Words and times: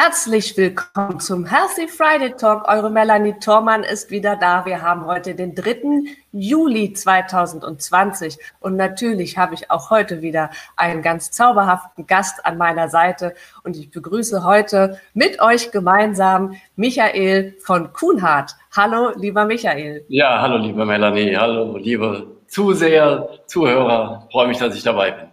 Herzlich 0.00 0.56
willkommen 0.56 1.18
zum 1.18 1.44
Healthy 1.44 1.88
Friday 1.88 2.30
Talk. 2.36 2.68
Eure 2.68 2.88
Melanie 2.88 3.34
Thormann 3.40 3.82
ist 3.82 4.12
wieder 4.12 4.36
da. 4.36 4.64
Wir 4.64 4.80
haben 4.80 5.06
heute 5.06 5.34
den 5.34 5.56
3. 5.56 6.14
Juli 6.30 6.92
2020 6.92 8.38
und 8.60 8.76
natürlich 8.76 9.36
habe 9.38 9.54
ich 9.54 9.72
auch 9.72 9.90
heute 9.90 10.22
wieder 10.22 10.50
einen 10.76 11.02
ganz 11.02 11.32
zauberhaften 11.32 12.06
Gast 12.06 12.46
an 12.46 12.58
meiner 12.58 12.88
Seite 12.88 13.34
und 13.64 13.76
ich 13.76 13.90
begrüße 13.90 14.44
heute 14.44 15.00
mit 15.14 15.42
euch 15.42 15.72
gemeinsam 15.72 16.54
Michael 16.76 17.56
von 17.58 17.92
Kuhnhardt. 17.92 18.54
Hallo, 18.76 19.10
lieber 19.16 19.46
Michael. 19.46 20.04
Ja, 20.06 20.40
hallo, 20.40 20.58
liebe 20.58 20.86
Melanie. 20.86 21.36
Hallo, 21.36 21.76
liebe 21.76 22.36
Zuseher, 22.46 23.28
Zuhörer. 23.46 24.22
Ich 24.28 24.32
freue 24.32 24.46
mich, 24.46 24.58
dass 24.58 24.76
ich 24.76 24.84
dabei 24.84 25.10
bin. 25.10 25.28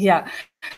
Ja, 0.00 0.24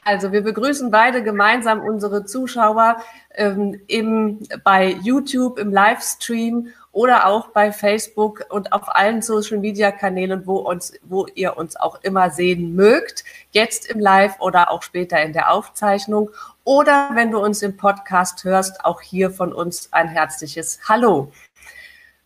also 0.05 0.33
wir 0.33 0.43
begrüßen 0.43 0.91
beide 0.91 1.23
gemeinsam 1.23 1.81
unsere 1.81 2.25
Zuschauer 2.25 2.97
ähm, 3.35 3.81
im, 3.87 4.41
bei 4.65 4.97
YouTube, 5.03 5.59
im 5.59 5.73
Livestream 5.73 6.69
oder 6.93 7.27
auch 7.27 7.49
bei 7.49 7.73
Facebook 7.73 8.45
und 8.51 8.73
auf 8.73 8.95
allen 8.95 9.23
Social-Media-Kanälen, 9.23 10.47
wo, 10.47 10.57
uns, 10.57 10.93
wo 11.03 11.27
ihr 11.35 11.57
uns 11.57 11.77
auch 11.77 12.03
immer 12.03 12.31
sehen 12.31 12.75
mögt, 12.75 13.25
jetzt 13.51 13.91
im 13.91 13.99
Live 13.99 14.41
oder 14.41 14.71
auch 14.71 14.83
später 14.83 15.21
in 15.23 15.33
der 15.33 15.51
Aufzeichnung. 15.53 16.31
Oder 16.65 17.11
wenn 17.15 17.31
du 17.31 17.39
uns 17.39 17.63
im 17.63 17.77
Podcast 17.77 18.45
hörst, 18.45 18.85
auch 18.85 19.01
hier 19.01 19.31
von 19.31 19.53
uns 19.53 19.93
ein 19.93 20.09
herzliches 20.09 20.81
Hallo. 20.89 21.33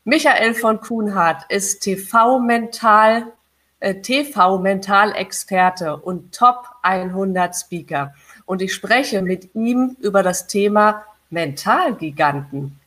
Michael 0.04 0.54
von 0.54 0.80
Kuhnhardt 0.80 1.44
ist 1.48 1.80
TV-Mental, 1.80 3.32
TV-Mentalexperte 3.80 5.96
und 5.96 6.34
Top 6.34 6.66
100 6.82 7.54
Speaker 7.54 8.14
und 8.46 8.62
ich 8.62 8.72
spreche 8.72 9.22
mit 9.22 9.54
ihm 9.54 9.96
über 10.00 10.22
das 10.22 10.46
Thema 10.46 11.04
Mentalgiganten. 11.30 12.80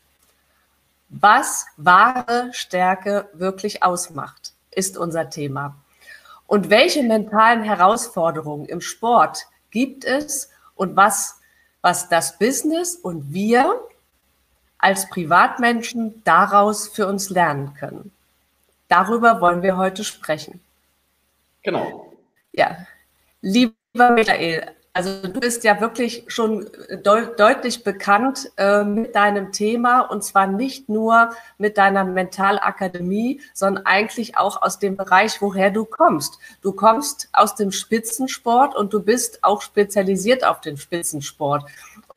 Was 1.10 1.66
wahre 1.78 2.50
Stärke 2.54 3.30
wirklich 3.34 3.84
ausmacht, 3.84 4.54
ist 4.72 4.98
unser 4.98 5.30
Thema. 5.30 5.76
Und 6.48 6.70
welche 6.70 7.04
mentalen 7.04 7.64
Herausforderungen 7.64 8.66
im 8.66 8.82
Sport 8.82 9.46
gibt 9.72 10.06
es 10.06 10.50
und 10.76 10.96
was, 10.96 11.40
was 11.82 12.10
das 12.10 12.40
Business 12.40 12.96
und 12.96 13.34
wir 13.34 13.80
als 14.80 15.10
Privatmenschen 15.10 16.24
daraus 16.24 16.88
für 16.88 17.06
uns 17.06 17.30
lernen 17.30 17.74
können? 17.76 18.12
Darüber 18.88 19.42
wollen 19.42 19.62
wir 19.62 19.78
heute 19.78 20.04
sprechen. 20.04 20.62
Genau. 21.64 22.14
Ja, 22.52 22.78
lieber 23.42 23.74
Michael, 23.94 24.76
also 24.94 25.22
du 25.22 25.40
bist 25.40 25.64
ja 25.64 25.80
wirklich 25.82 26.26
schon 26.28 26.70
de 26.90 27.36
deutlich 27.38 27.84
bekannt 27.84 28.52
äh, 28.58 28.84
mit 28.84 29.16
deinem 29.16 29.52
Thema 29.52 30.02
und 30.02 30.24
zwar 30.24 30.48
nicht 30.48 30.90
nur 30.90 31.30
mit 31.58 31.78
deiner 31.78 32.04
Mentalakademie, 32.04 33.40
sondern 33.54 33.86
eigentlich 33.86 34.38
auch 34.38 34.62
aus 34.62 34.80
dem 34.80 34.98
Bereich, 34.98 35.42
woher 35.42 35.70
du 35.70 35.86
kommst. 35.86 36.40
Du 36.62 36.74
kommst 36.74 37.30
aus 37.34 37.56
dem 37.56 37.72
Spitzensport 37.72 38.76
und 38.76 38.92
du 38.92 39.02
bist 39.02 39.44
auch 39.44 39.62
spezialisiert 39.62 40.44
auf 40.44 40.60
den 40.60 40.76
Spitzensport. 40.76 41.64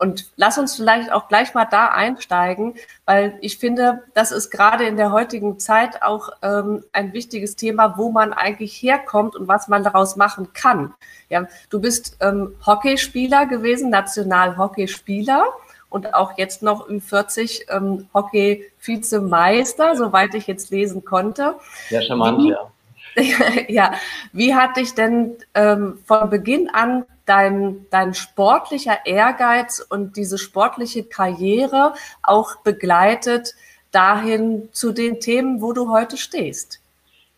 Und 0.02 0.32
lass 0.34 0.58
uns 0.58 0.74
vielleicht 0.74 1.12
auch 1.12 1.28
gleich 1.28 1.54
mal 1.54 1.64
da 1.64 1.86
einsteigen, 1.86 2.74
weil 3.04 3.38
ich 3.40 3.58
finde, 3.58 4.02
das 4.14 4.32
ist 4.32 4.50
gerade 4.50 4.84
in 4.84 4.96
der 4.96 5.12
heutigen 5.12 5.60
Zeit 5.60 6.02
auch 6.02 6.30
ähm, 6.42 6.82
ein 6.92 7.12
wichtiges 7.12 7.54
Thema, 7.54 7.96
wo 7.96 8.10
man 8.10 8.32
eigentlich 8.32 8.72
herkommt 8.82 9.36
und 9.36 9.46
was 9.46 9.68
man 9.68 9.84
daraus 9.84 10.16
machen 10.16 10.52
kann. 10.54 10.92
Ja, 11.28 11.46
du 11.70 11.80
bist 11.80 12.16
ähm, 12.20 12.56
Hockeyspieler 12.66 13.46
gewesen, 13.46 13.90
Nationalhockeyspieler 13.90 15.44
und 15.88 16.14
auch 16.14 16.36
jetzt 16.36 16.64
noch 16.64 16.88
Ü40 16.88 17.70
ähm, 17.70 18.08
Hockey-Vizemeister, 18.12 19.94
soweit 19.94 20.34
ich 20.34 20.48
jetzt 20.48 20.72
lesen 20.72 21.04
konnte. 21.04 21.54
Sehr 21.90 22.02
charmant, 22.02 22.38
Wie, 22.38 22.50
ja. 22.50 22.71
ja, 23.68 23.92
wie 24.32 24.54
hat 24.54 24.76
dich 24.76 24.94
denn 24.94 25.36
ähm, 25.54 25.98
von 26.04 26.30
Beginn 26.30 26.70
an 26.70 27.04
dein, 27.26 27.86
dein 27.90 28.14
sportlicher 28.14 29.06
Ehrgeiz 29.06 29.80
und 29.80 30.16
diese 30.16 30.38
sportliche 30.38 31.04
Karriere 31.04 31.94
auch 32.22 32.56
begleitet 32.56 33.54
dahin 33.90 34.68
zu 34.72 34.92
den 34.92 35.20
Themen, 35.20 35.60
wo 35.60 35.72
du 35.72 35.90
heute 35.90 36.16
stehst? 36.16 36.82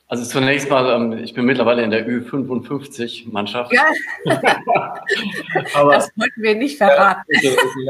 Also 0.06 0.24
zunächst 0.24 0.68
mal, 0.68 0.94
ähm, 0.94 1.24
ich 1.24 1.32
bin 1.32 1.46
mittlerweile 1.46 1.82
in 1.82 1.90
der 1.90 2.06
Ü55-Mannschaft. 2.06 3.72
Ja. 3.72 3.86
das 5.72 6.10
wollten 6.16 6.42
wir 6.42 6.54
nicht 6.54 6.76
verraten. 6.76 7.22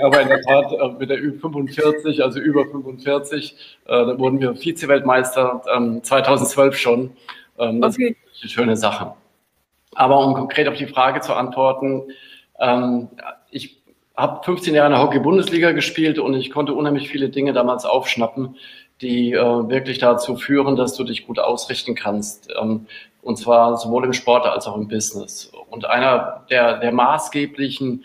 aber 0.03 0.23
in 0.23 0.29
der 0.29 0.41
Tat 0.43 0.73
äh, 0.73 0.89
mit 0.99 1.11
der 1.11 1.19
Ü45, 1.19 2.23
also 2.23 2.39
über 2.39 2.65
45, 2.67 3.57
äh, 3.85 3.89
da 3.89 4.19
wurden 4.19 4.41
wir 4.41 4.55
Vize-Weltmeister 4.55 5.63
2012 6.03 6.73
ähm, 6.73 6.79
schon. 6.79 7.17
Ähm, 7.59 7.81
das 7.81 7.95
okay. 7.95 8.17
ist 8.33 8.43
eine 8.43 8.51
schöne 8.51 8.77
Sache. 8.77 9.15
Aber 9.95 10.25
um 10.25 10.35
konkret 10.35 10.69
auf 10.69 10.77
die 10.77 10.87
Frage 10.87 11.21
zu 11.21 11.35
antworten, 11.35 12.03
ähm, 12.59 13.09
ich 13.51 13.81
habe 14.17 14.43
15 14.45 14.75
Jahre 14.75 14.89
in 14.89 14.93
der 14.93 15.03
Hockey-Bundesliga 15.03 15.73
gespielt 15.73 16.19
und 16.19 16.35
ich 16.35 16.51
konnte 16.51 16.75
unheimlich 16.75 17.09
viele 17.09 17.29
Dinge 17.29 17.53
damals 17.53 17.85
aufschnappen, 17.85 18.57
die 19.01 19.33
äh, 19.33 19.39
wirklich 19.39 19.99
dazu 19.99 20.37
führen, 20.37 20.77
dass 20.77 20.95
du 20.95 21.05
dich 21.05 21.27
gut 21.27 21.39
ausrichten 21.39 21.95
kannst. 21.95 22.49
Ähm, 22.61 22.87
und 23.23 23.39
zwar 23.39 23.77
sowohl 23.79 24.05
im 24.05 24.13
Sport 24.13 24.47
als 24.47 24.67
auch 24.67 24.77
im 24.77 24.87
Business. 24.87 25.51
Und 25.71 25.87
einer 25.87 26.45
der, 26.51 26.79
der 26.79 26.93
maßgeblichen 26.93 28.05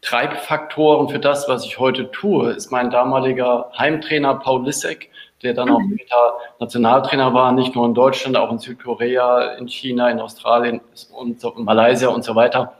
Treibfaktoren 0.00 1.08
für 1.08 1.18
das, 1.18 1.48
was 1.48 1.64
ich 1.66 1.78
heute 1.78 2.10
tue, 2.10 2.52
ist 2.52 2.70
mein 2.70 2.90
damaliger 2.90 3.70
Heimtrainer 3.76 4.36
Paul 4.36 4.64
Lissek, 4.64 5.09
der 5.42 5.54
dann 5.54 5.70
auch 5.70 5.80
später 5.80 6.38
Nationaltrainer 6.58 7.32
war, 7.32 7.52
nicht 7.52 7.74
nur 7.74 7.86
in 7.86 7.94
Deutschland, 7.94 8.36
auch 8.36 8.50
in 8.50 8.58
Südkorea, 8.58 9.54
in 9.54 9.68
China, 9.68 10.10
in 10.10 10.20
Australien 10.20 10.80
und 11.12 11.40
so, 11.40 11.54
in 11.56 11.64
Malaysia 11.64 12.08
und 12.08 12.24
so 12.24 12.34
weiter. 12.34 12.74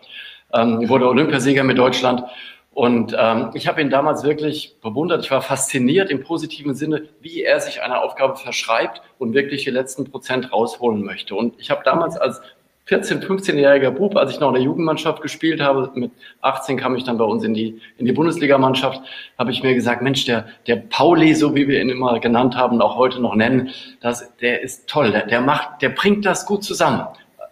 Ähm, 0.52 0.88
wurde 0.88 1.08
Olympiasieger 1.08 1.64
mit 1.64 1.78
Deutschland. 1.78 2.24
Und 2.72 3.16
ähm, 3.18 3.50
ich 3.54 3.66
habe 3.66 3.80
ihn 3.80 3.90
damals 3.90 4.22
wirklich 4.22 4.76
bewundert. 4.80 5.24
Ich 5.24 5.30
war 5.30 5.42
fasziniert 5.42 6.10
im 6.10 6.22
positiven 6.22 6.74
Sinne, 6.74 7.08
wie 7.20 7.42
er 7.42 7.60
sich 7.60 7.82
einer 7.82 8.02
Aufgabe 8.02 8.36
verschreibt 8.36 9.02
und 9.18 9.34
wirklich 9.34 9.64
die 9.64 9.70
letzten 9.70 10.10
Prozent 10.10 10.52
rausholen 10.52 11.02
möchte. 11.02 11.34
Und 11.34 11.58
ich 11.58 11.70
habe 11.70 11.82
damals 11.84 12.16
als 12.16 12.40
14-, 12.88 13.24
15-jähriger 13.24 13.90
Bub, 13.90 14.16
als 14.16 14.32
ich 14.32 14.40
noch 14.40 14.48
in 14.48 14.54
der 14.54 14.62
Jugendmannschaft 14.62 15.22
gespielt 15.22 15.60
habe, 15.60 15.90
mit 15.94 16.10
18 16.40 16.76
kam 16.76 16.96
ich 16.96 17.04
dann 17.04 17.18
bei 17.18 17.24
uns 17.24 17.44
in 17.44 17.54
die, 17.54 17.80
in 17.98 18.06
die 18.06 18.12
Bundesligamannschaft, 18.12 19.00
habe 19.38 19.50
ich 19.52 19.62
mir 19.62 19.74
gesagt, 19.74 20.02
Mensch, 20.02 20.24
der, 20.24 20.48
der 20.66 20.76
Pauli, 20.76 21.34
so 21.34 21.54
wie 21.54 21.68
wir 21.68 21.80
ihn 21.80 21.88
immer 21.88 22.18
genannt 22.18 22.56
haben, 22.56 22.80
auch 22.82 22.96
heute 22.96 23.20
noch 23.20 23.36
nennen, 23.36 23.70
das, 24.00 24.36
der 24.38 24.62
ist 24.62 24.88
toll, 24.88 25.12
der, 25.12 25.26
der 25.26 25.40
macht, 25.40 25.82
der 25.82 25.90
bringt 25.90 26.24
das 26.24 26.46
gut 26.46 26.64
zusammen. 26.64 27.06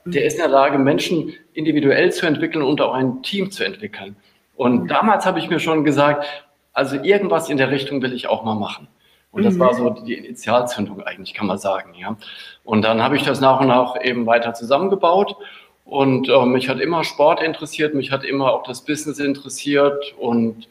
Der 0.05 0.25
ist 0.25 0.35
in 0.35 0.41
der 0.41 0.49
Lage, 0.49 0.79
Menschen 0.79 1.35
individuell 1.53 2.11
zu 2.13 2.27
entwickeln 2.27 2.65
und 2.65 2.81
auch 2.81 2.95
ein 2.95 3.23
Team 3.23 3.51
zu 3.51 3.65
entwickeln. 3.65 4.17
Und 4.57 4.89
damals 4.89 5.25
habe 5.25 5.39
ich 5.39 5.51
mir 5.51 5.61
schon 5.61 5.85
gesagt, 5.85 6.27
also 6.73 6.97
irgendwas 6.97 7.49
in 7.49 7.59
der 7.59 7.71
Richtung 7.71 8.03
will 8.03 8.13
ich 8.13 8.29
auch 8.29 8.45
mal 8.45 8.55
machen. 8.55 8.89
Und 9.31 9.45
das 9.45 9.55
mhm. 9.55 9.61
war 9.61 9.75
so 9.75 9.91
die 9.91 10.15
Initialzündung 10.15 11.03
eigentlich, 11.03 11.35
kann 11.35 11.47
man 11.47 11.59
sagen. 11.59 11.95
Ja. 11.95 12.17
Und 12.65 12.83
dann 12.83 13.03
habe 13.03 13.17
ich 13.17 13.23
das 13.23 13.41
nach 13.41 13.61
und 13.61 13.69
nach 13.69 14.03
eben 14.03 14.27
weiter 14.27 14.55
zusammengebaut. 14.55 15.37
Und 15.85 16.29
äh, 16.29 16.45
mich 16.45 16.69
hat 16.69 16.81
immer 16.81 17.05
Sport 17.05 17.43
interessiert, 17.43 17.95
mich 17.95 18.11
hat 18.11 18.25
immer 18.25 18.53
auch 18.53 18.63
das 18.63 18.85
Business 18.85 19.19
interessiert. 19.19 20.15
Und 20.19 20.69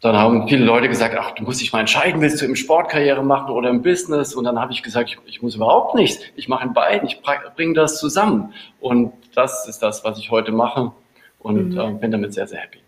dann 0.00 0.16
haben 0.16 0.46
viele 0.46 0.64
Leute 0.64 0.88
gesagt, 0.88 1.16
ach, 1.18 1.32
du 1.32 1.42
musst 1.42 1.60
dich 1.60 1.72
mal 1.72 1.80
entscheiden, 1.80 2.20
willst 2.20 2.40
du 2.40 2.46
im 2.46 2.54
Sportkarriere 2.54 3.24
machen 3.24 3.50
oder 3.50 3.70
im 3.70 3.82
Business? 3.82 4.34
Und 4.34 4.44
dann 4.44 4.60
habe 4.60 4.72
ich 4.72 4.82
gesagt, 4.82 5.10
ich, 5.10 5.18
ich, 5.26 5.42
muss 5.42 5.54
überhaupt 5.54 5.94
nichts. 5.94 6.22
Ich 6.36 6.48
mache 6.48 6.66
in 6.66 6.74
beiden, 6.74 7.08
ich 7.08 7.20
bringe 7.56 7.74
das 7.74 7.98
zusammen. 7.98 8.52
Und 8.80 9.12
das 9.34 9.66
ist 9.68 9.80
das, 9.80 10.04
was 10.04 10.18
ich 10.18 10.30
heute 10.30 10.52
mache. 10.52 10.92
Und 11.38 11.70
mhm. 11.70 11.78
äh, 11.78 11.90
bin 11.92 12.10
damit 12.10 12.34
sehr, 12.34 12.46
sehr 12.46 12.60
happy. 12.60 12.85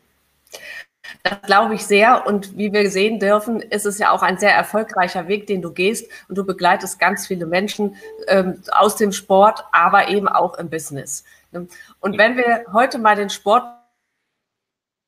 Das 1.28 1.42
glaube 1.42 1.75
ich 1.75 1.86
sehr. 1.86 2.26
Und 2.26 2.56
wie 2.56 2.72
wir 2.72 2.90
sehen 2.90 3.19
dürfen, 3.20 3.60
ist 3.60 3.86
es 3.86 3.98
ja 3.98 4.12
auch 4.12 4.22
ein 4.22 4.38
sehr 4.38 4.54
erfolgreicher 4.54 5.28
Weg, 5.28 5.46
den 5.46 5.60
du 5.60 5.72
gehst. 5.72 6.10
Und 6.28 6.38
du 6.38 6.44
begleitest 6.44 6.98
ganz 6.98 7.26
viele 7.26 7.46
Menschen 7.46 7.96
ähm, 8.28 8.62
aus 8.70 8.96
dem 8.96 9.12
Sport, 9.12 9.64
aber 9.72 10.08
eben 10.08 10.28
auch 10.28 10.54
im 10.54 10.70
Business. 10.70 11.25
Und 11.52 12.19
wenn 12.19 12.36
wir 12.36 12.64
heute 12.72 12.98
mal 12.98 13.16
den 13.16 13.30
Sport 13.30 13.64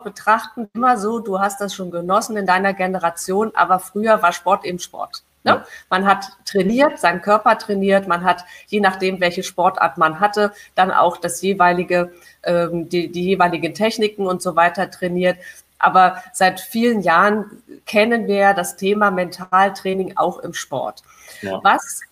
betrachten 0.02 0.68
immer 0.74 0.96
so, 0.96 1.20
du 1.20 1.40
hast 1.40 1.60
das 1.60 1.74
schon 1.74 1.90
genossen 1.90 2.36
in 2.36 2.46
deiner 2.46 2.72
Generation, 2.72 3.52
aber 3.54 3.78
früher 3.78 4.22
war 4.22 4.32
Sport 4.32 4.64
eben 4.64 4.78
Sport. 4.78 5.24
Ne? 5.42 5.64
Man 5.88 6.06
hat 6.06 6.26
trainiert, 6.44 6.98
seinen 6.98 7.22
Körper 7.22 7.56
trainiert, 7.56 8.06
man 8.06 8.24
hat, 8.24 8.44
je 8.66 8.80
nachdem, 8.80 9.20
welche 9.20 9.42
Sportart 9.42 9.96
man 9.96 10.20
hatte, 10.20 10.52
dann 10.74 10.90
auch 10.90 11.16
das 11.16 11.40
jeweilige, 11.40 12.12
ähm, 12.42 12.88
die, 12.88 13.10
die 13.10 13.24
jeweiligen 13.24 13.72
Techniken 13.72 14.26
und 14.26 14.42
so 14.42 14.56
weiter 14.56 14.90
trainiert. 14.90 15.38
Aber 15.80 16.22
seit 16.32 16.60
vielen 16.60 17.00
Jahren 17.00 17.62
kennen 17.86 18.26
wir 18.28 18.54
das 18.54 18.76
Thema 18.76 19.10
Mentaltraining 19.10 20.16
auch 20.16 20.38
im 20.38 20.54
Sport. 20.54 21.02
Ja. 21.42 21.60
Was, 21.62 22.02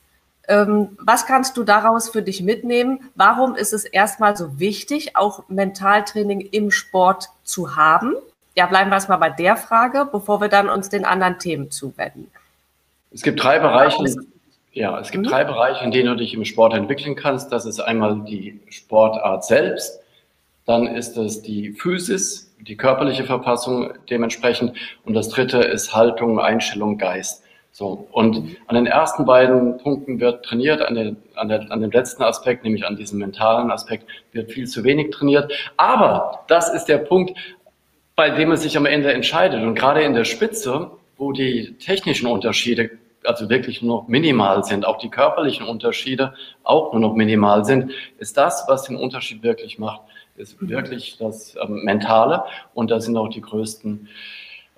ähm, 0.49 0.97
was 1.00 1.26
kannst 1.26 1.56
du 1.56 1.65
daraus 1.65 2.09
für 2.09 2.23
dich 2.23 2.43
mitnehmen? 2.43 3.11
Warum 3.15 3.55
ist 3.55 3.73
es 3.73 3.85
erstmal 3.85 4.37
so 4.37 4.59
wichtig, 4.59 5.17
auch 5.17 5.49
Mentaltraining 5.49 6.41
im 6.41 6.70
Sport 6.70 7.29
zu 7.44 7.76
haben? 7.76 8.15
Ja, 8.56 8.67
bleiben 8.67 8.91
wir 8.91 8.94
erstmal 8.94 9.19
bei 9.19 9.31
der 9.31 9.56
Frage, 9.56 10.09
bevor 10.11 10.41
wir 10.41 10.49
dann 10.49 10.69
uns 10.69 10.88
den 10.88 11.05
anderen 11.05 11.38
Themen 11.38 11.70
zuwenden. 11.70 12.31
Es 13.12 13.23
gibt 13.23 13.43
drei 13.43 13.59
Bereiche, 13.59 14.03
ja, 14.73 14.99
es 14.99 15.11
gibt 15.11 15.26
mhm. 15.26 15.31
drei 15.31 15.44
Bereiche, 15.44 15.85
in 15.85 15.91
denen 15.91 16.09
du 16.09 16.17
dich 16.17 16.35
im 16.35 16.44
Sport 16.44 16.75
entwickeln 16.75 17.15
kannst. 17.15 17.53
Das 17.53 17.67
ist 17.67 17.81
einmal 17.81 18.20
die 18.25 18.61
Sportart 18.69 19.44
selbst, 19.44 20.00
dann 20.67 20.87
ist 20.87 21.17
es 21.17 21.43
die 21.43 21.73
Physis, 21.73 22.47
die 22.60 22.76
körperliche 22.76 23.25
Verfassung 23.25 23.93
dementsprechend 24.10 24.72
und 25.05 25.14
das 25.14 25.28
dritte 25.28 25.58
ist 25.58 25.94
Haltung, 25.94 26.40
Einstellung, 26.40 26.99
Geist. 26.99 27.44
So, 27.70 28.08
und 28.10 28.56
an 28.66 28.75
den 28.75 28.87
ersten 28.87 29.25
beiden 29.25 29.78
Punkten 29.78 30.19
wird 30.19 30.44
trainiert, 30.44 30.82
an, 30.82 30.94
den, 30.94 31.16
an, 31.34 31.49
der, 31.49 31.70
an 31.70 31.81
dem 31.81 31.90
letzten 31.90 32.22
Aspekt, 32.22 32.64
nämlich 32.64 32.84
an 32.84 32.96
diesem 32.96 33.19
mentalen 33.19 33.70
Aspekt, 33.70 34.06
wird 34.32 34.50
viel 34.50 34.66
zu 34.66 34.82
wenig 34.84 35.10
trainiert. 35.10 35.52
Aber 35.76 36.44
das 36.49 36.72
ist 36.75 36.87
der 36.87 36.99
Punkt, 36.99 37.38
bei 38.16 38.31
dem 38.31 38.50
es 38.50 38.62
sich 38.62 38.76
am 38.76 38.87
Ende 38.87 39.12
entscheidet. 39.12 39.62
Und 39.62 39.76
gerade 39.76 40.02
in 40.02 40.14
der 40.14 40.25
Spitze 40.25 40.90
wo 41.19 41.32
die 41.32 41.75
technischen 41.78 42.28
Unterschiede 42.28 42.90
also 43.25 43.50
wirklich 43.50 43.82
nur 43.82 44.02
noch 44.02 44.08
minimal 44.08 44.64
sind, 44.64 44.87
auch 44.87 44.96
die 44.96 45.10
körperlichen 45.10 45.66
Unterschiede 45.66 46.34
auch 46.62 46.93
nur 46.93 47.00
noch 47.00 47.14
minimal 47.14 47.64
sind, 47.64 47.93
ist 48.19 48.37
das, 48.37 48.64
was 48.69 48.84
den 48.84 48.96
Unterschied 48.96 49.43
wirklich 49.43 49.78
macht, 49.78 50.02
ist 50.38 50.56
wirklich 50.61 51.17
das 51.19 51.56
ähm, 51.62 51.85
Mentale 51.85 52.44
und 52.75 52.90
da 52.90 53.00
sind 53.00 53.17
auch 53.17 53.29
die 53.29 53.40
größten 53.40 54.08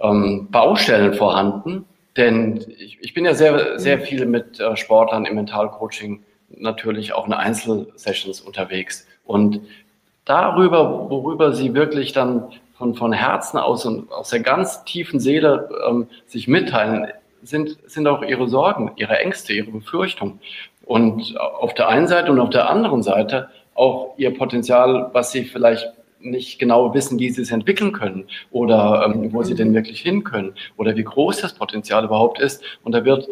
ähm, 0.01 0.49
Baustellen 0.51 1.15
vorhanden. 1.15 1.85
Denn 2.17 2.65
ich, 2.79 2.99
ich, 3.01 3.15
bin 3.15 3.25
ja 3.25 3.35
sehr, 3.35 3.79
sehr 3.79 4.01
viel 4.01 4.27
mit 4.27 4.59
äh, 4.59 4.77
Sportlern 4.77 5.27
im 5.27 5.37
Mentalcoaching 5.37 6.23
natürlich 6.49 7.13
auch 7.13 7.27
in 7.27 7.33
Einzelsessions 7.33 8.41
unterwegs. 8.41 9.07
Und 9.25 9.61
darüber, 10.25 11.09
worüber 11.09 11.53
sie 11.53 11.75
wirklich 11.75 12.13
dann 12.13 12.53
von, 12.77 12.95
von 12.95 13.13
Herzen 13.13 13.59
aus 13.59 13.87
und 13.87 14.11
aus 14.11 14.31
der 14.31 14.41
ganz 14.41 14.85
tiefen 14.85 15.21
Seele 15.21 15.69
ähm, 15.89 16.09
sich 16.27 16.49
mitteilen, 16.49 17.09
sind, 17.43 17.79
sind 17.87 18.07
auch 18.07 18.23
ihre 18.23 18.49
Sorgen, 18.49 18.93
ihre 18.97 19.19
Ängste, 19.19 19.53
ihre 19.53 19.71
Befürchtungen. 19.71 20.41
Und 20.85 21.39
auf 21.39 21.75
der 21.75 21.89
einen 21.89 22.09
Seite 22.09 22.33
und 22.33 22.41
auf 22.41 22.51
der 22.51 22.69
anderen 22.69 23.03
Seite 23.03 23.49
auch 23.81 24.15
ihr 24.19 24.37
Potenzial, 24.37 25.11
was 25.13 25.33
sie 25.33 25.45
vielleicht 25.45 25.89
nicht 26.21 26.59
genau 26.59 26.93
wissen, 26.93 27.19
wie 27.19 27.31
sie 27.31 27.41
es 27.41 27.51
entwickeln 27.51 27.93
können 27.93 28.25
oder 28.51 29.07
ähm, 29.07 29.33
wo 29.33 29.43
sie 29.43 29.55
denn 29.55 29.73
wirklich 29.73 30.03
hin 30.03 30.23
können 30.23 30.53
oder 30.77 30.95
wie 30.95 31.03
groß 31.03 31.41
das 31.41 31.55
Potenzial 31.55 32.05
überhaupt 32.05 32.39
ist. 32.39 32.63
Und 32.85 32.93
da 32.93 33.07
wird 33.07 33.27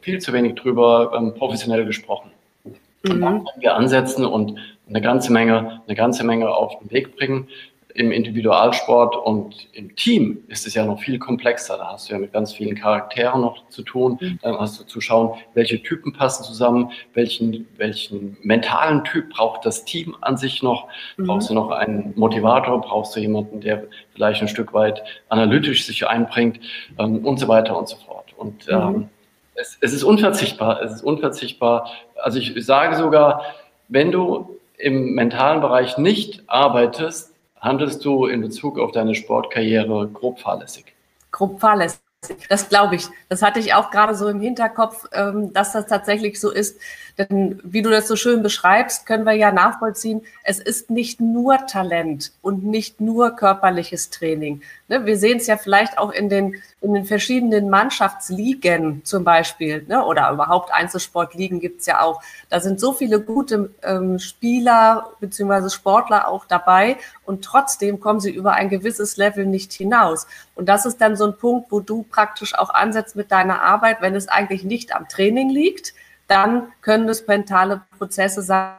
viel 0.00 0.18
zu 0.18 0.32
wenig 0.32 0.54
drüber 0.54 1.12
ähm, 1.14 1.34
professionell 1.34 1.84
gesprochen. 1.84 2.30
Mhm. 2.64 2.72
Und 3.10 3.20
dann 3.20 3.44
können 3.44 3.60
wir 3.60 3.74
ansetzen 3.76 4.24
und 4.24 4.58
eine 4.88 5.02
ganze 5.02 5.30
Menge, 5.30 5.82
eine 5.86 5.96
ganze 5.96 6.24
Menge 6.24 6.48
auf 6.48 6.78
den 6.78 6.90
Weg 6.90 7.16
bringen 7.16 7.48
im 7.96 8.12
Individualsport 8.12 9.16
und 9.16 9.68
im 9.72 9.96
Team 9.96 10.44
ist 10.48 10.66
es 10.66 10.74
ja 10.74 10.84
noch 10.84 11.00
viel 11.00 11.18
komplexer. 11.18 11.78
Da 11.78 11.92
hast 11.92 12.08
du 12.08 12.12
ja 12.12 12.18
mit 12.18 12.30
ganz 12.30 12.52
vielen 12.52 12.74
Charakteren 12.76 13.40
noch 13.40 13.66
zu 13.70 13.82
tun. 13.82 14.18
Mhm. 14.20 14.38
Dann 14.42 14.58
hast 14.58 14.78
du 14.78 14.84
zu 14.84 15.00
schauen, 15.00 15.38
welche 15.54 15.82
Typen 15.82 16.12
passen 16.12 16.44
zusammen, 16.44 16.90
welchen, 17.14 17.66
welchen 17.78 18.36
mentalen 18.42 19.02
Typ 19.04 19.30
braucht 19.30 19.64
das 19.64 19.86
Team 19.86 20.14
an 20.20 20.36
sich 20.36 20.62
noch. 20.62 20.88
Mhm. 21.16 21.26
Brauchst 21.26 21.48
du 21.48 21.54
noch 21.54 21.70
einen 21.70 22.12
Motivator? 22.16 22.82
Brauchst 22.82 23.16
du 23.16 23.20
jemanden, 23.20 23.62
der 23.62 23.84
vielleicht 24.12 24.42
ein 24.42 24.48
Stück 24.48 24.74
weit 24.74 25.02
analytisch 25.30 25.86
sich 25.86 26.06
einbringt 26.06 26.60
ähm, 26.98 27.24
und 27.24 27.40
so 27.40 27.48
weiter 27.48 27.78
und 27.78 27.88
so 27.88 27.96
fort. 27.96 28.34
Und 28.36 28.66
mhm. 28.66 28.74
ähm, 28.74 29.08
es, 29.54 29.78
es 29.80 29.94
ist 29.94 30.02
unverzichtbar. 30.02 30.82
Es 30.82 30.92
ist 30.92 31.02
unverzichtbar. 31.02 31.90
Also 32.22 32.38
ich 32.38 32.52
sage 32.62 32.94
sogar, 32.94 33.42
wenn 33.88 34.12
du 34.12 34.58
im 34.76 35.14
mentalen 35.14 35.62
Bereich 35.62 35.96
nicht 35.96 36.42
arbeitest, 36.46 37.32
handelst 37.66 38.04
du 38.04 38.26
in 38.26 38.40
Bezug 38.40 38.78
auf 38.78 38.92
deine 38.92 39.14
Sportkarriere 39.14 40.08
grob 40.08 40.40
fahrlässig? 40.40 40.94
Grob 41.32 41.60
fahrlässig. 41.60 42.00
Das 42.48 42.68
glaube 42.68 42.96
ich. 42.96 43.06
Das 43.28 43.42
hatte 43.42 43.60
ich 43.60 43.74
auch 43.74 43.90
gerade 43.90 44.14
so 44.14 44.28
im 44.28 44.40
Hinterkopf, 44.40 45.06
ähm, 45.12 45.52
dass 45.52 45.72
das 45.72 45.86
tatsächlich 45.86 46.40
so 46.40 46.50
ist. 46.50 46.80
Denn 47.18 47.58
wie 47.64 47.80
du 47.80 47.88
das 47.88 48.08
so 48.08 48.16
schön 48.16 48.42
beschreibst, 48.42 49.06
können 49.06 49.24
wir 49.24 49.32
ja 49.32 49.50
nachvollziehen, 49.50 50.20
es 50.42 50.58
ist 50.58 50.90
nicht 50.90 51.18
nur 51.18 51.66
Talent 51.66 52.32
und 52.42 52.64
nicht 52.64 53.00
nur 53.00 53.34
körperliches 53.34 54.10
Training. 54.10 54.60
Ne, 54.88 55.06
wir 55.06 55.16
sehen 55.16 55.38
es 55.38 55.46
ja 55.46 55.56
vielleicht 55.56 55.96
auch 55.96 56.12
in 56.12 56.28
den, 56.28 56.62
in 56.82 56.92
den 56.92 57.06
verschiedenen 57.06 57.70
Mannschaftsligen 57.70 59.02
zum 59.04 59.24
Beispiel 59.24 59.84
ne, 59.88 60.04
oder 60.04 60.30
überhaupt 60.30 60.74
Einzelsportligen 60.74 61.58
gibt 61.58 61.80
es 61.80 61.86
ja 61.86 62.02
auch. 62.02 62.20
Da 62.50 62.60
sind 62.60 62.78
so 62.80 62.92
viele 62.92 63.20
gute 63.20 63.70
ähm, 63.82 64.18
Spieler 64.18 65.10
beziehungsweise 65.18 65.70
Sportler 65.70 66.28
auch 66.28 66.44
dabei 66.44 66.98
und 67.24 67.42
trotzdem 67.42 67.98
kommen 67.98 68.20
sie 68.20 68.30
über 68.30 68.52
ein 68.52 68.68
gewisses 68.68 69.16
Level 69.16 69.46
nicht 69.46 69.72
hinaus. 69.72 70.26
Und 70.54 70.68
das 70.68 70.84
ist 70.84 71.00
dann 71.00 71.16
so 71.16 71.24
ein 71.24 71.36
Punkt, 71.38 71.72
wo 71.72 71.80
du 71.80 72.02
praktisch 72.02 72.54
auch 72.54 72.70
ansetzt 72.70 73.16
mit 73.16 73.32
deiner 73.32 73.62
Arbeit, 73.62 74.02
wenn 74.02 74.14
es 74.14 74.28
eigentlich 74.28 74.64
nicht 74.64 74.94
am 74.94 75.08
Training 75.08 75.48
liegt, 75.48 75.94
dann 76.26 76.72
können 76.80 77.08
es 77.08 77.26
mentale 77.26 77.82
Prozesse 77.98 78.42
sein, 78.42 78.76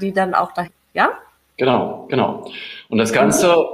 die 0.00 0.12
dann 0.12 0.34
auch 0.34 0.52
da, 0.52 0.66
ja? 0.94 1.10
Genau, 1.56 2.06
genau. 2.08 2.50
Und 2.88 2.98
das 2.98 3.12
Ganze 3.12 3.66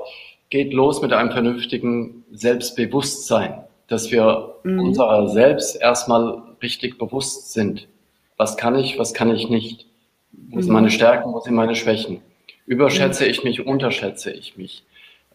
geht 0.51 0.73
los 0.73 1.03
mit 1.03 1.13
einem 1.13 1.31
vernünftigen 1.31 2.25
Selbstbewusstsein, 2.33 3.65
dass 3.87 4.11
wir 4.11 4.57
mhm. 4.63 4.81
unserer 4.81 5.29
selbst 5.29 5.77
erstmal 5.77 6.43
richtig 6.63 6.99
bewusst 6.99 7.53
sind. 7.53 7.89
Was 8.37 8.57
kann 8.57 8.77
ich, 8.77 8.99
was 8.99 9.15
kann 9.15 9.35
ich 9.35 9.49
nicht? 9.49 9.87
Wo 10.33 10.61
sind 10.61 10.69
mhm. 10.69 10.75
meine 10.75 10.91
Stärken, 10.91 11.33
wo 11.33 11.41
sind 11.41 11.55
meine 11.55 11.75
Schwächen? 11.75 12.23
Überschätze 12.67 13.25
mhm. 13.25 13.31
ich 13.31 13.45
mich, 13.45 13.67
unterschätze 13.67 14.31
ich 14.31 14.57
mich? 14.57 14.85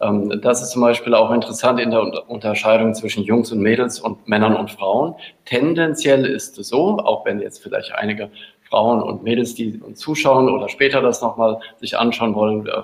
Ähm, 0.03 0.41
das 0.41 0.61
ist 0.61 0.71
zum 0.71 0.81
Beispiel 0.81 1.13
auch 1.13 1.31
interessant 1.31 1.79
in 1.79 1.91
der 1.91 2.29
Unterscheidung 2.29 2.93
zwischen 2.93 3.23
Jungs 3.23 3.51
und 3.51 3.59
Mädels 3.59 3.99
und 3.99 4.27
Männern 4.27 4.55
und 4.55 4.71
Frauen. 4.71 5.15
Tendenziell 5.45 6.25
ist 6.25 6.57
es 6.57 6.69
so, 6.69 6.99
auch 6.99 7.25
wenn 7.25 7.39
jetzt 7.39 7.61
vielleicht 7.63 7.93
einige 7.93 8.29
Frauen 8.69 9.01
und 9.01 9.23
Mädels, 9.23 9.55
die 9.55 9.79
uns 9.79 9.99
zuschauen 9.99 10.49
oder 10.49 10.67
später 10.67 11.01
das 11.01 11.21
nochmal 11.21 11.59
sich 11.79 11.97
anschauen 11.97 12.35
wollen, 12.35 12.67
äh, 12.67 12.81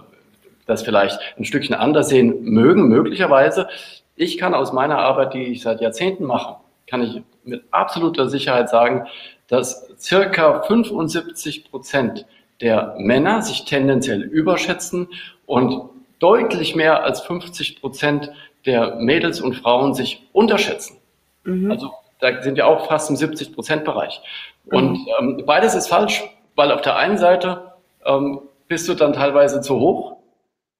das 0.65 0.83
vielleicht 0.83 1.19
ein 1.37 1.45
Stückchen 1.45 1.75
anders 1.75 2.09
sehen 2.09 2.43
mögen, 2.43 2.87
möglicherweise. 2.87 3.67
Ich 4.15 4.37
kann 4.37 4.53
aus 4.53 4.71
meiner 4.71 4.99
Arbeit, 4.99 5.33
die 5.33 5.43
ich 5.43 5.61
seit 5.61 5.81
Jahrzehnten 5.81 6.25
mache, 6.25 6.57
kann 6.87 7.01
ich 7.01 7.21
mit 7.43 7.63
absoluter 7.71 8.29
Sicherheit 8.29 8.69
sagen, 8.69 9.07
dass 9.47 9.87
circa 9.97 10.61
75 10.61 11.71
Prozent 11.71 12.25
der 12.61 12.95
Männer 12.99 13.41
sich 13.41 13.65
tendenziell 13.65 14.21
überschätzen 14.21 15.07
und 15.45 15.89
deutlich 16.19 16.75
mehr 16.75 17.03
als 17.03 17.21
50 17.21 17.81
Prozent 17.81 18.31
der 18.65 18.95
Mädels 18.95 19.41
und 19.41 19.55
Frauen 19.55 19.93
sich 19.93 20.27
unterschätzen. 20.33 20.97
Mhm. 21.43 21.71
Also 21.71 21.91
da 22.19 22.41
sind 22.41 22.55
wir 22.55 22.67
auch 22.67 22.87
fast 22.87 23.09
im 23.09 23.15
70 23.15 23.53
Prozent 23.53 23.85
Bereich. 23.85 24.21
Mhm. 24.65 24.77
Und 24.77 25.07
ähm, 25.19 25.43
beides 25.45 25.75
ist 25.75 25.87
falsch, 25.87 26.23
weil 26.55 26.71
auf 26.71 26.81
der 26.81 26.97
einen 26.97 27.17
Seite 27.17 27.73
ähm, 28.05 28.41
bist 28.67 28.87
du 28.87 28.93
dann 28.93 29.13
teilweise 29.13 29.61
zu 29.61 29.79
hoch 29.79 30.17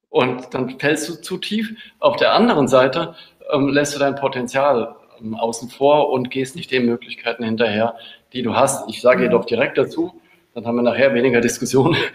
und 0.10 0.54
dann 0.54 0.78
fällst 0.80 1.08
du 1.10 1.16
zu 1.16 1.38
tief. 1.38 1.74
Auf 2.00 2.18
der 2.18 2.34
anderen 2.34 2.68
Seite 2.68 3.16
ähm, 3.52 3.70
lässt 3.70 3.96
du 3.96 4.00
dein 4.00 4.16
Potenzial 4.16 4.96
ähm, 5.20 5.36
außen 5.36 5.70
vor 5.70 6.10
und 6.10 6.30
gehst 6.30 6.56
nicht 6.56 6.72
den 6.72 6.86
Möglichkeiten 6.86 7.44
hinterher, 7.44 7.96
die 8.34 8.42
du 8.42 8.56
hast. 8.56 8.90
Ich 8.90 9.02
sage 9.02 9.20
mhm. 9.20 9.24
jedoch 9.26 9.46
direkt 9.46 9.78
dazu, 9.78 10.20
dann 10.54 10.66
haben 10.66 10.76
wir 10.76 10.82
nachher 10.82 11.14
weniger 11.14 11.42
Diskussion. 11.42 11.96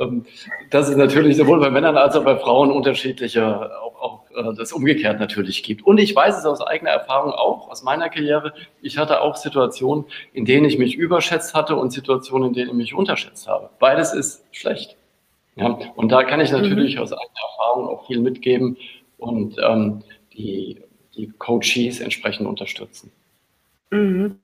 Ähm, 0.00 0.26
dass 0.70 0.88
es 0.88 0.94
natürlich 0.94 1.36
sowohl 1.36 1.58
bei 1.58 1.70
Männern 1.70 1.96
als 1.96 2.14
auch 2.14 2.22
bei 2.22 2.36
Frauen 2.36 2.70
unterschiedliche, 2.70 3.44
auch, 3.82 4.00
auch 4.00 4.30
äh, 4.30 4.54
das 4.56 4.72
umgekehrt 4.72 5.18
natürlich 5.18 5.64
gibt. 5.64 5.84
Und 5.84 5.98
ich 5.98 6.14
weiß 6.14 6.38
es 6.38 6.44
aus 6.44 6.60
eigener 6.60 6.90
Erfahrung 6.90 7.32
auch, 7.32 7.68
aus 7.68 7.82
meiner 7.82 8.08
Karriere. 8.08 8.52
Ich 8.80 8.96
hatte 8.96 9.22
auch 9.22 9.34
Situationen, 9.34 10.04
in 10.32 10.44
denen 10.44 10.66
ich 10.66 10.78
mich 10.78 10.94
überschätzt 10.94 11.52
hatte 11.52 11.74
und 11.74 11.90
Situationen, 11.90 12.50
in 12.50 12.54
denen 12.54 12.68
ich 12.70 12.76
mich 12.76 12.94
unterschätzt 12.94 13.48
habe. 13.48 13.70
Beides 13.80 14.14
ist 14.14 14.44
schlecht. 14.52 14.96
Ja, 15.56 15.76
und 15.96 16.12
da 16.12 16.22
kann 16.22 16.40
ich 16.40 16.52
natürlich 16.52 16.94
mhm. 16.94 17.02
aus 17.02 17.12
eigener 17.12 17.40
Erfahrung 17.50 17.88
auch 17.88 18.06
viel 18.06 18.20
mitgeben 18.20 18.76
und 19.16 19.56
ähm, 19.60 20.04
die, 20.32 20.80
die 21.16 21.32
Coaches 21.38 21.98
entsprechend 21.98 22.46
unterstützen. 22.46 23.10
Mhm. 23.90 24.38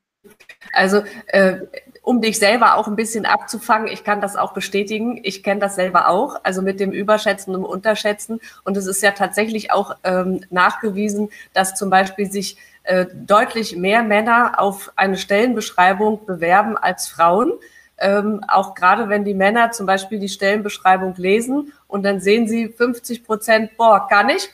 Also 0.72 1.02
äh, 1.26 1.58
um 2.02 2.20
dich 2.20 2.38
selber 2.38 2.76
auch 2.76 2.86
ein 2.86 2.96
bisschen 2.96 3.24
abzufangen. 3.24 3.88
Ich 3.88 4.04
kann 4.04 4.20
das 4.20 4.36
auch 4.36 4.52
bestätigen. 4.52 5.20
Ich 5.22 5.42
kenne 5.42 5.60
das 5.60 5.74
selber 5.74 6.08
auch, 6.08 6.38
also 6.42 6.60
mit 6.60 6.78
dem 6.78 6.92
Überschätzen 6.92 7.54
und 7.54 7.64
Unterschätzen. 7.64 8.40
Und 8.62 8.76
es 8.76 8.86
ist 8.86 9.02
ja 9.02 9.12
tatsächlich 9.12 9.72
auch 9.72 9.96
ähm, 10.04 10.40
nachgewiesen, 10.50 11.30
dass 11.54 11.74
zum 11.74 11.88
Beispiel 11.88 12.30
sich 12.30 12.58
äh, 12.82 13.06
deutlich 13.14 13.76
mehr 13.76 14.02
Männer 14.02 14.60
auf 14.60 14.92
eine 14.96 15.16
Stellenbeschreibung 15.16 16.26
bewerben 16.26 16.76
als 16.76 17.08
Frauen. 17.08 17.52
Ähm, 17.96 18.44
auch 18.48 18.74
gerade 18.74 19.08
wenn 19.08 19.24
die 19.24 19.34
Männer 19.34 19.70
zum 19.70 19.86
Beispiel 19.86 20.18
die 20.18 20.28
Stellenbeschreibung 20.28 21.14
lesen 21.16 21.72
und 21.88 22.02
dann 22.02 22.20
sehen 22.20 22.46
sie 22.48 22.68
50 22.68 23.24
Prozent, 23.24 23.76
boah, 23.78 24.06
kann 24.08 24.28
ich, 24.28 24.50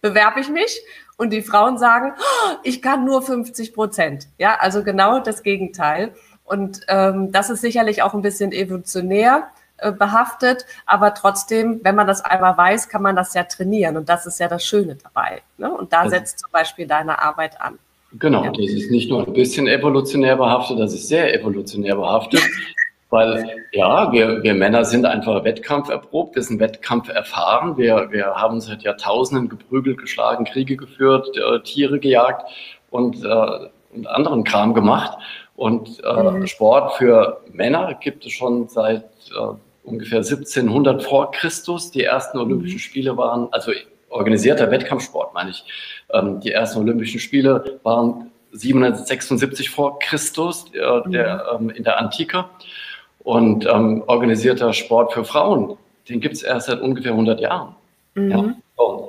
bewerbe 0.00 0.40
ich 0.40 0.48
mich. 0.48 0.80
Und 1.20 1.34
die 1.34 1.42
Frauen 1.42 1.76
sagen, 1.76 2.14
oh, 2.16 2.54
ich 2.62 2.80
kann 2.80 3.04
nur 3.04 3.20
50 3.20 3.74
Prozent. 3.74 4.28
Ja, 4.38 4.56
also 4.58 4.82
genau 4.82 5.18
das 5.18 5.42
Gegenteil. 5.42 6.14
Und 6.44 6.80
ähm, 6.88 7.30
das 7.30 7.50
ist 7.50 7.60
sicherlich 7.60 8.00
auch 8.00 8.14
ein 8.14 8.22
bisschen 8.22 8.52
evolutionär 8.52 9.48
äh, 9.76 9.92
behaftet, 9.92 10.64
aber 10.86 11.12
trotzdem, 11.12 11.80
wenn 11.82 11.94
man 11.94 12.06
das 12.06 12.24
einmal 12.24 12.56
weiß, 12.56 12.88
kann 12.88 13.02
man 13.02 13.16
das 13.16 13.34
ja 13.34 13.44
trainieren. 13.44 13.98
Und 13.98 14.08
das 14.08 14.24
ist 14.24 14.40
ja 14.40 14.48
das 14.48 14.64
Schöne 14.64 14.96
dabei. 14.96 15.42
Ne? 15.58 15.70
Und 15.70 15.92
da 15.92 16.08
setzt 16.08 16.38
zum 16.38 16.50
Beispiel 16.52 16.86
deine 16.86 17.20
Arbeit 17.20 17.60
an. 17.60 17.78
Genau, 18.18 18.42
das 18.46 18.70
ist 18.70 18.90
nicht 18.90 19.10
nur 19.10 19.26
ein 19.26 19.34
bisschen 19.34 19.66
evolutionär 19.66 20.36
behaftet, 20.36 20.80
das 20.80 20.94
ist 20.94 21.06
sehr 21.06 21.38
evolutionär 21.38 21.96
behaftet. 21.96 22.40
Weil 23.10 23.66
ja, 23.72 24.12
wir, 24.12 24.42
wir 24.42 24.54
Männer 24.54 24.84
sind 24.84 25.04
einfach 25.04 25.42
wettkampferprobt, 25.42 26.36
wir 26.36 26.42
sind 26.42 26.60
Wettkampf 26.60 27.08
erfahren. 27.08 27.76
Wir, 27.76 28.08
wir 28.12 28.26
haben 28.36 28.60
seit 28.60 28.82
Jahrtausenden 28.82 29.48
geprügelt, 29.48 29.98
geschlagen, 29.98 30.44
Kriege 30.44 30.76
geführt, 30.76 31.28
äh, 31.36 31.60
Tiere 31.60 31.98
gejagt 31.98 32.48
und, 32.90 33.24
äh, 33.24 33.68
und 33.94 34.06
anderen 34.06 34.44
Kram 34.44 34.74
gemacht. 34.74 35.18
Und 35.56 36.02
äh, 36.04 36.22
mhm. 36.22 36.46
Sport 36.46 36.94
für 36.94 37.40
Männer 37.52 37.94
gibt 38.00 38.24
es 38.24 38.32
schon 38.32 38.68
seit 38.68 39.02
äh, 39.36 39.54
ungefähr 39.82 40.18
1700 40.18 41.02
vor 41.02 41.32
Christus. 41.32 41.90
Die 41.90 42.04
ersten 42.04 42.38
mhm. 42.38 42.44
Olympischen 42.44 42.78
Spiele 42.78 43.16
waren, 43.16 43.48
also 43.50 43.72
organisierter 44.08 44.70
Wettkampfsport 44.70 45.34
meine 45.34 45.50
ich, 45.50 45.64
ähm, 46.12 46.40
die 46.40 46.52
ersten 46.52 46.78
Olympischen 46.78 47.20
Spiele 47.20 47.80
waren 47.82 48.30
776 48.52 49.70
vor 49.70 49.98
Christus 49.98 50.66
äh, 50.74 50.78
mhm. 50.78 51.12
der, 51.12 51.44
ähm, 51.54 51.70
in 51.70 51.84
der 51.84 51.98
Antike. 51.98 52.44
Und 53.30 53.64
ähm, 53.64 54.02
organisierter 54.08 54.72
Sport 54.72 55.12
für 55.12 55.24
Frauen, 55.24 55.76
den 56.08 56.18
gibt 56.18 56.34
es 56.34 56.42
erst 56.42 56.66
seit 56.66 56.80
ungefähr 56.80 57.12
100 57.12 57.38
Jahren. 57.38 57.76
Mhm. 58.16 58.30
Ja. 58.32 58.54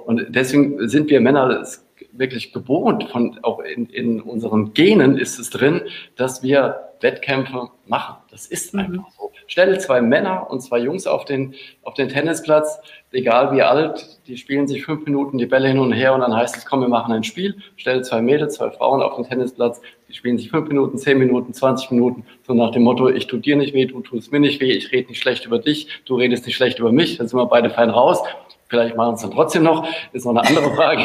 Und 0.05 0.27
deswegen 0.29 0.87
sind 0.87 1.09
wir 1.09 1.19
Männer 1.21 1.65
wirklich 2.11 2.53
gewohnt, 2.53 3.05
von, 3.09 3.39
auch 3.41 3.61
in, 3.61 3.87
in 3.87 4.21
unseren 4.21 4.75
Genen 4.75 5.17
ist 5.17 5.39
es 5.39 5.49
drin, 5.49 5.81
dass 6.17 6.43
wir 6.43 6.90
Wettkämpfe 7.01 7.69
machen. 7.87 8.15
Das 8.29 8.45
ist 8.45 8.73
mhm. 8.73 8.79
einfach 8.79 9.09
so. 9.11 9.31
Stelle 9.47 9.77
zwei 9.79 10.01
Männer 10.01 10.49
und 10.49 10.61
zwei 10.61 10.79
Jungs 10.79 11.07
auf 11.07 11.25
den, 11.25 11.55
auf 11.83 11.93
den 11.93 12.07
Tennisplatz, 12.07 12.79
egal 13.11 13.53
wie 13.53 13.61
alt, 13.61 14.19
die 14.27 14.37
spielen 14.37 14.67
sich 14.67 14.85
fünf 14.85 15.05
Minuten 15.05 15.37
die 15.37 15.45
Bälle 15.45 15.67
hin 15.67 15.79
und 15.79 15.91
her 15.91 16.13
und 16.13 16.21
dann 16.21 16.33
heißt 16.33 16.55
es, 16.55 16.65
komm, 16.65 16.81
wir 16.81 16.87
machen 16.87 17.13
ein 17.13 17.23
Spiel. 17.23 17.57
Stelle 17.75 18.01
zwei 18.01 18.21
Mädels, 18.21 18.55
zwei 18.55 18.71
Frauen 18.71 19.01
auf 19.01 19.15
den 19.15 19.25
Tennisplatz, 19.25 19.81
die 20.07 20.13
spielen 20.13 20.37
sich 20.37 20.49
fünf 20.49 20.67
Minuten, 20.69 20.97
zehn 20.97 21.17
Minuten, 21.17 21.53
20 21.53 21.91
Minuten, 21.91 22.25
so 22.47 22.53
nach 22.53 22.71
dem 22.71 22.83
Motto, 22.83 23.09
ich 23.09 23.27
tu 23.27 23.37
dir 23.37 23.57
nicht 23.57 23.73
weh, 23.73 23.85
du 23.85 23.99
tust 24.01 24.31
mir 24.31 24.39
nicht 24.39 24.61
weh, 24.61 24.71
ich 24.71 24.91
rede 24.91 25.09
nicht 25.09 25.21
schlecht 25.21 25.45
über 25.45 25.59
dich, 25.59 25.87
du 26.05 26.15
redest 26.15 26.45
nicht 26.45 26.55
schlecht 26.55 26.79
über 26.79 26.91
mich, 26.91 27.17
dann 27.17 27.27
sind 27.27 27.37
wir 27.37 27.45
beide 27.45 27.69
fein 27.69 27.89
raus. 27.89 28.21
Vielleicht 28.67 28.95
machen 28.95 29.15
es 29.15 29.21
dann 29.21 29.31
trotzdem 29.31 29.63
noch, 29.63 29.85
ist 30.13 30.25
noch 30.25 30.31
eine 30.33 30.47
andere 30.47 30.71
Frage. 30.75 31.03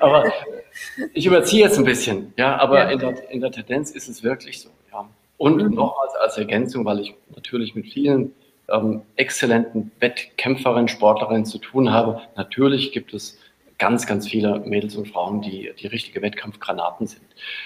aber 0.00 0.24
ich 1.14 1.26
überziehe 1.26 1.62
jetzt 1.62 1.78
ein 1.78 1.84
bisschen, 1.84 2.32
ja, 2.36 2.58
aber 2.58 2.78
ja. 2.78 2.90
In, 2.90 2.98
der, 2.98 3.30
in 3.30 3.40
der 3.40 3.52
Tendenz 3.52 3.92
ist 3.92 4.08
es 4.08 4.24
wirklich 4.24 4.60
so. 4.60 4.70
Und 5.38 5.62
mhm. 5.62 5.74
nochmals 5.74 6.14
als 6.16 6.36
Ergänzung, 6.36 6.84
weil 6.84 7.00
ich 7.00 7.14
natürlich 7.34 7.74
mit 7.74 7.86
vielen 7.86 8.34
ähm, 8.68 9.02
exzellenten 9.16 9.90
Wettkämpferinnen, 10.00 10.88
Sportlerinnen 10.88 11.46
zu 11.46 11.58
tun 11.58 11.92
habe, 11.92 12.20
natürlich 12.36 12.92
gibt 12.92 13.14
es 13.14 13.38
ganz, 13.78 14.06
ganz 14.06 14.28
viele 14.28 14.58
Mädels 14.60 14.96
und 14.96 15.08
Frauen, 15.08 15.40
die, 15.40 15.72
die 15.78 15.86
richtige 15.86 16.20
Wettkampfgranaten 16.20 17.06
sind. 17.06 17.22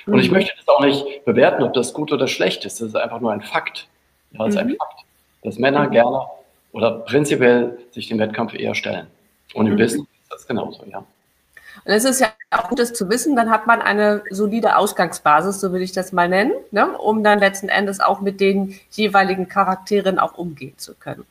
Und 0.06 0.18
ich 0.20 0.28
mhm. 0.28 0.34
möchte 0.34 0.52
das 0.56 0.68
auch 0.68 0.84
nicht 0.84 1.24
bewerten, 1.24 1.62
ob 1.62 1.72
das 1.72 1.94
gut 1.94 2.12
oder 2.12 2.28
schlecht 2.28 2.64
ist. 2.64 2.80
Das 2.80 2.88
ist 2.88 2.96
einfach 2.96 3.20
nur 3.20 3.32
ein 3.32 3.40
Fakt. 3.40 3.88
Ja, 4.32 4.44
das 4.44 4.54
ist 4.54 4.60
ein 4.60 4.68
mhm. 4.68 4.76
Fakt, 4.76 5.00
dass 5.42 5.58
Männer 5.58 5.86
mhm. 5.86 5.92
gerne 5.92 6.26
oder 6.72 6.90
prinzipiell 7.00 7.78
sich 7.90 8.08
dem 8.08 8.18
Wettkampf 8.18 8.54
eher 8.54 8.74
stellen. 8.74 9.06
Und 9.54 9.66
im 9.66 9.72
mhm. 9.72 9.78
Business 9.78 10.06
ist 10.22 10.32
das 10.32 10.46
genauso, 10.46 10.84
ja. 10.84 10.98
Und 10.98 11.92
es 11.92 12.04
ist 12.04 12.20
ja 12.20 12.31
auch 12.52 12.68
gut, 12.68 12.78
das 12.78 12.92
zu 12.92 13.08
wissen, 13.08 13.36
dann 13.36 13.50
hat 13.50 13.66
man 13.66 13.80
eine 13.80 14.22
solide 14.30 14.76
Ausgangsbasis, 14.76 15.60
so 15.60 15.72
will 15.72 15.82
ich 15.82 15.92
das 15.92 16.12
mal 16.12 16.28
nennen, 16.28 16.52
ne, 16.70 16.96
um 16.98 17.24
dann 17.24 17.38
letzten 17.38 17.68
Endes 17.68 18.00
auch 18.00 18.20
mit 18.20 18.40
den 18.40 18.78
jeweiligen 18.90 19.48
Charakteren 19.48 20.18
auch 20.18 20.36
umgehen 20.36 20.74
zu 20.76 20.94
können. 20.94 21.24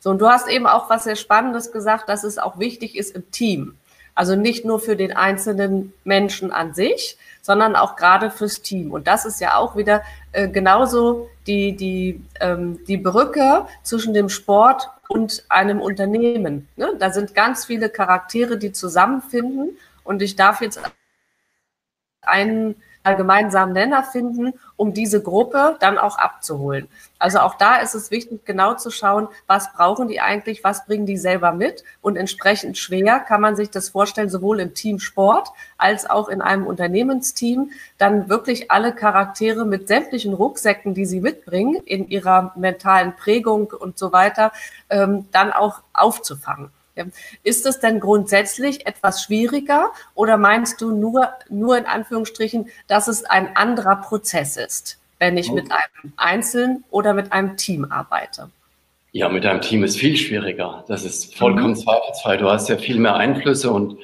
So, 0.00 0.10
und 0.10 0.18
du 0.20 0.28
hast 0.28 0.48
eben 0.48 0.66
auch 0.66 0.90
was 0.90 1.04
sehr 1.04 1.16
Spannendes 1.16 1.72
gesagt, 1.72 2.08
dass 2.08 2.24
es 2.24 2.38
auch 2.38 2.58
wichtig 2.58 2.96
ist 2.96 3.14
im 3.16 3.30
Team. 3.30 3.74
Also 4.14 4.36
nicht 4.36 4.64
nur 4.64 4.78
für 4.78 4.96
den 4.96 5.16
einzelnen 5.16 5.92
Menschen 6.04 6.52
an 6.52 6.74
sich, 6.74 7.18
sondern 7.42 7.74
auch 7.74 7.96
gerade 7.96 8.30
fürs 8.30 8.62
Team. 8.62 8.92
Und 8.92 9.06
das 9.06 9.24
ist 9.24 9.40
ja 9.40 9.56
auch 9.56 9.76
wieder 9.76 10.02
äh, 10.32 10.48
genauso 10.48 11.28
die, 11.46 11.74
die, 11.74 12.22
ähm, 12.40 12.78
die 12.86 12.96
Brücke 12.96 13.66
zwischen 13.82 14.14
dem 14.14 14.28
Sport 14.28 14.88
und 15.08 15.44
einem 15.48 15.80
Unternehmen. 15.80 16.68
Ne? 16.76 16.94
Da 16.98 17.10
sind 17.10 17.34
ganz 17.34 17.64
viele 17.64 17.88
Charaktere, 17.88 18.56
die 18.56 18.72
zusammenfinden. 18.72 19.76
Und 20.04 20.22
ich 20.22 20.36
darf 20.36 20.60
jetzt 20.60 20.80
einen 22.22 22.76
gemeinsamen 23.12 23.74
Nenner 23.74 24.02
finden, 24.02 24.54
um 24.76 24.94
diese 24.94 25.22
Gruppe 25.22 25.76
dann 25.80 25.98
auch 25.98 26.16
abzuholen. 26.16 26.88
Also 27.18 27.40
auch 27.40 27.56
da 27.56 27.76
ist 27.76 27.94
es 27.94 28.10
wichtig, 28.10 28.46
genau 28.46 28.74
zu 28.74 28.90
schauen, 28.90 29.28
was 29.46 29.72
brauchen 29.74 30.08
die 30.08 30.20
eigentlich, 30.20 30.64
was 30.64 30.86
bringen 30.86 31.04
die 31.04 31.18
selber 31.18 31.52
mit 31.52 31.84
und 32.00 32.16
entsprechend 32.16 32.78
schwer 32.78 33.20
kann 33.20 33.42
man 33.42 33.56
sich 33.56 33.68
das 33.68 33.90
vorstellen, 33.90 34.30
sowohl 34.30 34.60
im 34.60 34.72
Team 34.72 35.00
Sport 35.00 35.50
als 35.76 36.08
auch 36.08 36.28
in 36.28 36.40
einem 36.40 36.66
Unternehmensteam, 36.66 37.70
dann 37.98 38.30
wirklich 38.30 38.70
alle 38.70 38.94
Charaktere 38.94 39.66
mit 39.66 39.86
sämtlichen 39.86 40.32
Rucksäcken, 40.32 40.94
die 40.94 41.04
sie 41.04 41.20
mitbringen, 41.20 41.82
in 41.84 42.08
ihrer 42.08 42.52
mentalen 42.56 43.14
Prägung 43.16 43.70
und 43.70 43.98
so 43.98 44.12
weiter, 44.12 44.50
ähm, 44.88 45.28
dann 45.30 45.52
auch 45.52 45.82
aufzufangen. 45.92 46.70
Ist 47.42 47.66
es 47.66 47.80
denn 47.80 48.00
grundsätzlich 48.00 48.86
etwas 48.86 49.22
schwieriger 49.22 49.90
oder 50.14 50.36
meinst 50.36 50.80
du 50.80 50.94
nur, 50.94 51.28
nur 51.48 51.76
in 51.76 51.86
Anführungsstrichen, 51.86 52.68
dass 52.86 53.08
es 53.08 53.24
ein 53.24 53.56
anderer 53.56 53.96
Prozess 53.96 54.56
ist, 54.56 54.98
wenn 55.18 55.36
ich 55.36 55.50
mit 55.50 55.70
einem 55.70 56.12
Einzelnen 56.16 56.84
oder 56.90 57.14
mit 57.14 57.32
einem 57.32 57.56
Team 57.56 57.86
arbeite? 57.90 58.50
Ja, 59.12 59.28
mit 59.28 59.46
einem 59.46 59.60
Team 59.60 59.84
ist 59.84 59.96
viel 59.96 60.16
schwieriger. 60.16 60.84
Das 60.88 61.04
ist 61.04 61.36
vollkommen 61.36 61.70
mhm. 61.70 61.76
zweifelsfrei. 61.76 62.36
Du 62.36 62.50
hast 62.50 62.68
ja 62.68 62.76
viel 62.76 62.98
mehr 62.98 63.14
Einflüsse 63.14 63.70
und 63.70 63.96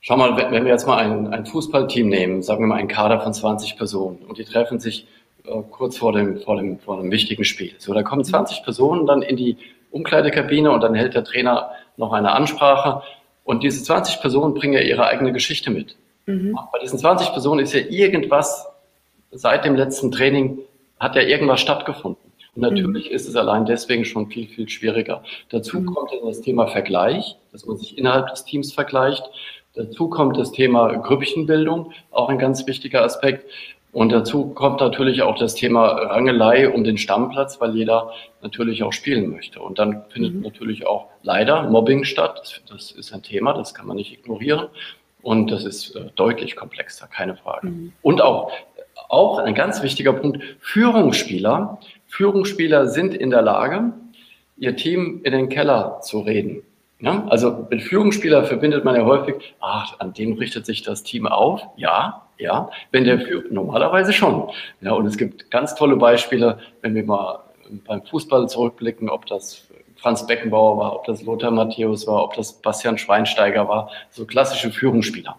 schau 0.00 0.16
mal, 0.16 0.36
wenn 0.36 0.64
wir 0.64 0.72
jetzt 0.72 0.86
mal 0.86 0.98
ein, 0.98 1.32
ein 1.32 1.46
Fußballteam 1.46 2.08
nehmen, 2.08 2.42
sagen 2.42 2.64
wir 2.64 2.66
mal 2.66 2.76
einen 2.76 2.88
Kader 2.88 3.20
von 3.20 3.32
20 3.32 3.76
Personen 3.76 4.18
und 4.26 4.38
die 4.38 4.44
treffen 4.44 4.80
sich 4.80 5.06
äh, 5.44 5.62
kurz 5.70 5.96
vor 5.98 6.12
dem, 6.12 6.40
vor, 6.40 6.56
dem, 6.56 6.78
vor 6.80 7.00
dem 7.00 7.10
wichtigen 7.10 7.44
Spiel. 7.44 7.74
So, 7.78 7.94
da 7.94 8.02
kommen 8.02 8.24
20 8.24 8.64
Personen 8.64 9.06
dann 9.06 9.22
in 9.22 9.36
die 9.36 9.56
Umkleidekabine 9.90 10.70
und 10.70 10.80
dann 10.80 10.94
hält 10.94 11.14
der 11.14 11.24
Trainer 11.24 11.70
noch 11.98 12.12
eine 12.12 12.32
Ansprache. 12.32 13.02
Und 13.44 13.62
diese 13.62 13.82
20 13.82 14.20
Personen 14.20 14.54
bringen 14.54 14.74
ja 14.74 14.80
ihre 14.80 15.06
eigene 15.06 15.32
Geschichte 15.32 15.70
mit. 15.70 15.96
Mhm. 16.26 16.58
Bei 16.72 16.78
diesen 16.78 16.98
20 16.98 17.32
Personen 17.32 17.60
ist 17.60 17.74
ja 17.74 17.80
irgendwas 17.80 18.66
seit 19.30 19.64
dem 19.64 19.74
letzten 19.74 20.10
Training, 20.10 20.58
hat 20.98 21.16
ja 21.16 21.22
irgendwas 21.22 21.60
stattgefunden. 21.60 22.28
Und 22.54 22.62
natürlich 22.62 23.08
mhm. 23.08 23.14
ist 23.14 23.28
es 23.28 23.36
allein 23.36 23.66
deswegen 23.66 24.04
schon 24.04 24.28
viel, 24.28 24.48
viel 24.48 24.68
schwieriger. 24.68 25.22
Dazu 25.50 25.80
mhm. 25.80 25.86
kommt 25.86 26.10
das 26.22 26.40
Thema 26.40 26.66
Vergleich, 26.66 27.36
dass 27.52 27.66
man 27.66 27.76
sich 27.76 27.98
innerhalb 27.98 28.28
des 28.28 28.44
Teams 28.44 28.72
vergleicht. 28.72 29.24
Dazu 29.74 30.08
kommt 30.08 30.36
das 30.36 30.50
Thema 30.50 30.92
Grüppchenbildung, 30.96 31.92
auch 32.10 32.28
ein 32.28 32.38
ganz 32.38 32.66
wichtiger 32.66 33.04
Aspekt. 33.04 33.46
Und 33.92 34.12
dazu 34.12 34.48
kommt 34.48 34.80
natürlich 34.80 35.22
auch 35.22 35.38
das 35.38 35.54
Thema 35.54 35.86
Rangelei 35.86 36.68
um 36.68 36.84
den 36.84 36.98
Stammplatz, 36.98 37.60
weil 37.60 37.74
jeder 37.74 38.12
natürlich 38.42 38.82
auch 38.82 38.92
spielen 38.92 39.30
möchte. 39.30 39.60
Und 39.60 39.78
dann 39.78 40.04
findet 40.10 40.34
mhm. 40.34 40.42
natürlich 40.42 40.86
auch 40.86 41.06
leider 41.22 41.62
Mobbing 41.70 42.04
statt. 42.04 42.62
Das, 42.68 42.92
ist 42.92 43.12
ein 43.12 43.22
Thema, 43.22 43.54
das 43.54 43.74
kann 43.74 43.86
man 43.86 43.96
nicht 43.96 44.12
ignorieren. 44.12 44.66
Und 45.22 45.50
das 45.50 45.64
ist 45.64 45.96
äh, 45.96 46.10
deutlich 46.16 46.54
komplexer, 46.54 47.06
keine 47.06 47.36
Frage. 47.36 47.68
Mhm. 47.68 47.92
Und 48.02 48.20
auch, 48.20 48.52
auch 49.08 49.38
ein 49.38 49.54
ganz 49.54 49.82
wichtiger 49.82 50.12
Punkt, 50.12 50.42
Führungsspieler. 50.60 51.78
Führungsspieler 52.06 52.88
sind 52.88 53.14
in 53.14 53.30
der 53.30 53.42
Lage, 53.42 53.92
ihr 54.58 54.76
Team 54.76 55.22
in 55.24 55.32
den 55.32 55.48
Keller 55.48 56.00
zu 56.02 56.20
reden. 56.20 56.62
Ja, 57.00 57.24
also 57.28 57.66
mit 57.70 57.82
Führungsspieler 57.82 58.44
verbindet 58.44 58.84
man 58.84 58.96
ja 58.96 59.04
häufig, 59.04 59.54
ach, 59.60 60.00
an 60.00 60.12
dem 60.14 60.32
richtet 60.32 60.66
sich 60.66 60.82
das 60.82 61.04
Team 61.04 61.26
auf. 61.28 61.62
Ja, 61.76 62.27
ja, 62.38 62.70
wenn 62.92 63.04
der 63.04 63.20
führt, 63.20 63.50
normalerweise 63.52 64.12
schon. 64.12 64.48
Ja, 64.80 64.92
und 64.92 65.06
es 65.06 65.18
gibt 65.18 65.50
ganz 65.50 65.74
tolle 65.74 65.96
Beispiele, 65.96 66.58
wenn 66.82 66.94
wir 66.94 67.04
mal 67.04 67.40
beim 67.86 68.02
Fußball 68.02 68.48
zurückblicken, 68.48 69.10
ob 69.10 69.26
das 69.26 69.68
Franz 69.96 70.26
Beckenbauer 70.26 70.78
war, 70.78 70.94
ob 70.96 71.04
das 71.04 71.22
Lothar 71.22 71.50
Matthäus 71.50 72.06
war, 72.06 72.24
ob 72.24 72.34
das 72.34 72.52
Bastian 72.52 72.96
Schweinsteiger 72.98 73.68
war, 73.68 73.90
so 74.10 74.24
klassische 74.24 74.70
Führungsspieler. 74.70 75.36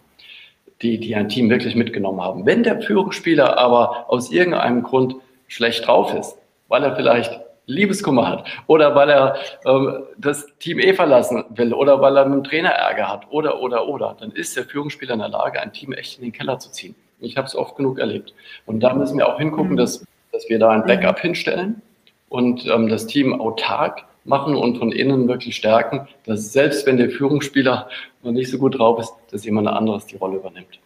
die, 0.82 0.98
die 0.98 1.14
ein 1.14 1.28
Team 1.28 1.50
wirklich 1.50 1.74
mitgenommen 1.74 2.20
haben. 2.20 2.46
Wenn 2.46 2.62
der 2.62 2.80
Führungsspieler 2.80 3.58
aber 3.58 4.06
aus 4.08 4.30
irgendeinem 4.30 4.82
Grund 4.82 5.16
schlecht 5.46 5.86
drauf 5.86 6.14
ist, 6.14 6.38
weil 6.68 6.82
er 6.84 6.96
vielleicht 6.96 7.40
Liebeskummer 7.70 8.28
hat 8.28 8.46
oder 8.66 8.94
weil 8.94 9.10
er 9.10 9.36
ähm, 9.64 10.04
das 10.18 10.46
Team 10.58 10.78
eh 10.78 10.92
verlassen 10.94 11.44
will 11.50 11.72
oder 11.72 12.00
weil 12.00 12.16
er 12.16 12.26
mit 12.26 12.34
dem 12.34 12.44
Trainer 12.44 12.70
Ärger 12.70 13.08
hat 13.08 13.26
oder, 13.30 13.60
oder, 13.60 13.86
oder, 13.88 14.16
dann 14.18 14.32
ist 14.32 14.56
der 14.56 14.64
Führungsspieler 14.64 15.14
in 15.14 15.20
der 15.20 15.28
Lage, 15.28 15.60
ein 15.60 15.72
Team 15.72 15.92
echt 15.92 16.18
in 16.18 16.24
den 16.24 16.32
Keller 16.32 16.58
zu 16.58 16.70
ziehen. 16.70 16.94
Ich 17.20 17.36
habe 17.36 17.46
es 17.46 17.54
oft 17.54 17.76
genug 17.76 17.98
erlebt. 17.98 18.34
Und 18.66 18.80
da 18.80 18.94
müssen 18.94 19.18
wir 19.18 19.28
auch 19.28 19.38
hingucken, 19.38 19.72
mhm. 19.72 19.76
dass, 19.76 20.04
dass 20.32 20.48
wir 20.48 20.58
da 20.58 20.70
ein 20.70 20.84
Backup 20.84 21.20
hinstellen 21.20 21.82
und 22.28 22.66
ähm, 22.66 22.88
das 22.88 23.06
Team 23.06 23.40
autark 23.40 24.04
machen 24.24 24.54
und 24.54 24.78
von 24.78 24.92
innen 24.92 25.28
wirklich 25.28 25.56
stärken, 25.56 26.08
dass 26.24 26.52
selbst 26.52 26.86
wenn 26.86 26.96
der 26.96 27.10
Führungsspieler 27.10 27.88
noch 28.22 28.32
nicht 28.32 28.50
so 28.50 28.58
gut 28.58 28.78
drauf 28.78 29.00
ist, 29.00 29.12
dass 29.30 29.44
jemand 29.44 29.68
anderes 29.68 30.06
die 30.06 30.16
Rolle 30.16 30.36
übernimmt 30.36 30.78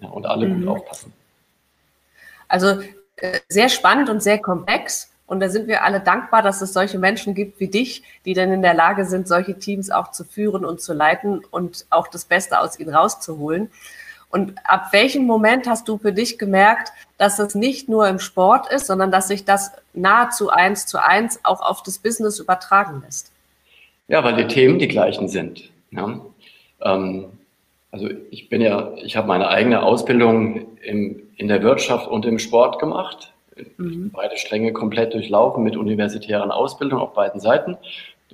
ja, 0.00 0.08
und 0.08 0.26
alle 0.26 0.48
mhm. 0.48 0.60
gut 0.60 0.68
aufpassen. 0.68 1.12
Also 2.48 2.80
äh, 3.16 3.40
sehr 3.48 3.68
spannend 3.68 4.10
und 4.10 4.22
sehr 4.22 4.38
komplex. 4.38 5.11
Und 5.32 5.40
da 5.40 5.48
sind 5.48 5.66
wir 5.66 5.82
alle 5.82 6.00
dankbar, 6.00 6.42
dass 6.42 6.60
es 6.60 6.74
solche 6.74 6.98
Menschen 6.98 7.32
gibt 7.32 7.58
wie 7.58 7.68
dich, 7.68 8.02
die 8.26 8.34
dann 8.34 8.52
in 8.52 8.60
der 8.60 8.74
Lage 8.74 9.06
sind, 9.06 9.26
solche 9.26 9.58
Teams 9.58 9.90
auch 9.90 10.10
zu 10.10 10.24
führen 10.24 10.62
und 10.62 10.82
zu 10.82 10.92
leiten 10.92 11.40
und 11.50 11.86
auch 11.88 12.08
das 12.08 12.26
Beste 12.26 12.60
aus 12.60 12.78
ihnen 12.78 12.94
rauszuholen. 12.94 13.70
Und 14.28 14.52
ab 14.64 14.88
welchem 14.92 15.24
Moment 15.24 15.66
hast 15.66 15.88
du 15.88 15.96
für 15.96 16.12
dich 16.12 16.36
gemerkt, 16.36 16.92
dass 17.16 17.38
es 17.38 17.54
nicht 17.54 17.88
nur 17.88 18.06
im 18.08 18.18
Sport 18.18 18.70
ist, 18.70 18.86
sondern 18.86 19.10
dass 19.10 19.28
sich 19.28 19.46
das 19.46 19.72
nahezu 19.94 20.50
eins 20.50 20.84
zu 20.84 21.02
eins 21.02 21.40
auch 21.44 21.62
auf 21.62 21.82
das 21.82 21.96
Business 21.96 22.38
übertragen 22.38 23.00
lässt? 23.02 23.32
Ja, 24.08 24.22
weil 24.24 24.36
die 24.36 24.48
Themen 24.48 24.78
die 24.78 24.88
gleichen 24.88 25.28
sind. 25.28 25.70
Ja. 25.92 26.20
Ähm, 26.82 27.24
also 27.90 28.10
ich 28.30 28.50
bin 28.50 28.60
ja, 28.60 28.92
ich 29.02 29.16
habe 29.16 29.28
meine 29.28 29.48
eigene 29.48 29.82
Ausbildung 29.82 30.76
im, 30.82 31.22
in 31.36 31.48
der 31.48 31.62
Wirtschaft 31.62 32.06
und 32.06 32.26
im 32.26 32.38
Sport 32.38 32.78
gemacht. 32.78 33.31
Mhm. 33.76 34.10
Beide 34.12 34.36
Stränge 34.36 34.72
komplett 34.72 35.14
durchlaufen 35.14 35.62
mit 35.62 35.76
universitären 35.76 36.50
Ausbildungen 36.50 37.02
auf 37.02 37.14
beiden 37.14 37.40
Seiten. 37.40 37.76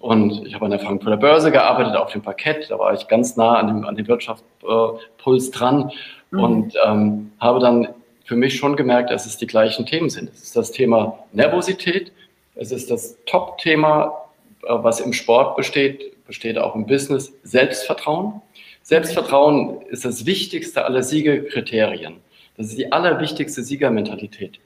Und 0.00 0.46
ich 0.46 0.54
habe 0.54 0.64
an 0.64 0.70
der 0.70 0.80
Frankfurter 0.80 1.16
Börse 1.16 1.50
gearbeitet, 1.50 1.96
auf 1.96 2.12
dem 2.12 2.22
Parkett. 2.22 2.70
Da 2.70 2.78
war 2.78 2.94
ich 2.94 3.08
ganz 3.08 3.36
nah 3.36 3.56
an 3.56 3.66
dem, 3.66 3.84
an 3.84 3.96
dem 3.96 4.06
Wirtschaftspuls 4.06 5.50
dran 5.50 5.90
mhm. 6.30 6.40
und 6.40 6.74
ähm, 6.86 7.32
habe 7.40 7.58
dann 7.58 7.88
für 8.24 8.36
mich 8.36 8.56
schon 8.56 8.76
gemerkt, 8.76 9.10
dass 9.10 9.26
es 9.26 9.38
die 9.38 9.46
gleichen 9.46 9.86
Themen 9.86 10.10
sind. 10.10 10.30
Es 10.30 10.42
ist 10.42 10.56
das 10.56 10.70
Thema 10.70 11.18
Nervosität, 11.32 12.12
es 12.54 12.72
ist 12.72 12.90
das 12.90 13.16
Top-Thema, 13.26 14.28
äh, 14.62 14.68
was 14.68 15.00
im 15.00 15.12
Sport 15.12 15.56
besteht, 15.56 16.24
besteht 16.26 16.58
auch 16.58 16.74
im 16.74 16.86
Business, 16.86 17.32
Selbstvertrauen. 17.42 18.42
Selbstvertrauen 18.82 19.80
ist 19.88 20.04
das 20.04 20.26
wichtigste 20.26 20.84
aller 20.84 21.02
Siegerkriterien. 21.02 22.16
Das 22.56 22.66
ist 22.66 22.78
die 22.78 22.92
allerwichtigste 22.92 23.62
Siegermentalität. 23.62 24.60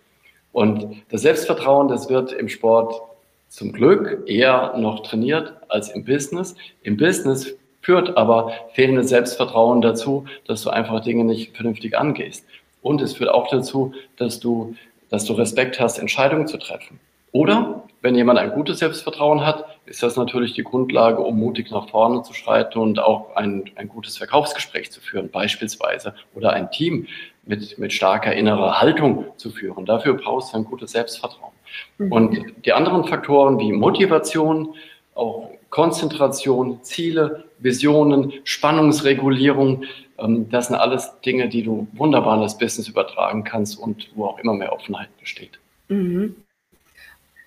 Und 0.52 1.02
das 1.10 1.22
Selbstvertrauen, 1.22 1.88
das 1.88 2.08
wird 2.08 2.32
im 2.32 2.48
Sport 2.48 3.00
zum 3.48 3.72
Glück 3.72 4.22
eher 4.26 4.74
noch 4.76 5.02
trainiert 5.02 5.54
als 5.68 5.90
im 5.90 6.04
Business. 6.04 6.54
Im 6.82 6.96
Business 6.96 7.54
führt 7.80 8.16
aber 8.16 8.52
fehlendes 8.74 9.08
Selbstvertrauen 9.08 9.82
dazu, 9.82 10.24
dass 10.46 10.62
du 10.62 10.70
einfach 10.70 11.00
Dinge 11.00 11.24
nicht 11.24 11.54
vernünftig 11.56 11.98
angehst. 11.98 12.46
Und 12.80 13.00
es 13.00 13.14
führt 13.14 13.30
auch 13.30 13.48
dazu, 13.48 13.92
dass 14.16 14.40
du, 14.40 14.74
dass 15.10 15.24
du 15.24 15.34
Respekt 15.34 15.80
hast, 15.80 15.98
Entscheidungen 15.98 16.46
zu 16.46 16.58
treffen. 16.58 17.00
Oder 17.32 17.84
wenn 18.02 18.14
jemand 18.14 18.38
ein 18.38 18.52
gutes 18.52 18.78
Selbstvertrauen 18.78 19.44
hat, 19.44 19.64
ist 19.86 20.02
das 20.02 20.16
natürlich 20.16 20.52
die 20.52 20.64
Grundlage, 20.64 21.20
um 21.20 21.38
mutig 21.38 21.70
nach 21.70 21.88
vorne 21.88 22.22
zu 22.22 22.34
schreiten 22.34 22.78
und 22.78 22.98
auch 22.98 23.36
ein, 23.36 23.70
ein 23.76 23.88
gutes 23.88 24.18
Verkaufsgespräch 24.18 24.90
zu 24.90 25.00
führen, 25.00 25.30
beispielsweise. 25.30 26.14
Oder 26.34 26.52
ein 26.52 26.70
Team 26.70 27.06
mit, 27.44 27.78
mit 27.78 27.92
starker 27.92 28.32
innerer 28.32 28.80
Haltung 28.80 29.26
zu 29.36 29.50
führen. 29.50 29.84
Dafür 29.84 30.14
brauchst 30.14 30.52
du 30.52 30.58
ein 30.58 30.64
gutes 30.64 30.92
Selbstvertrauen. 30.92 31.52
Mhm. 31.98 32.12
Und 32.12 32.64
die 32.64 32.72
anderen 32.72 33.04
Faktoren 33.04 33.58
wie 33.58 33.72
Motivation, 33.72 34.74
auch 35.14 35.50
Konzentration, 35.70 36.82
Ziele, 36.82 37.44
Visionen, 37.58 38.32
Spannungsregulierung, 38.44 39.84
ähm, 40.18 40.48
das 40.50 40.68
sind 40.68 40.76
alles 40.76 41.12
Dinge, 41.24 41.48
die 41.48 41.62
du 41.62 41.88
wunderbar 41.92 42.36
in 42.36 42.42
das 42.42 42.58
Business 42.58 42.88
übertragen 42.88 43.44
kannst 43.44 43.78
und 43.78 44.10
wo 44.14 44.26
auch 44.26 44.38
immer 44.38 44.54
mehr 44.54 44.72
Offenheit 44.72 45.08
besteht. 45.18 45.58
Mhm. 45.88 46.36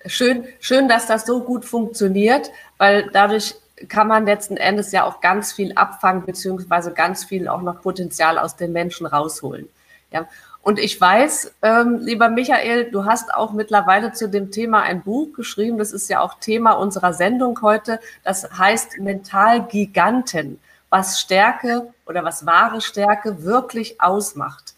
Schön, 0.06 0.44
schön, 0.60 0.88
dass 0.88 1.06
das 1.06 1.26
so 1.26 1.42
gut 1.42 1.64
funktioniert, 1.64 2.50
weil 2.78 3.10
dadurch 3.12 3.56
kann 3.88 4.06
man 4.06 4.24
letzten 4.24 4.56
Endes 4.56 4.92
ja 4.92 5.04
auch 5.04 5.20
ganz 5.20 5.52
viel 5.52 5.72
abfangen, 5.72 6.24
beziehungsweise 6.24 6.92
ganz 6.92 7.24
viel 7.24 7.48
auch 7.48 7.60
noch 7.60 7.82
Potenzial 7.82 8.38
aus 8.38 8.56
den 8.56 8.72
Menschen 8.72 9.06
rausholen. 9.06 9.68
Ja. 10.16 10.28
Und 10.62 10.80
ich 10.80 11.00
weiß, 11.00 11.54
ähm, 11.62 11.98
lieber 12.00 12.28
Michael, 12.28 12.90
du 12.90 13.04
hast 13.04 13.32
auch 13.32 13.52
mittlerweile 13.52 14.12
zu 14.12 14.28
dem 14.28 14.50
Thema 14.50 14.82
ein 14.82 15.02
Buch 15.02 15.32
geschrieben. 15.34 15.78
Das 15.78 15.92
ist 15.92 16.08
ja 16.10 16.20
auch 16.20 16.40
Thema 16.40 16.72
unserer 16.72 17.12
Sendung 17.12 17.60
heute. 17.62 18.00
Das 18.24 18.50
heißt 18.58 18.98
Mentalgiganten, 18.98 20.58
was 20.88 21.20
Stärke 21.20 21.92
oder 22.04 22.24
was 22.24 22.46
wahre 22.46 22.80
Stärke 22.80 23.44
wirklich 23.44 24.00
ausmacht. 24.00 24.74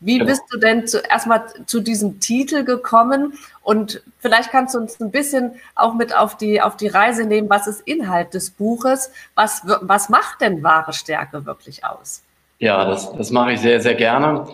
Wie 0.00 0.18
genau. 0.18 0.30
bist 0.30 0.42
du 0.50 0.58
denn 0.58 0.86
zu, 0.86 0.98
erstmal 0.98 1.46
zu 1.66 1.80
diesem 1.80 2.20
Titel 2.20 2.64
gekommen? 2.64 3.38
Und 3.62 4.02
vielleicht 4.18 4.50
kannst 4.50 4.74
du 4.74 4.78
uns 4.78 5.00
ein 5.00 5.10
bisschen 5.10 5.52
auch 5.74 5.94
mit 5.94 6.14
auf 6.14 6.36
die, 6.36 6.60
auf 6.60 6.76
die 6.76 6.88
Reise 6.88 7.24
nehmen, 7.24 7.48
was 7.50 7.66
ist 7.66 7.80
Inhalt 7.82 8.34
des 8.34 8.50
Buches? 8.50 9.10
Was, 9.34 9.62
was 9.64 10.08
macht 10.08 10.40
denn 10.40 10.62
wahre 10.62 10.92
Stärke 10.92 11.46
wirklich 11.46 11.84
aus? 11.84 12.22
Ja, 12.60 12.84
das, 12.84 13.10
das 13.16 13.30
mache 13.30 13.52
ich 13.52 13.60
sehr, 13.60 13.80
sehr 13.80 13.94
gerne. 13.94 14.46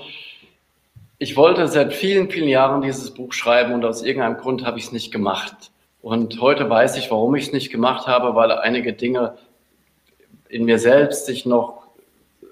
Ich 1.19 1.37
wollte 1.37 1.67
seit 1.67 1.93
vielen, 1.93 2.31
vielen 2.31 2.49
Jahren 2.49 2.81
dieses 2.81 3.13
Buch 3.13 3.33
schreiben 3.33 3.75
und 3.75 3.85
aus 3.85 4.05
irgendeinem 4.05 4.37
Grund 4.37 4.65
habe 4.65 4.79
ich 4.79 4.85
es 4.85 4.93
nicht 4.93 5.11
gemacht. 5.11 5.73
Und 6.03 6.41
heute 6.41 6.71
weiß 6.71 6.97
ich, 6.99 7.11
warum 7.11 7.35
ich 7.35 7.47
es 7.47 7.53
nicht 7.53 7.73
gemacht 7.73 8.07
habe, 8.07 8.37
weil 8.37 8.53
einige 8.53 8.93
Dinge 8.93 9.37
in 10.49 10.67
mir 10.67 10.79
selbst 10.79 11.27
sich 11.27 11.47
noch 11.47 11.83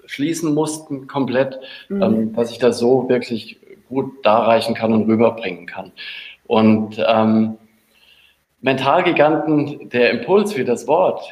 schließen 0.07 0.53
mussten, 0.53 1.07
komplett, 1.07 1.61
mhm. 1.89 2.03
ähm, 2.03 2.35
dass 2.35 2.51
ich 2.51 2.59
das 2.59 2.81
so 2.81 3.09
wirklich 3.09 3.59
gut 3.89 4.27
darreichen 4.27 4.75
kann 4.75 4.93
und 4.93 5.09
rüberbringen 5.09 5.67
kann. 5.67 5.93
Und 6.49 6.97
ähm, 7.07 7.59
Mentalgiganten, 8.61 9.89
der 9.89 10.11
Impuls 10.11 10.53
für 10.53 10.65
das 10.65 10.89
Wort, 10.89 11.23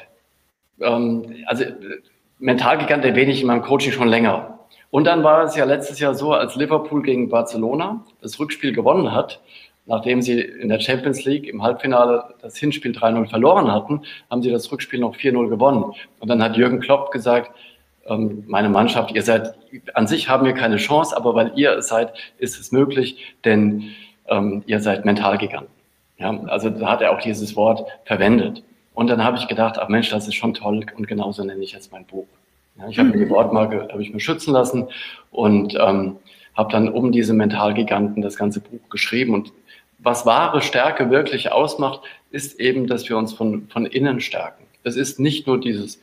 ähm, 0.80 1.44
also 1.46 1.64
Mentalgigant 2.42 3.04
erwähne 3.04 3.30
ich 3.30 3.40
in 3.40 3.46
meinem 3.46 3.62
Coaching 3.62 3.92
schon 3.92 4.08
länger. 4.08 4.58
Und 4.90 5.04
dann 5.04 5.22
war 5.22 5.44
es 5.44 5.54
ja 5.54 5.64
letztes 5.64 6.00
Jahr 6.00 6.14
so, 6.14 6.32
als 6.32 6.56
Liverpool 6.56 7.00
gegen 7.02 7.28
Barcelona 7.28 8.04
das 8.20 8.38
Rückspiel 8.40 8.72
gewonnen 8.72 9.12
hat, 9.12 9.40
nachdem 9.86 10.20
sie 10.22 10.40
in 10.40 10.68
der 10.68 10.80
Champions 10.80 11.24
League 11.24 11.46
im 11.46 11.62
Halbfinale 11.62 12.34
das 12.42 12.56
Hinspiel 12.56 12.90
3-0 12.90 13.28
verloren 13.28 13.70
hatten, 13.70 14.02
haben 14.28 14.42
sie 14.42 14.50
das 14.50 14.70
Rückspiel 14.72 14.98
noch 14.98 15.16
4-0 15.16 15.48
gewonnen. 15.48 15.94
Und 16.18 16.28
dann 16.28 16.42
hat 16.42 16.56
Jürgen 16.56 16.80
Klopp 16.80 17.12
gesagt, 17.12 17.52
ähm, 18.06 18.42
meine 18.48 18.68
Mannschaft, 18.68 19.12
ihr 19.12 19.22
seid, 19.22 19.54
an 19.94 20.08
sich 20.08 20.28
haben 20.28 20.44
wir 20.44 20.52
keine 20.52 20.78
Chance, 20.78 21.16
aber 21.16 21.36
weil 21.36 21.52
ihr 21.54 21.78
es 21.78 21.88
seid, 21.88 22.12
ist 22.38 22.58
es 22.58 22.72
möglich, 22.72 23.36
denn 23.44 23.92
ähm, 24.26 24.64
ihr 24.66 24.80
seid 24.80 25.04
Mentalgiganten. 25.04 25.70
Ja, 26.18 26.36
also 26.48 26.70
da 26.70 26.90
hat 26.90 27.02
er 27.02 27.12
auch 27.12 27.20
dieses 27.20 27.54
Wort 27.54 27.88
verwendet. 28.04 28.64
Und 28.94 29.08
dann 29.08 29.24
habe 29.24 29.38
ich 29.38 29.48
gedacht, 29.48 29.78
ach 29.78 29.88
Mensch, 29.88 30.10
das 30.10 30.28
ist 30.28 30.34
schon 30.34 30.54
toll 30.54 30.84
und 30.96 31.08
genauso 31.08 31.44
nenne 31.44 31.62
ich 31.62 31.72
jetzt 31.72 31.92
mein 31.92 32.04
Buch. 32.04 32.26
Ja, 32.78 32.88
ich 32.88 32.98
habe 32.98 33.10
mir 33.10 33.18
die 33.18 33.30
Wortmarke 33.30 33.88
habe 33.90 34.02
ich 34.02 34.12
mir 34.12 34.20
schützen 34.20 34.52
lassen 34.52 34.88
und 35.30 35.74
ähm, 35.78 36.16
habe 36.54 36.72
dann 36.72 36.88
um 36.88 37.12
diese 37.12 37.34
Mentalgiganten 37.34 38.22
das 38.22 38.36
ganze 38.36 38.60
Buch 38.60 38.80
geschrieben. 38.90 39.34
Und 39.34 39.52
was 39.98 40.26
wahre 40.26 40.62
Stärke 40.62 41.10
wirklich 41.10 41.52
ausmacht, 41.52 42.00
ist 42.30 42.60
eben, 42.60 42.86
dass 42.86 43.08
wir 43.08 43.16
uns 43.16 43.32
von, 43.32 43.68
von 43.68 43.86
innen 43.86 44.20
stärken. 44.20 44.64
Es 44.84 44.96
ist 44.96 45.20
nicht 45.20 45.46
nur 45.46 45.60
dieses, 45.60 46.00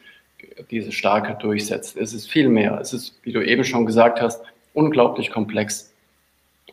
dieses 0.72 0.94
starke 0.94 1.36
Durchsetzen. 1.40 2.00
Es 2.02 2.14
ist 2.14 2.30
viel 2.30 2.50
mehr. 2.50 2.80
Es 2.80 2.94
ist, 2.94 3.20
wie 3.24 3.34
du 3.34 3.46
eben 3.46 3.64
schon 3.64 3.86
gesagt 3.86 4.22
hast, 4.22 4.42
unglaublich 4.74 5.32
komplex. 5.32 5.89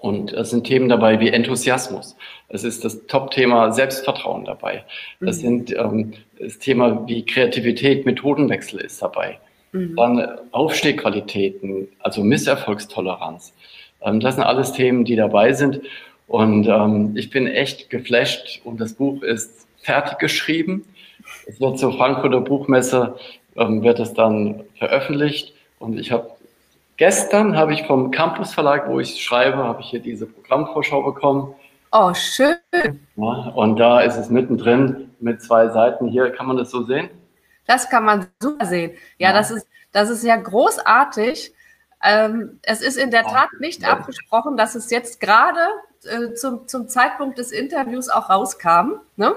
Und 0.00 0.32
es 0.32 0.50
sind 0.50 0.64
Themen 0.64 0.88
dabei 0.88 1.20
wie 1.20 1.28
Enthusiasmus. 1.28 2.16
Es 2.48 2.64
ist 2.64 2.84
das 2.84 3.06
Top-Thema 3.06 3.72
Selbstvertrauen 3.72 4.44
dabei. 4.44 4.84
Es 5.20 5.38
mhm. 5.38 5.40
sind 5.40 5.76
ähm, 5.76 6.12
das 6.38 6.58
Thema 6.58 7.06
wie 7.06 7.24
Kreativität, 7.24 8.06
Methodenwechsel 8.06 8.80
ist 8.80 9.02
dabei. 9.02 9.38
Mhm. 9.72 9.96
Dann 9.96 10.38
Aufstehqualitäten, 10.52 11.88
also 12.00 12.22
Misserfolgstoleranz. 12.22 13.52
Ähm, 14.02 14.20
das 14.20 14.34
sind 14.34 14.44
alles 14.44 14.72
Themen, 14.72 15.04
die 15.04 15.16
dabei 15.16 15.52
sind. 15.52 15.80
Und 16.26 16.66
ähm, 16.66 17.16
ich 17.16 17.30
bin 17.30 17.46
echt 17.46 17.90
geflasht 17.90 18.60
und 18.64 18.80
das 18.80 18.94
Buch 18.94 19.22
ist 19.22 19.66
fertig 19.78 20.18
geschrieben. 20.18 20.84
Es 21.46 21.60
wird 21.60 21.78
zur 21.78 21.92
Frankfurter 21.92 22.40
Buchmesse, 22.40 23.16
ähm, 23.56 23.82
wird 23.82 24.00
es 24.00 24.12
dann 24.12 24.64
veröffentlicht. 24.78 25.54
Und 25.78 25.98
ich 25.98 26.10
habe 26.10 26.30
gestern 26.96 27.56
habe 27.56 27.74
ich 27.74 27.86
vom 27.86 28.10
Campus 28.10 28.54
Verlag, 28.54 28.88
wo 28.88 29.00
ich 29.00 29.22
schreibe, 29.22 29.58
habe 29.58 29.80
ich 29.80 29.90
hier 29.90 30.00
diese 30.00 30.26
Programmvorschau 30.26 31.02
bekommen. 31.02 31.54
Oh, 31.92 32.12
schön. 32.14 32.56
Ja, 33.16 33.52
und 33.54 33.76
da 33.76 34.00
ist 34.00 34.16
es 34.16 34.28
mittendrin 34.28 35.14
mit 35.20 35.42
zwei 35.42 35.68
Seiten. 35.68 36.08
Hier 36.08 36.30
kann 36.30 36.46
man 36.46 36.56
das 36.56 36.70
so 36.70 36.82
sehen. 36.84 37.08
Das 37.66 37.88
kann 37.88 38.04
man 38.04 38.26
super 38.40 38.66
sehen. 38.66 38.92
Ja, 39.18 39.30
ja, 39.30 39.34
Das, 39.34 39.50
ist, 39.50 39.66
das 39.92 40.10
ist 40.10 40.24
ja 40.24 40.36
großartig. 40.36 41.54
Ähm, 42.02 42.60
es 42.62 42.82
ist 42.82 42.96
in 42.98 43.10
der 43.10 43.24
Tat 43.24 43.48
nicht 43.60 43.88
abgesprochen, 43.88 44.56
dass 44.56 44.74
es 44.74 44.90
jetzt 44.90 45.20
gerade 45.20 45.60
äh, 46.04 46.34
zum, 46.34 46.68
zum 46.68 46.88
Zeitpunkt 46.88 47.38
des 47.38 47.50
Interviews 47.50 48.08
auch 48.08 48.28
rauskam. 48.30 49.00
Ne? 49.16 49.34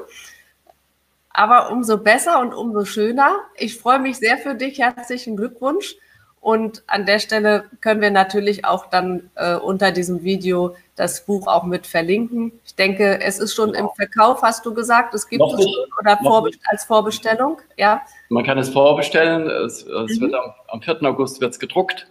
Aber 1.29 1.71
umso 1.71 1.97
besser 1.97 2.39
und 2.41 2.53
umso 2.53 2.85
schöner. 2.85 3.37
Ich 3.55 3.79
freue 3.79 3.99
mich 3.99 4.17
sehr 4.17 4.37
für 4.37 4.55
dich. 4.55 4.79
Herzlichen 4.79 5.37
Glückwunsch. 5.37 5.95
Und 6.41 6.83
an 6.87 7.05
der 7.05 7.19
Stelle 7.19 7.65
können 7.81 8.01
wir 8.01 8.11
natürlich 8.11 8.63
auch 8.63 8.85
dann 8.85 9.29
äh, 9.35 9.55
unter 9.55 9.91
diesem 9.91 10.23
Video 10.23 10.75
das 10.95 11.25
Buch 11.25 11.47
auch 11.47 11.63
mit 11.63 11.85
verlinken. 11.85 12.53
Ich 12.65 12.75
denke, 12.75 13.21
es 13.21 13.39
ist 13.39 13.53
schon 13.53 13.73
im 13.73 13.89
Verkauf, 13.95 14.41
hast 14.41 14.65
du 14.65 14.73
gesagt. 14.73 15.13
Es 15.13 15.27
gibt 15.27 15.43
es 15.43 15.51
schon 15.63 15.73
oder 15.99 16.17
Vorbe 16.17 16.51
als 16.69 16.85
Vorbestellung. 16.85 17.57
Ja. 17.77 18.01
Man 18.29 18.45
kann 18.45 18.57
es 18.57 18.69
vorbestellen. 18.69 19.49
Es, 19.49 19.83
es 19.83 20.17
mhm. 20.17 20.21
wird 20.21 20.33
am, 20.33 20.53
am 20.67 20.81
4. 20.81 21.03
August 21.03 21.41
wird 21.41 21.51
es 21.53 21.59
gedruckt. 21.59 22.07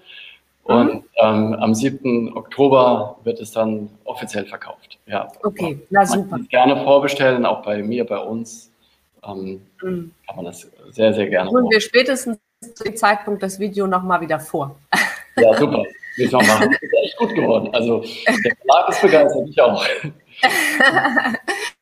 Und 0.64 0.94
mhm. 0.94 1.04
ähm, 1.16 1.54
am 1.54 1.74
7. 1.74 2.36
Oktober 2.36 3.18
wird 3.24 3.40
es 3.40 3.52
dann 3.52 3.88
offiziell 4.04 4.44
verkauft. 4.44 4.98
Ja. 5.06 5.28
Okay, 5.42 5.80
na 5.88 6.04
super. 6.04 6.26
Man 6.30 6.30
kann 6.30 6.48
gerne 6.48 6.84
vorbestellen, 6.84 7.46
auch 7.46 7.62
bei 7.62 7.82
mir, 7.82 8.04
bei 8.04 8.18
uns. 8.18 8.70
Ähm, 9.26 9.62
mhm. 9.82 10.12
Kann 10.26 10.36
man 10.36 10.44
das 10.44 10.70
sehr, 10.90 11.14
sehr 11.14 11.28
gerne. 11.28 11.50
Und 11.50 11.70
wir 11.70 11.80
spätestens 11.80 12.38
zu 12.61 12.85
dem 12.85 12.97
Zeitpunkt 12.97 13.42
das 13.42 13.59
Video 13.59 13.87
nochmal 13.87 14.21
wieder 14.21 14.40
vor. 14.40 14.77
Ja, 15.37 15.55
super. 15.57 15.85
Wir 16.16 16.33
machen. 16.33 16.71
Das 16.71 16.83
ist 16.83 16.92
echt 17.05 17.16
gut 17.16 17.35
geworden. 17.35 17.71
Also 17.73 18.01
der 18.01 18.57
Verlag 18.57 18.88
ist 18.88 19.03
begeistert, 19.03 19.49
ich 19.49 19.61
auch. 19.61 19.87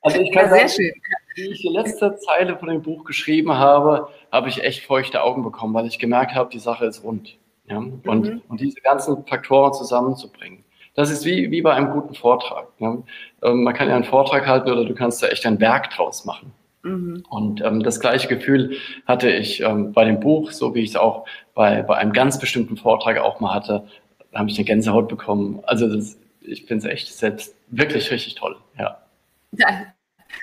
Also 0.02 0.20
ich 0.20 0.30
kann 0.30 0.44
ja, 0.44 0.50
sehr 0.50 0.68
sagen, 0.68 0.82
schön. 0.82 0.92
Wie 1.34 1.50
ich 1.52 1.62
die 1.62 1.68
letzte 1.68 2.16
Zeile 2.16 2.56
von 2.58 2.68
dem 2.68 2.82
Buch 2.82 3.04
geschrieben 3.04 3.54
habe, 3.54 4.08
habe 4.30 4.48
ich 4.48 4.62
echt 4.62 4.84
feuchte 4.84 5.22
Augen 5.22 5.42
bekommen, 5.42 5.74
weil 5.74 5.86
ich 5.86 5.98
gemerkt 5.98 6.34
habe, 6.34 6.50
die 6.50 6.58
Sache 6.58 6.86
ist 6.86 7.02
rund. 7.02 7.38
Ja? 7.68 7.78
Und, 7.78 8.04
mhm. 8.04 8.42
und 8.48 8.60
diese 8.60 8.80
ganzen 8.82 9.26
Faktoren 9.26 9.72
zusammenzubringen. 9.72 10.64
Das 10.94 11.10
ist 11.10 11.24
wie, 11.24 11.50
wie 11.50 11.60
bei 11.60 11.72
einem 11.72 11.90
guten 11.90 12.14
Vortrag. 12.14 12.68
Ja? 12.78 12.98
Ähm, 13.42 13.64
man 13.64 13.74
kann 13.74 13.88
ja 13.88 13.96
einen 13.96 14.04
Vortrag 14.04 14.46
halten 14.46 14.70
oder 14.70 14.84
du 14.84 14.94
kannst 14.94 15.22
da 15.22 15.26
echt 15.28 15.44
ein 15.44 15.60
Werk 15.60 15.90
draus 15.90 16.24
machen. 16.24 16.52
Mhm. 16.86 17.24
Und 17.28 17.60
ähm, 17.62 17.82
das 17.82 18.00
gleiche 18.00 18.28
Gefühl 18.28 18.76
hatte 19.06 19.30
ich 19.30 19.60
ähm, 19.60 19.92
bei 19.92 20.04
dem 20.04 20.20
Buch, 20.20 20.52
so 20.52 20.74
wie 20.74 20.80
ich 20.80 20.90
es 20.90 20.96
auch 20.96 21.26
bei, 21.54 21.82
bei 21.82 21.96
einem 21.96 22.12
ganz 22.12 22.38
bestimmten 22.38 22.76
Vortrag 22.76 23.18
auch 23.18 23.40
mal 23.40 23.54
hatte. 23.54 23.86
Da 24.32 24.38
habe 24.38 24.50
ich 24.50 24.56
eine 24.56 24.64
Gänsehaut 24.64 25.08
bekommen. 25.08 25.60
Also 25.64 25.92
das, 25.92 26.16
ich 26.40 26.64
finde 26.66 26.86
es 26.86 26.92
echt 26.92 27.12
selbst 27.12 27.54
wirklich 27.68 28.10
richtig 28.10 28.36
toll. 28.36 28.56
Ja. 28.78 28.98
ja. 29.52 29.68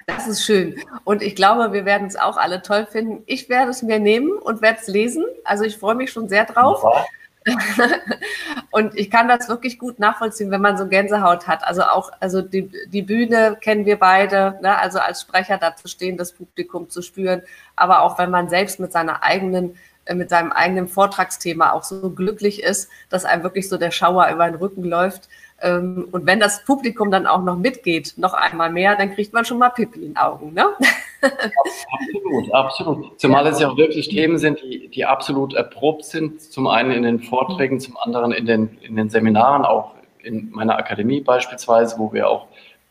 Das 0.07 0.27
ist 0.27 0.43
schön. 0.43 0.75
Und 1.03 1.21
ich 1.21 1.35
glaube, 1.35 1.71
wir 1.71 1.85
werden 1.85 2.07
es 2.07 2.15
auch 2.15 2.37
alle 2.37 2.61
toll 2.61 2.87
finden. 2.87 3.23
Ich 3.25 3.47
werde 3.47 3.69
es 3.69 3.83
mir 3.83 3.99
nehmen 3.99 4.31
und 4.31 4.61
werde 4.61 4.79
es 4.81 4.87
lesen. 4.87 5.23
Also 5.43 5.63
ich 5.63 5.77
freue 5.77 5.95
mich 5.95 6.11
schon 6.11 6.27
sehr 6.27 6.45
drauf. 6.45 6.81
Ja. 6.83 7.05
und 8.71 8.97
ich 8.97 9.09
kann 9.09 9.27
das 9.27 9.49
wirklich 9.49 9.79
gut 9.79 9.99
nachvollziehen, 9.99 10.51
wenn 10.51 10.61
man 10.61 10.77
so 10.77 10.87
Gänsehaut 10.87 11.47
hat. 11.47 11.63
Also 11.63 11.83
auch, 11.83 12.11
also 12.19 12.41
die, 12.41 12.69
die 12.87 13.01
Bühne 13.01 13.57
kennen 13.59 13.85
wir 13.85 13.97
beide, 13.97 14.59
ne? 14.61 14.77
also 14.77 14.99
als 14.99 15.21
Sprecher 15.21 15.57
da 15.57 15.75
zu 15.75 15.87
stehen, 15.87 16.17
das 16.17 16.31
Publikum 16.31 16.89
zu 16.89 17.01
spüren, 17.01 17.41
aber 17.75 18.01
auch 18.01 18.17
wenn 18.17 18.29
man 18.29 18.49
selbst 18.49 18.79
mit 18.79 18.91
seiner 18.91 19.23
eigenen, 19.23 19.77
äh, 20.05 20.15
mit 20.15 20.29
seinem 20.29 20.51
eigenen 20.51 20.87
Vortragsthema 20.87 21.71
auch 21.71 21.83
so 21.83 22.09
glücklich 22.09 22.63
ist, 22.63 22.89
dass 23.09 23.25
einem 23.25 23.43
wirklich 23.43 23.69
so 23.69 23.77
der 23.77 23.91
Schauer 23.91 24.29
über 24.29 24.45
den 24.45 24.55
Rücken 24.55 24.83
läuft. 24.83 25.29
Ähm, 25.61 26.07
und 26.11 26.25
wenn 26.25 26.39
das 26.39 26.63
Publikum 26.65 27.11
dann 27.11 27.27
auch 27.27 27.43
noch 27.43 27.57
mitgeht, 27.57 28.13
noch 28.17 28.33
einmal 28.33 28.71
mehr, 28.71 28.95
dann 28.95 29.13
kriegt 29.13 29.33
man 29.33 29.45
schon 29.45 29.57
mal 29.59 29.69
Pipi 29.69 29.99
in 29.99 30.13
den 30.13 30.17
Augen. 30.17 30.53
Ne? 30.53 30.65
Absolut, 31.23 32.53
absolut. 32.53 33.19
Zumal 33.19 33.47
es 33.47 33.59
ja 33.59 33.69
auch 33.69 33.77
wirklich 33.77 34.09
Themen 34.09 34.37
sind, 34.37 34.61
die, 34.61 34.89
die 34.89 35.05
absolut 35.05 35.53
erprobt 35.53 36.05
sind. 36.05 36.41
Zum 36.41 36.67
einen 36.67 36.91
in 36.91 37.03
den 37.03 37.19
Vorträgen, 37.19 37.79
zum 37.79 37.97
anderen 37.97 38.31
in 38.31 38.45
den, 38.45 38.77
in 38.81 38.95
den 38.95 39.09
Seminaren, 39.09 39.65
auch 39.65 39.91
in 40.21 40.51
meiner 40.51 40.77
Akademie 40.77 41.21
beispielsweise, 41.21 41.97
wo 41.99 42.11
wir 42.13 42.29
auch, 42.29 42.47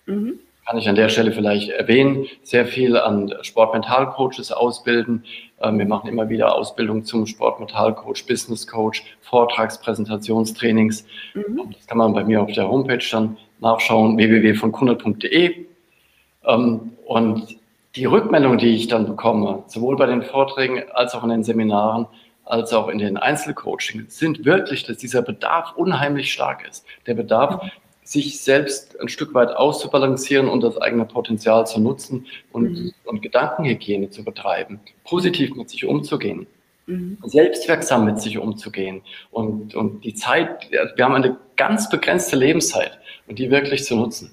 mhm. 0.07 0.39
kann 0.67 0.79
ich 0.79 0.89
an 0.89 0.95
der 0.95 1.09
Stelle 1.09 1.33
vielleicht 1.33 1.71
erwähnen, 1.71 2.27
sehr 2.43 2.67
viel 2.67 2.97
an 2.97 3.33
Sportmentalcoaches 3.43 4.53
ausbilden. 4.53 5.25
Ähm, 5.61 5.79
wir 5.79 5.87
machen 5.87 6.09
immer 6.09 6.29
wieder 6.29 6.55
Ausbildung 6.55 7.05
zum 7.05 7.27
Sportmentalcoach, 7.27 8.27
Business 8.27 8.67
Coach, 8.67 9.05
Vortragspräsentationstrainings. 9.23 11.07
Mhm. 11.35 11.73
Das 11.73 11.87
kann 11.87 11.99
man 11.99 12.13
bei 12.13 12.25
mir 12.25 12.43
auf 12.43 12.53
der 12.53 12.69
Homepage 12.69 13.05
dann 13.11 13.37
nachschauen, 13.61 14.17
www.kunde.de. 14.17 15.67
Ähm, 16.45 16.93
und 17.07 17.62
die 17.97 18.05
Rückmeldung, 18.07 18.59
die 18.59 18.75
ich 18.75 18.89
dann 18.89 19.07
bekomme, 19.07 19.65
sowohl 19.67 19.97
bei 19.97 20.07
den 20.07 20.23
Vorträgen 20.23 20.83
als 20.93 21.15
auch 21.15 21.25
in 21.25 21.31
den 21.31 21.45
Seminaren, 21.45 22.07
als 22.45 22.73
auch 22.73 22.89
in 22.89 22.99
den 22.99 23.17
Einzelcoachings, 23.17 24.19
sind 24.19 24.45
wirklich, 24.45 24.85
dass 24.85 24.99
dieser 24.99 25.23
Bedarf 25.23 25.75
unheimlich 25.77 26.33
stark 26.33 26.67
ist. 26.69 26.85
Der 27.07 27.15
Bedarf, 27.15 27.61
sich 28.05 28.41
selbst 28.41 28.99
ein 29.01 29.09
Stück 29.09 29.33
weit 29.35 29.51
auszubalancieren 29.51 30.49
und 30.49 30.63
das 30.63 30.77
eigene 30.81 31.05
Potenzial 31.05 31.67
zu 31.67 31.81
nutzen 31.81 32.27
und, 32.51 32.73
mhm. 32.73 32.93
und 33.05 33.23
Gedankenhygiene 33.23 34.11
zu 34.11 34.25
betreiben, 34.25 34.81
positiv 35.05 35.55
mit 35.55 35.71
sich 35.71 35.85
umzugehen, 35.85 36.47
mhm. 36.87 37.19
selbstwirksam 37.23 38.05
mit 38.05 38.21
sich 38.21 38.39
umzugehen 38.39 39.03
und, 39.31 39.75
und 39.75 40.05
die 40.05 40.15
Zeit, 40.15 40.69
wir 40.71 41.05
haben 41.05 41.15
eine 41.15 41.37
ganz 41.57 41.89
begrenzte 41.89 42.37
Lebenszeit 42.37 42.99
und 43.29 43.39
die 43.39 43.51
wirklich 43.51 43.85
zu 43.85 43.95
nutzen. 43.95 44.33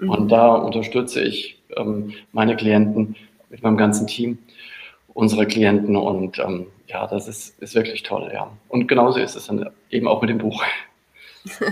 Mhm. 0.00 0.10
Und 0.10 0.28
da 0.28 0.54
unterstütze 0.54 1.22
ich 1.22 1.60
ähm, 1.76 2.12
meine 2.32 2.56
Klienten 2.56 3.16
mit 3.48 3.62
meinem 3.62 3.76
ganzen 3.76 4.06
Team, 4.06 4.38
unsere 5.08 5.46
Klienten 5.46 5.96
und 5.96 6.38
ähm, 6.38 6.66
ja, 6.86 7.06
das 7.06 7.28
ist, 7.28 7.58
ist 7.60 7.74
wirklich 7.74 8.02
toll, 8.02 8.30
ja. 8.32 8.50
Und 8.68 8.88
genauso 8.88 9.20
ist 9.20 9.36
es 9.36 9.46
dann 9.46 9.70
eben 9.90 10.08
auch 10.08 10.20
mit 10.20 10.30
dem 10.30 10.38
Buch. 10.38 10.62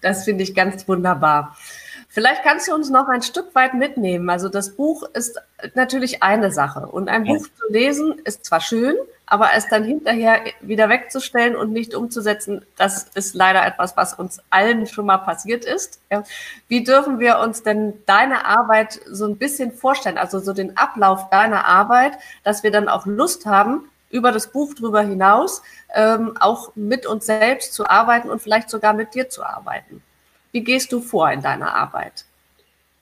Das 0.00 0.24
finde 0.24 0.44
ich 0.44 0.54
ganz 0.54 0.86
wunderbar. 0.88 1.56
Vielleicht 2.08 2.42
kannst 2.42 2.68
du 2.68 2.74
uns 2.74 2.88
noch 2.90 3.08
ein 3.08 3.22
Stück 3.22 3.54
weit 3.54 3.74
mitnehmen. 3.74 4.30
Also 4.30 4.48
das 4.48 4.76
Buch 4.76 5.02
ist 5.12 5.40
natürlich 5.74 6.22
eine 6.22 6.50
Sache 6.50 6.86
und 6.86 7.08
ein 7.08 7.24
Buch 7.24 7.42
zu 7.42 7.70
lesen 7.70 8.14
ist 8.24 8.44
zwar 8.44 8.60
schön, 8.60 8.94
aber 9.28 9.50
es 9.54 9.68
dann 9.68 9.84
hinterher 9.84 10.40
wieder 10.60 10.88
wegzustellen 10.88 11.54
und 11.54 11.70
nicht 11.70 11.94
umzusetzen, 11.94 12.64
das 12.76 13.04
ist 13.14 13.34
leider 13.34 13.64
etwas, 13.66 13.96
was 13.96 14.14
uns 14.14 14.40
allen 14.48 14.86
schon 14.86 15.06
mal 15.06 15.18
passiert 15.18 15.64
ist. 15.66 16.00
Wie 16.66 16.82
dürfen 16.82 17.18
wir 17.18 17.38
uns 17.38 17.62
denn 17.62 17.94
deine 18.06 18.46
Arbeit 18.46 19.00
so 19.06 19.26
ein 19.26 19.36
bisschen 19.36 19.72
vorstellen, 19.72 20.16
also 20.16 20.38
so 20.40 20.54
den 20.54 20.76
Ablauf 20.78 21.28
deiner 21.28 21.66
Arbeit, 21.66 22.12
dass 22.42 22.62
wir 22.62 22.70
dann 22.70 22.88
auch 22.88 23.04
Lust 23.04 23.44
haben, 23.44 23.90
über 24.10 24.32
das 24.32 24.50
Buch 24.50 24.72
drüber 24.72 25.02
hinaus 25.02 25.62
ähm, 25.94 26.34
auch 26.40 26.72
mit 26.74 27.06
uns 27.06 27.26
selbst 27.26 27.74
zu 27.74 27.86
arbeiten 27.88 28.30
und 28.30 28.40
vielleicht 28.40 28.70
sogar 28.70 28.94
mit 28.94 29.14
dir 29.14 29.28
zu 29.28 29.44
arbeiten. 29.44 30.02
Wie 30.52 30.62
gehst 30.62 30.92
du 30.92 31.00
vor 31.00 31.30
in 31.30 31.42
deiner 31.42 31.74
Arbeit? 31.74 32.24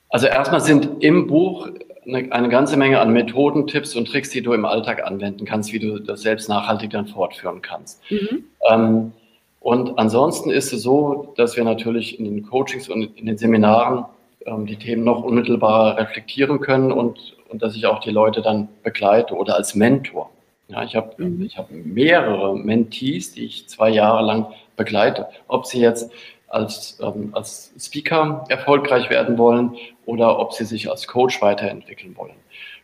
Also 0.08 0.26
erstmal 0.26 0.60
sind 0.60 1.04
im 1.04 1.28
Buch 1.28 1.68
eine, 2.06 2.32
eine, 2.32 2.48
ganze 2.48 2.76
Menge 2.76 3.00
an 3.00 3.12
Methoden, 3.12 3.66
Tipps 3.66 3.94
und 3.96 4.06
Tricks, 4.06 4.30
die 4.30 4.42
du 4.42 4.52
im 4.52 4.64
Alltag 4.64 5.04
anwenden 5.04 5.44
kannst, 5.44 5.72
wie 5.72 5.78
du 5.78 5.98
das 5.98 6.22
selbst 6.22 6.48
nachhaltig 6.48 6.90
dann 6.90 7.06
fortführen 7.06 7.62
kannst. 7.62 8.00
Mhm. 8.10 8.44
Ähm, 8.70 9.12
und 9.60 9.98
ansonsten 9.98 10.50
ist 10.50 10.72
es 10.72 10.82
so, 10.82 11.32
dass 11.36 11.56
wir 11.56 11.64
natürlich 11.64 12.18
in 12.18 12.24
den 12.24 12.46
Coachings 12.46 12.88
und 12.88 13.18
in 13.18 13.26
den 13.26 13.36
Seminaren 13.36 14.04
ähm, 14.46 14.66
die 14.66 14.76
Themen 14.76 15.02
noch 15.02 15.24
unmittelbarer 15.24 15.98
reflektieren 15.98 16.60
können 16.60 16.92
und, 16.92 17.36
und 17.48 17.62
dass 17.62 17.74
ich 17.74 17.86
auch 17.86 18.00
die 18.00 18.10
Leute 18.10 18.42
dann 18.42 18.68
begleite 18.84 19.34
oder 19.34 19.56
als 19.56 19.74
Mentor. 19.74 20.30
Ja, 20.68 20.84
ich 20.84 20.94
habe 20.96 21.22
mhm. 21.22 21.42
ich 21.44 21.58
hab 21.58 21.70
mehrere 21.70 22.56
Mentees, 22.56 23.32
die 23.32 23.44
ich 23.44 23.68
zwei 23.68 23.90
Jahre 23.90 24.24
lang 24.24 24.46
begleite. 24.76 25.26
Ob 25.48 25.66
sie 25.66 25.80
jetzt 25.80 26.12
als, 26.48 26.98
ähm, 27.02 27.30
als 27.32 27.72
Speaker 27.78 28.44
erfolgreich 28.48 29.10
werden 29.10 29.38
wollen 29.38 29.76
oder 30.04 30.38
ob 30.38 30.52
sie 30.52 30.64
sich 30.64 30.90
als 30.90 31.06
Coach 31.06 31.42
weiterentwickeln 31.42 32.16
wollen. 32.16 32.36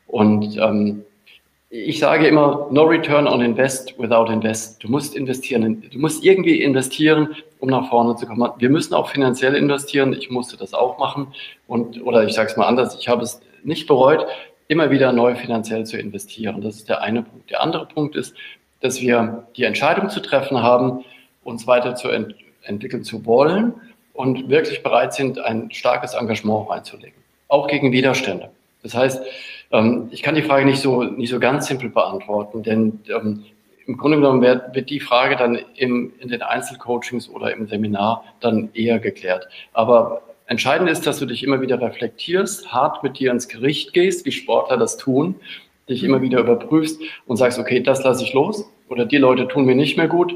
Und 0.06 0.56
ähm, 0.58 1.04
ich 1.74 2.00
sage 2.00 2.26
immer, 2.26 2.68
no 2.70 2.82
return 2.82 3.26
on 3.26 3.40
invest 3.40 3.98
without 3.98 4.30
invest. 4.30 4.84
Du 4.84 4.90
musst 4.90 5.16
investieren, 5.16 5.82
du 5.90 5.98
musst 5.98 6.22
irgendwie 6.22 6.60
investieren, 6.60 7.34
um 7.60 7.70
nach 7.70 7.88
vorne 7.88 8.14
zu 8.16 8.26
kommen. 8.26 8.50
Wir 8.58 8.68
müssen 8.68 8.92
auch 8.92 9.08
finanziell 9.08 9.54
investieren. 9.54 10.12
Ich 10.12 10.28
musste 10.28 10.58
das 10.58 10.74
auch 10.74 10.98
machen. 10.98 11.28
Und, 11.66 12.04
oder 12.04 12.24
ich 12.24 12.34
sage 12.34 12.50
es 12.50 12.58
mal 12.58 12.66
anders, 12.66 12.98
ich 13.00 13.08
habe 13.08 13.22
es 13.22 13.40
nicht 13.62 13.86
bereut, 13.86 14.26
immer 14.68 14.90
wieder 14.90 15.12
neu 15.12 15.34
finanziell 15.34 15.86
zu 15.86 15.96
investieren. 15.96 16.60
Das 16.60 16.76
ist 16.76 16.90
der 16.90 17.00
eine 17.00 17.22
Punkt. 17.22 17.50
Der 17.50 17.62
andere 17.62 17.86
Punkt 17.86 18.16
ist, 18.16 18.36
dass 18.80 19.00
wir 19.00 19.46
die 19.56 19.64
Entscheidung 19.64 20.10
zu 20.10 20.20
treffen 20.20 20.62
haben, 20.62 21.04
uns 21.42 21.66
weiter 21.66 21.94
zu 21.94 22.08
ent 22.10 22.34
entwickeln 22.64 23.04
zu 23.04 23.24
wollen 23.26 23.74
und 24.12 24.48
wirklich 24.48 24.82
bereit 24.82 25.14
sind, 25.14 25.38
ein 25.38 25.70
starkes 25.70 26.14
Engagement 26.14 26.68
reinzulegen, 26.68 27.16
auch 27.48 27.68
gegen 27.68 27.92
Widerstände. 27.92 28.50
Das 28.82 28.94
heißt, 28.94 29.22
ähm, 29.70 30.08
ich 30.10 30.22
kann 30.22 30.34
die 30.34 30.42
Frage 30.42 30.64
nicht 30.64 30.80
so, 30.80 31.02
nicht 31.02 31.30
so 31.30 31.40
ganz 31.40 31.66
simpel 31.66 31.88
beantworten, 31.88 32.62
denn 32.62 33.00
ähm, 33.08 33.44
im 33.86 33.96
Grunde 33.96 34.18
genommen 34.18 34.42
wird, 34.42 34.74
wird 34.74 34.90
die 34.90 35.00
Frage 35.00 35.36
dann 35.36 35.58
im, 35.76 36.12
in 36.20 36.28
den 36.28 36.42
Einzelcoachings 36.42 37.28
oder 37.28 37.52
im 37.52 37.66
Seminar 37.66 38.24
dann 38.40 38.68
eher 38.74 38.98
geklärt. 38.98 39.48
Aber 39.72 40.22
entscheidend 40.46 40.88
ist, 40.88 41.06
dass 41.06 41.18
du 41.18 41.26
dich 41.26 41.42
immer 41.42 41.60
wieder 41.60 41.80
reflektierst, 41.80 42.72
hart 42.72 43.02
mit 43.02 43.18
dir 43.18 43.32
ins 43.32 43.48
Gericht 43.48 43.92
gehst, 43.92 44.24
wie 44.24 44.32
Sportler 44.32 44.76
das 44.76 44.96
tun, 44.98 45.34
dich 45.88 46.04
immer 46.04 46.22
wieder 46.22 46.38
überprüfst 46.38 47.00
und 47.26 47.36
sagst, 47.36 47.58
okay, 47.58 47.80
das 47.80 48.04
lasse 48.04 48.22
ich 48.22 48.32
los 48.32 48.70
oder 48.88 49.04
die 49.04 49.18
Leute 49.18 49.48
tun 49.48 49.64
mir 49.64 49.74
nicht 49.74 49.96
mehr 49.96 50.08
gut 50.08 50.34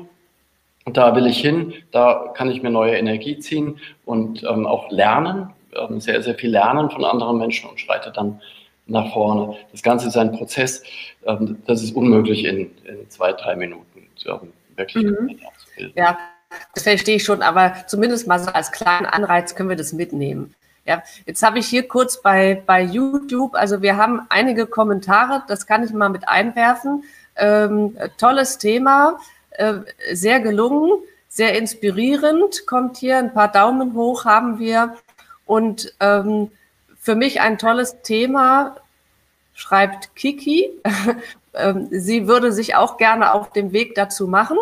da 0.93 1.15
will 1.15 1.27
ich 1.27 1.41
hin, 1.41 1.75
da 1.91 2.33
kann 2.35 2.51
ich 2.51 2.63
mir 2.63 2.71
neue 2.71 2.97
Energie 2.97 3.39
ziehen 3.39 3.79
und 4.05 4.45
ähm, 4.45 4.67
auch 4.67 4.91
lernen, 4.91 5.51
ähm, 5.75 6.01
sehr, 6.01 6.23
sehr 6.23 6.35
viel 6.35 6.51
lernen 6.51 6.91
von 6.91 7.05
anderen 7.05 7.39
Menschen 7.39 7.69
und 7.69 7.81
schreite 7.81 8.13
dann 8.13 8.41
nach 8.87 9.13
vorne. 9.13 9.57
Das 9.73 9.83
Ganze 9.83 10.09
ist 10.09 10.17
ein 10.17 10.33
Prozess, 10.33 10.83
ähm, 11.27 11.63
das 11.67 11.83
ist 11.83 11.95
unmöglich 11.95 12.45
in, 12.45 12.71
in 12.85 13.11
zwei, 13.11 13.33
drei 13.33 13.57
Minuten 13.57 13.97
ähm, 14.27 14.53
wirklich 14.77 15.05
mhm. 15.05 15.39
Ja, 15.95 16.19
das 16.75 16.85
verstehe 16.85 17.17
ich 17.17 17.25
schon, 17.25 17.43
aber 17.43 17.75
zumindest 17.87 18.27
mal 18.27 18.39
so 18.39 18.51
als 18.51 18.73
kleinen 18.73 19.07
Anreiz 19.07 19.55
können 19.55 19.69
wir 19.69 19.77
das 19.77 19.93
mitnehmen. 19.93 20.55
Ja, 20.87 21.03
jetzt 21.27 21.43
habe 21.43 21.59
ich 21.59 21.67
hier 21.67 21.89
kurz 21.89 22.23
bei, 22.23 22.63
bei 22.65 22.81
YouTube, 22.83 23.55
also 23.55 23.83
wir 23.83 23.97
haben 23.97 24.21
einige 24.29 24.67
Kommentare, 24.67 25.43
das 25.49 25.67
kann 25.67 25.83
ich 25.83 25.93
mal 25.93 26.09
mit 26.09 26.29
einwerfen. 26.29 27.03
Ähm, 27.37 27.97
tolles 28.19 28.59
Thema, 28.59 29.19
sehr 30.13 30.41
gelungen, 30.41 30.93
sehr 31.29 31.59
inspirierend, 31.59 32.67
kommt 32.67 32.97
hier 32.97 33.19
ein 33.19 33.35
paar 33.35 33.51
Daumen 33.51 33.95
hoch 33.95 34.25
haben 34.25 34.59
wir. 34.59 34.97
Und 35.45 35.95
ähm, 36.01 36.51
für 36.99 37.15
mich 37.15 37.41
ein 37.41 37.59
tolles 37.59 38.03
Thema, 38.03 38.77
schreibt 39.55 40.15
Kiki. 40.15 40.71
Ähm, 41.59 41.89
sie 41.91 42.29
würde 42.29 42.53
sich 42.53 42.75
auch 42.77 42.99
gerne 42.99 43.33
auf 43.33 43.51
dem 43.51 43.73
Weg 43.73 43.95
dazu 43.95 44.27
machen. 44.27 44.59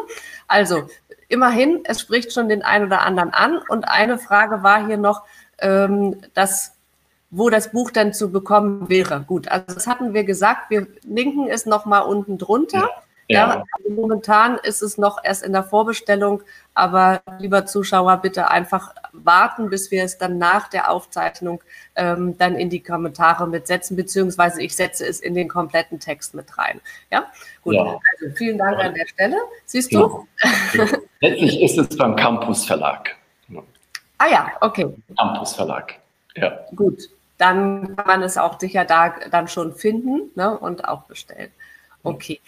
Also 0.46 0.88
immerhin, 1.26 1.80
es 1.82 2.00
spricht 2.00 2.32
schon 2.32 2.48
den 2.48 2.62
einen 2.62 2.86
oder 2.86 3.00
anderen 3.00 3.34
an. 3.34 3.58
Und 3.68 3.88
eine 3.88 4.16
Frage 4.16 4.62
war 4.62 4.86
hier 4.86 4.96
noch, 4.96 5.24
ähm, 5.58 6.22
dass, 6.34 6.76
wo 7.32 7.50
das 7.50 7.72
Buch 7.72 7.90
denn 7.90 8.12
zu 8.12 8.30
bekommen 8.30 8.88
wäre. 8.88 9.24
Gut, 9.26 9.48
also 9.48 9.74
das 9.74 9.88
hatten 9.88 10.14
wir 10.14 10.22
gesagt. 10.22 10.70
Wir 10.70 10.86
linken 11.02 11.48
es 11.48 11.66
nochmal 11.66 12.02
unten 12.02 12.38
drunter. 12.38 12.78
Ja. 12.78 12.90
Ja. 13.28 13.48
ja 13.48 13.64
also 13.72 13.90
momentan 13.90 14.58
ist 14.62 14.82
es 14.82 14.98
noch 14.98 15.18
erst 15.22 15.42
in 15.42 15.52
der 15.52 15.64
Vorbestellung, 15.64 16.42
aber 16.74 17.22
lieber 17.38 17.66
Zuschauer, 17.66 18.16
bitte 18.18 18.50
einfach 18.50 18.94
warten, 19.12 19.70
bis 19.70 19.90
wir 19.90 20.04
es 20.04 20.18
dann 20.18 20.38
nach 20.38 20.68
der 20.68 20.90
Aufzeichnung 20.90 21.62
ähm, 21.94 22.36
dann 22.38 22.56
in 22.56 22.70
die 22.70 22.82
Kommentare 22.82 23.46
mitsetzen, 23.46 23.96
beziehungsweise 23.96 24.62
ich 24.62 24.74
setze 24.74 25.06
es 25.06 25.20
in 25.20 25.34
den 25.34 25.48
kompletten 25.48 26.00
Text 26.00 26.34
mit 26.34 26.58
rein. 26.58 26.80
Ja, 27.10 27.30
gut. 27.62 27.74
Ja. 27.74 27.82
Also 27.82 28.34
vielen 28.36 28.58
Dank 28.58 28.78
an 28.78 28.94
der 28.94 29.06
Stelle. 29.06 29.36
Siehst 29.64 29.92
du? 29.92 30.26
Letztlich 31.20 31.62
ist 31.62 31.78
es 31.78 31.96
beim 31.96 32.16
Campus 32.16 32.64
Verlag. 32.64 33.16
Ah 34.18 34.28
ja, 34.30 34.52
okay. 34.60 34.86
Campus 35.18 35.54
Verlag. 35.54 35.94
Ja. 36.36 36.60
Gut, 36.74 37.08
dann 37.38 37.96
kann 37.96 38.06
man 38.06 38.22
es 38.22 38.38
auch 38.38 38.58
sicher 38.58 38.84
da 38.84 39.14
dann 39.30 39.48
schon 39.48 39.74
finden 39.74 40.30
ne, 40.34 40.56
und 40.56 40.88
auch 40.88 41.02
bestellen. 41.02 41.50
Okay. 42.04 42.40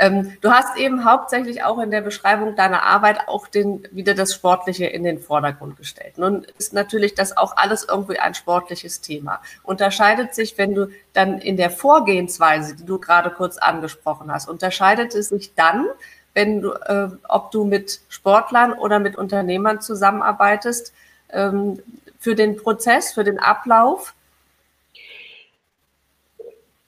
Ähm, 0.00 0.36
du 0.40 0.50
hast 0.50 0.76
eben 0.76 1.04
hauptsächlich 1.04 1.62
auch 1.62 1.78
in 1.78 1.92
der 1.92 2.00
Beschreibung 2.00 2.56
deiner 2.56 2.82
Arbeit 2.82 3.28
auch 3.28 3.46
den, 3.46 3.86
wieder 3.92 4.14
das 4.14 4.34
Sportliche 4.34 4.86
in 4.86 5.04
den 5.04 5.20
Vordergrund 5.20 5.76
gestellt. 5.76 6.18
Nun 6.18 6.44
ist 6.58 6.72
natürlich 6.72 7.14
das 7.14 7.36
auch 7.36 7.56
alles 7.56 7.86
irgendwie 7.88 8.18
ein 8.18 8.34
sportliches 8.34 9.00
Thema. 9.00 9.40
Unterscheidet 9.62 10.34
sich, 10.34 10.58
wenn 10.58 10.74
du 10.74 10.88
dann 11.12 11.38
in 11.38 11.56
der 11.56 11.70
Vorgehensweise, 11.70 12.74
die 12.74 12.84
du 12.84 12.98
gerade 12.98 13.30
kurz 13.30 13.56
angesprochen 13.56 14.32
hast, 14.32 14.48
unterscheidet 14.48 15.14
es 15.14 15.28
sich 15.28 15.54
dann, 15.54 15.86
wenn 16.34 16.60
du, 16.60 16.72
äh, 16.72 17.08
ob 17.28 17.52
du 17.52 17.64
mit 17.64 18.00
Sportlern 18.08 18.72
oder 18.72 18.98
mit 18.98 19.14
Unternehmern 19.14 19.80
zusammenarbeitest, 19.80 20.92
ähm, 21.30 21.80
für 22.18 22.34
den 22.34 22.56
Prozess, 22.56 23.12
für 23.12 23.22
den 23.22 23.38
Ablauf? 23.38 24.14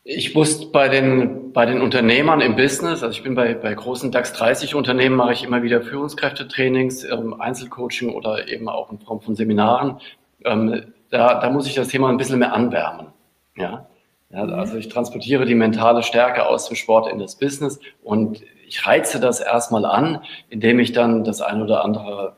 Ich 0.09 0.37
wusste 0.37 0.69
bei 0.69 0.89
den, 0.89 1.53
bei 1.53 1.67
den 1.67 1.81
Unternehmern 1.83 2.41
im 2.41 2.55
Business, 2.55 3.03
also 3.03 3.09
ich 3.09 3.25
bin 3.25 3.35
bei, 3.35 3.55
bei 3.55 3.75
großen 3.75 4.13
DAX 4.13 4.33
30 4.35 4.77
Unternehmen, 4.77 5.17
mache 5.17 5.33
ich 5.33 5.43
immer 5.43 5.65
wieder 5.65 5.83
Führungskräftetrainings, 5.83 7.03
ähm, 7.03 7.41
Einzelcoaching 7.41 8.15
oder 8.15 8.47
eben 8.47 8.69
auch 8.69 8.93
in 8.93 9.01
Form 9.01 9.21
von 9.21 9.35
Seminaren. 9.35 9.99
Ähm, 10.45 10.93
da, 11.11 11.41
da 11.41 11.51
muss 11.51 11.67
ich 11.67 11.75
das 11.75 11.89
Thema 11.89 12.09
ein 12.09 12.19
bisschen 12.19 12.39
mehr 12.39 12.53
anwärmen. 12.53 13.09
Ja? 13.57 13.89
ja? 14.31 14.45
Mhm. 14.45 14.55
Also 14.55 14.77
ich 14.77 14.89
transportiere 14.89 15.45
die 15.45 15.57
mentale 15.57 16.05
Stärke 16.05 16.47
aus 16.47 16.69
dem 16.69 16.77
Sport 16.77 17.11
in 17.11 17.19
das 17.19 17.35
Business 17.35 17.81
und 18.05 18.43
ich 18.65 18.87
reize 18.87 19.19
das 19.19 19.41
erstmal 19.41 19.85
an, 19.85 20.23
indem 20.49 20.79
ich 20.79 20.93
dann 20.93 21.25
das 21.25 21.43
ein 21.43 21.61
oder 21.61 21.85
andere 21.85 22.37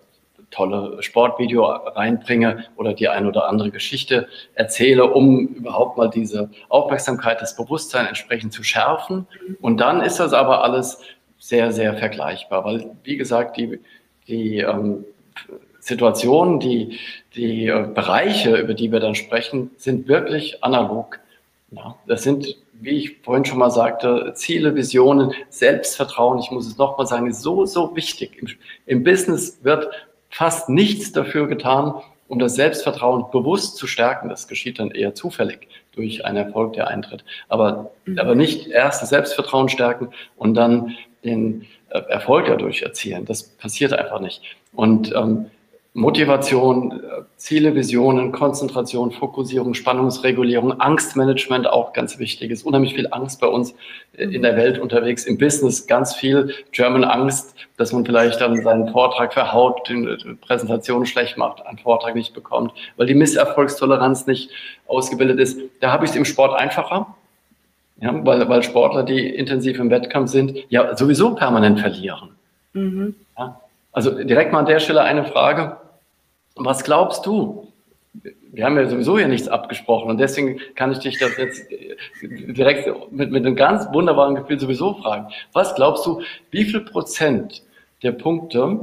tolle 0.50 1.02
Sportvideo 1.02 1.64
reinbringe 1.64 2.64
oder 2.76 2.94
die 2.94 3.08
ein 3.08 3.26
oder 3.26 3.48
andere 3.48 3.70
Geschichte 3.70 4.28
erzähle, 4.54 5.04
um 5.12 5.46
überhaupt 5.48 5.98
mal 5.98 6.08
diese 6.08 6.50
Aufmerksamkeit, 6.68 7.40
das 7.40 7.56
Bewusstsein 7.56 8.06
entsprechend 8.06 8.52
zu 8.52 8.62
schärfen. 8.62 9.26
Und 9.60 9.78
dann 9.78 10.00
ist 10.00 10.20
das 10.20 10.32
aber 10.32 10.64
alles 10.64 11.00
sehr, 11.38 11.72
sehr 11.72 11.96
vergleichbar, 11.96 12.64
weil, 12.64 12.90
wie 13.04 13.16
gesagt, 13.16 13.56
die, 13.56 13.80
die 14.26 14.58
ähm, 14.58 15.04
Situationen, 15.80 16.60
die, 16.60 16.98
die 17.34 17.66
äh, 17.66 17.88
Bereiche, 17.94 18.56
über 18.56 18.74
die 18.74 18.90
wir 18.92 19.00
dann 19.00 19.14
sprechen, 19.14 19.70
sind 19.76 20.08
wirklich 20.08 20.62
analog. 20.64 21.20
Ja, 21.70 21.96
das 22.06 22.22
sind, 22.22 22.56
wie 22.72 22.90
ich 22.90 23.18
vorhin 23.22 23.44
schon 23.44 23.58
mal 23.58 23.70
sagte, 23.70 24.32
Ziele, 24.34 24.74
Visionen, 24.74 25.32
Selbstvertrauen. 25.50 26.38
Ich 26.38 26.50
muss 26.50 26.66
es 26.66 26.78
nochmal 26.78 27.06
sagen, 27.06 27.26
ist 27.26 27.42
so, 27.42 27.66
so 27.66 27.94
wichtig. 27.94 28.38
Im, 28.40 28.48
Im 28.86 29.04
Business 29.04 29.58
wird 29.62 29.88
fast 30.28 30.68
nichts 30.68 31.12
dafür 31.12 31.48
getan, 31.48 31.94
um 32.28 32.38
das 32.38 32.54
Selbstvertrauen 32.54 33.30
bewusst 33.32 33.76
zu 33.76 33.86
stärken. 33.86 34.28
Das 34.28 34.48
geschieht 34.48 34.78
dann 34.78 34.90
eher 34.90 35.14
zufällig 35.14 35.68
durch 35.92 36.24
einen 36.24 36.36
Erfolg, 36.36 36.74
der 36.74 36.88
eintritt. 36.88 37.24
Aber, 37.48 37.90
mhm. 38.04 38.18
aber 38.18 38.34
nicht 38.34 38.68
erst 38.68 39.02
das 39.02 39.08
Selbstvertrauen 39.08 39.68
stärken 39.68 40.10
und 40.36 40.54
dann 40.54 40.96
den 41.24 41.66
äh, 41.90 42.00
Erfolg 42.00 42.46
dadurch 42.46 42.82
erzielen. 42.82 43.24
Das 43.24 43.42
passiert 43.42 43.92
einfach 43.92 44.20
nicht. 44.20 44.42
Und 44.72 45.12
ähm, 45.14 45.46
Motivation, 45.98 46.92
äh, 46.92 47.22
Ziele, 47.36 47.74
Visionen, 47.74 48.30
Konzentration, 48.30 49.10
Fokussierung, 49.10 49.74
Spannungsregulierung, 49.74 50.80
Angstmanagement 50.80 51.66
auch 51.66 51.92
ganz 51.92 52.20
wichtig. 52.20 52.52
Es 52.52 52.60
ist 52.60 52.64
unheimlich 52.64 52.94
viel 52.94 53.08
Angst 53.10 53.40
bei 53.40 53.48
uns 53.48 53.74
äh, 54.16 54.22
in 54.22 54.42
der 54.42 54.56
Welt 54.56 54.78
unterwegs, 54.78 55.24
im 55.24 55.38
Business 55.38 55.88
ganz 55.88 56.14
viel 56.14 56.54
German 56.70 57.02
Angst, 57.02 57.56
dass 57.76 57.92
man 57.92 58.06
vielleicht 58.06 58.40
dann 58.40 58.62
seinen 58.62 58.92
Vortrag 58.92 59.34
verhaut, 59.34 59.88
die 59.88 60.36
Präsentation 60.40 61.04
schlecht 61.04 61.36
macht, 61.36 61.66
einen 61.66 61.78
Vortrag 61.78 62.14
nicht 62.14 62.32
bekommt, 62.32 62.72
weil 62.96 63.08
die 63.08 63.14
Misserfolgstoleranz 63.14 64.28
nicht 64.28 64.50
ausgebildet 64.86 65.40
ist. 65.40 65.60
Da 65.80 65.90
habe 65.90 66.04
ich 66.04 66.12
es 66.12 66.16
im 66.16 66.24
Sport 66.24 66.54
einfacher. 66.58 67.14
Ja, 68.00 68.14
weil, 68.24 68.48
weil 68.48 68.62
Sportler, 68.62 69.02
die 69.02 69.28
intensiv 69.28 69.80
im 69.80 69.90
Wettkampf 69.90 70.30
sind, 70.30 70.56
ja 70.68 70.96
sowieso 70.96 71.34
permanent 71.34 71.80
verlieren. 71.80 72.36
Mhm. 72.72 73.16
Ja, 73.36 73.60
also 73.90 74.22
direkt 74.22 74.52
mal 74.52 74.60
an 74.60 74.66
der 74.66 74.78
Stelle 74.78 75.02
eine 75.02 75.24
Frage. 75.24 75.76
Was 76.58 76.84
glaubst 76.84 77.24
du? 77.26 77.72
Wir 78.52 78.64
haben 78.64 78.76
ja 78.76 78.88
sowieso 78.88 79.18
hier 79.18 79.28
nichts 79.28 79.48
abgesprochen 79.48 80.10
und 80.10 80.18
deswegen 80.18 80.60
kann 80.74 80.90
ich 80.90 80.98
dich 80.98 81.18
das 81.18 81.36
jetzt 81.36 81.66
direkt 82.20 82.88
mit, 83.12 83.30
mit 83.30 83.46
einem 83.46 83.54
ganz 83.54 83.86
wunderbaren 83.92 84.34
Gefühl 84.34 84.58
sowieso 84.58 84.94
fragen. 84.94 85.28
Was 85.52 85.74
glaubst 85.74 86.04
du, 86.06 86.22
wie 86.50 86.64
viel 86.64 86.80
Prozent 86.80 87.62
der 88.02 88.12
Punkte, 88.12 88.80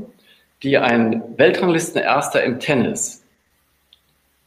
die 0.63 0.77
ein 0.77 1.21
Weltranglistenerster 1.37 2.43
im 2.43 2.59
Tennis 2.59 3.23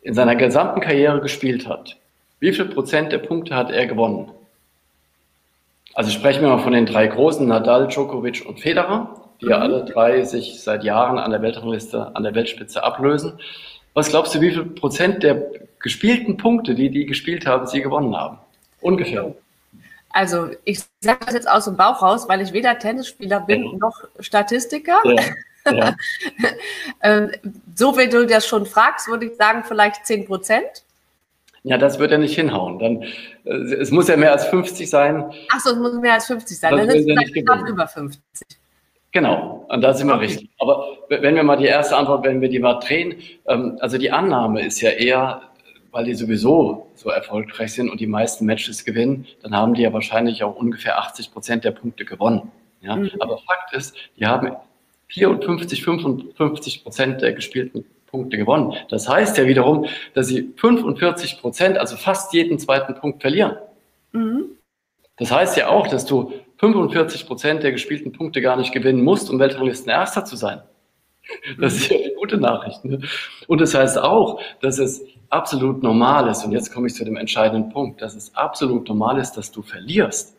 in 0.02 0.14
seiner 0.14 0.36
gesamten 0.36 0.80
Karriere 0.80 1.20
gespielt 1.20 1.68
hat, 1.68 1.96
wie 2.40 2.52
viel 2.52 2.66
Prozent 2.66 3.12
der 3.12 3.18
Punkte 3.18 3.54
hat 3.54 3.70
er 3.70 3.86
gewonnen? 3.86 4.30
Also 5.94 6.10
sprechen 6.10 6.42
wir 6.42 6.48
mal 6.48 6.62
von 6.62 6.72
den 6.72 6.86
drei 6.86 7.08
großen, 7.08 7.46
Nadal, 7.46 7.88
Djokovic 7.88 8.46
und 8.46 8.60
Federer 8.60 9.27
die 9.40 9.46
ja 9.46 9.58
alle 9.58 9.84
drei 9.84 10.24
sich 10.24 10.60
seit 10.60 10.84
Jahren 10.84 11.18
an 11.18 11.30
der 11.30 11.42
Weltrangliste, 11.42 12.14
an 12.14 12.22
der 12.22 12.34
Weltspitze 12.34 12.82
ablösen. 12.82 13.38
Was 13.94 14.10
glaubst 14.10 14.34
du, 14.34 14.40
wie 14.40 14.50
viel 14.50 14.64
Prozent 14.64 15.22
der 15.22 15.42
gespielten 15.80 16.36
Punkte, 16.36 16.74
die 16.74 16.90
die 16.90 17.06
gespielt 17.06 17.46
haben, 17.46 17.66
sie 17.66 17.82
gewonnen 17.82 18.16
haben? 18.16 18.38
Ungefähr. 18.80 19.34
Also 20.10 20.50
ich 20.64 20.80
sage 21.00 21.18
das 21.24 21.34
jetzt 21.34 21.50
aus 21.50 21.64
dem 21.66 21.76
Bauch 21.76 22.02
raus, 22.02 22.28
weil 22.28 22.40
ich 22.40 22.52
weder 22.52 22.78
Tennisspieler 22.78 23.40
bin 23.40 23.64
ja. 23.64 23.72
noch 23.78 24.04
Statistiker. 24.20 25.00
Ja. 25.04 25.22
Ja. 25.70 25.94
Ähm, 27.00 27.30
so 27.76 27.96
wie 27.96 28.08
du 28.08 28.26
das 28.26 28.44
schon 28.44 28.66
fragst, 28.66 29.06
würde 29.06 29.26
ich 29.26 29.36
sagen, 29.36 29.62
vielleicht 29.62 30.04
10 30.04 30.26
Prozent. 30.26 30.82
Ja, 31.62 31.78
das 31.78 32.00
wird 32.00 32.10
ja 32.10 32.18
nicht 32.18 32.34
hinhauen. 32.34 32.78
Dann, 32.80 33.02
äh, 33.44 33.74
es 33.74 33.92
muss 33.92 34.08
ja 34.08 34.16
mehr 34.16 34.32
als 34.32 34.46
50 34.46 34.90
sein. 34.90 35.30
Achso, 35.50 35.70
es 35.70 35.76
muss 35.76 35.92
mehr 35.92 36.14
als 36.14 36.26
50 36.26 36.58
sein. 36.58 36.72
Das 36.72 36.86
dann 36.86 36.96
ist 36.96 37.00
es 37.00 37.04
vielleicht 37.04 37.36
über 37.36 37.86
50. 37.86 38.20
Genau, 39.18 39.66
und 39.68 39.80
da 39.80 39.94
sind 39.94 40.06
wir 40.06 40.14
okay. 40.14 40.26
richtig. 40.26 40.50
Aber 40.60 40.96
wenn 41.08 41.34
wir 41.34 41.42
mal 41.42 41.56
die 41.56 41.64
erste 41.64 41.96
Antwort, 41.96 42.24
wenn 42.24 42.40
wir 42.40 42.48
die 42.48 42.60
mal 42.60 42.74
drehen, 42.74 43.16
ähm, 43.48 43.76
also 43.80 43.98
die 43.98 44.12
Annahme 44.12 44.64
ist 44.64 44.80
ja 44.80 44.90
eher, 44.90 45.42
weil 45.90 46.04
die 46.04 46.14
sowieso 46.14 46.86
so 46.94 47.10
erfolgreich 47.10 47.72
sind 47.72 47.90
und 47.90 47.98
die 47.98 48.06
meisten 48.06 48.46
Matches 48.46 48.84
gewinnen, 48.84 49.26
dann 49.42 49.56
haben 49.56 49.74
die 49.74 49.82
ja 49.82 49.92
wahrscheinlich 49.92 50.44
auch 50.44 50.54
ungefähr 50.54 51.00
80 51.00 51.32
Prozent 51.32 51.64
der 51.64 51.72
Punkte 51.72 52.04
gewonnen. 52.04 52.52
Ja? 52.80 52.94
Mhm. 52.94 53.10
Aber 53.18 53.38
Fakt 53.38 53.74
ist, 53.74 53.96
die 54.16 54.24
haben 54.24 54.54
54, 55.08 55.82
55 55.82 56.84
Prozent 56.84 57.20
der 57.20 57.32
gespielten 57.32 57.84
Punkte 58.06 58.36
gewonnen. 58.36 58.74
Das 58.88 59.08
heißt 59.08 59.36
ja 59.36 59.48
wiederum, 59.48 59.86
dass 60.14 60.28
sie 60.28 60.52
45 60.54 61.40
Prozent, 61.40 61.76
also 61.76 61.96
fast 61.96 62.32
jeden 62.34 62.60
zweiten 62.60 62.94
Punkt 62.94 63.20
verlieren. 63.20 63.56
Mhm. 64.12 64.44
Das 65.16 65.32
heißt 65.32 65.56
ja 65.56 65.70
auch, 65.70 65.88
dass 65.88 66.06
du 66.06 66.32
45 66.58 67.26
Prozent 67.26 67.62
der 67.62 67.72
gespielten 67.72 68.12
Punkte 68.12 68.40
gar 68.40 68.56
nicht 68.56 68.72
gewinnen 68.72 69.02
musst, 69.02 69.30
um 69.30 69.38
Weltranglisten 69.38 69.90
Erster 69.90 70.24
zu 70.24 70.36
sein. 70.36 70.60
Das 71.60 71.74
ist 71.74 71.90
ja 71.90 71.98
eine 71.98 72.14
gute 72.14 72.38
Nachricht. 72.38 72.84
Ne? 72.84 73.00
Und 73.46 73.60
das 73.60 73.74
heißt 73.74 73.98
auch, 73.98 74.40
dass 74.60 74.78
es 74.78 75.02
absolut 75.28 75.82
normal 75.82 76.28
ist, 76.28 76.44
und 76.44 76.52
jetzt 76.52 76.72
komme 76.72 76.86
ich 76.86 76.94
zu 76.94 77.04
dem 77.04 77.16
entscheidenden 77.16 77.70
Punkt, 77.70 78.00
dass 78.00 78.14
es 78.14 78.34
absolut 78.34 78.88
normal 78.88 79.18
ist, 79.18 79.32
dass 79.32 79.52
du 79.52 79.62
verlierst. 79.62 80.36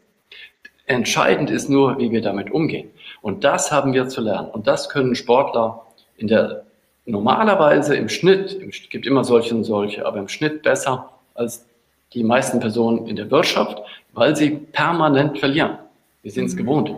Entscheidend 0.87 1.51
ist 1.51 1.69
nur, 1.69 1.99
wie 1.99 2.11
wir 2.11 2.21
damit 2.21 2.49
umgehen. 2.51 2.89
Und 3.21 3.43
das 3.43 3.71
haben 3.71 3.93
wir 3.93 4.07
zu 4.07 4.21
lernen. 4.21 4.49
Und 4.49 4.65
das 4.65 4.89
können 4.89 5.13
Sportler 5.13 5.85
in 6.17 6.27
der 6.27 6.63
normalerweise 7.05 7.95
im 7.95 8.09
Schnitt, 8.09 8.59
es 8.67 8.89
gibt 8.89 9.05
immer 9.05 9.23
solche 9.23 9.55
und 9.55 9.63
solche, 9.63 10.05
aber 10.05 10.19
im 10.19 10.27
Schnitt 10.27 10.61
besser 10.61 11.09
als 11.33 11.65
die 12.13 12.23
meisten 12.23 12.59
Personen 12.59 13.07
in 13.07 13.15
der 13.15 13.29
Wirtschaft, 13.31 13.81
weil 14.13 14.35
sie 14.35 14.51
permanent 14.51 15.39
verlieren. 15.39 15.77
Wir 16.23 16.31
sind 16.31 16.45
es 16.45 16.55
mhm. 16.55 16.59
gewohnt. 16.59 16.91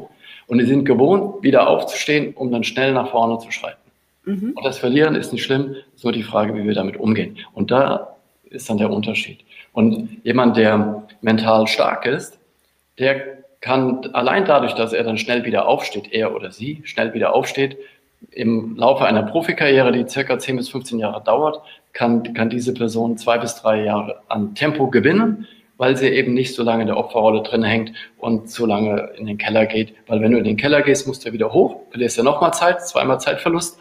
Und 0.48 0.60
wir 0.60 0.66
sind 0.66 0.86
gewohnt, 0.86 1.44
wieder 1.44 1.68
aufzustehen, 1.68 2.34
um 2.34 2.52
dann 2.52 2.64
schnell 2.64 2.94
nach 2.94 3.12
vorne 3.12 3.40
zu 3.40 3.52
schreiten. 3.52 3.78
Mhm. 4.26 4.54
Und 4.56 4.66
das 4.66 4.78
Verlieren 4.78 5.16
ist 5.16 5.32
nicht 5.34 5.44
schlimm, 5.44 5.76
ist 5.96 6.04
nur 6.04 6.14
die 6.14 6.24
Frage, 6.24 6.56
wie 6.56 6.66
wir 6.66 6.74
damit 6.74 6.98
umgehen. 6.98 7.38
Und 7.54 7.72
da 7.72 8.16
ist 8.50 8.70
dann 8.70 8.78
der 8.78 8.92
Unterschied. 8.92 9.40
Und 9.74 10.20
jemand, 10.24 10.58
der 10.58 11.04
mental 11.22 11.68
stark 11.68 12.06
ist, 12.06 12.38
der 13.00 13.42
kann 13.62 14.10
allein 14.14 14.46
dadurch, 14.46 14.74
dass 14.74 14.92
er 14.92 15.04
dann 15.04 15.18
schnell 15.18 15.46
wieder 15.46 15.68
aufsteht, 15.68 16.12
er 16.12 16.36
oder 16.36 16.52
sie 16.52 16.82
schnell 16.84 17.14
wieder 17.14 17.34
aufsteht, 17.34 17.78
im 18.32 18.76
Laufe 18.76 19.06
einer 19.06 19.24
Profikarriere, 19.24 19.92
die 19.92 20.08
circa 20.08 20.38
10 20.38 20.58
bis 20.58 20.70
15 20.70 21.00
Jahre 21.00 21.24
dauert, 21.24 21.62
kann, 21.94 22.34
kann 22.34 22.50
diese 22.50 22.74
Person 22.74 23.18
zwei 23.18 23.38
bis 23.38 23.56
drei 23.56 23.84
Jahre 23.84 24.22
an 24.28 24.54
Tempo 24.56 24.88
gewinnen, 24.88 25.48
weil 25.82 25.98
sie 25.98 26.10
eben 26.10 26.36
nicht 26.36 26.54
so 26.54 26.62
lange 26.62 26.84
in 26.84 26.88
der 26.88 26.98
Opferrolle 26.98 27.42
drin 27.42 27.64
hängt 27.64 27.94
und 28.20 28.52
so 28.52 28.68
lange 28.68 29.10
in 29.18 29.26
den 29.26 29.40
Keller 29.40 29.66
geht. 29.66 29.96
Weil 30.06 30.22
wenn 30.22 30.32
du 30.32 30.38
in 30.38 30.44
den 30.44 30.56
Keller 30.56 30.84
gehst, 30.84 31.08
musst 31.08 31.26
du 31.26 31.34
wieder 31.34 31.52
hoch, 31.52 31.82
verlierst 31.90 32.18
ja 32.18 32.24
nochmal 32.24 32.54
Zeit, 32.54 32.88
zweimal 32.88 33.20
Zeitverlust. 33.20 33.80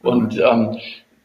Und 0.00 0.40
ähm, 0.40 0.78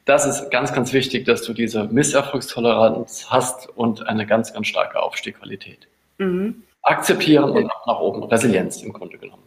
das 0.04 0.26
ist 0.26 0.52
ganz, 0.52 0.74
ganz 0.74 0.92
wichtig, 0.92 1.24
dass 1.24 1.44
du 1.44 1.54
diese 1.54 1.86
Misserfolgstoleranz 1.86 3.28
hast 3.30 3.70
und 3.78 4.06
eine 4.10 4.26
ganz, 4.26 4.52
ganz 4.52 4.68
starke 4.68 5.02
Aufstehqualität. 5.02 5.88
Mhm. 6.18 6.62
Akzeptieren 6.82 7.50
und 7.52 7.72
auch 7.72 7.86
nach 7.86 8.00
oben. 8.02 8.24
Resilienz 8.24 8.84
im 8.84 8.92
Grunde 8.92 9.18
genommen. 9.18 9.44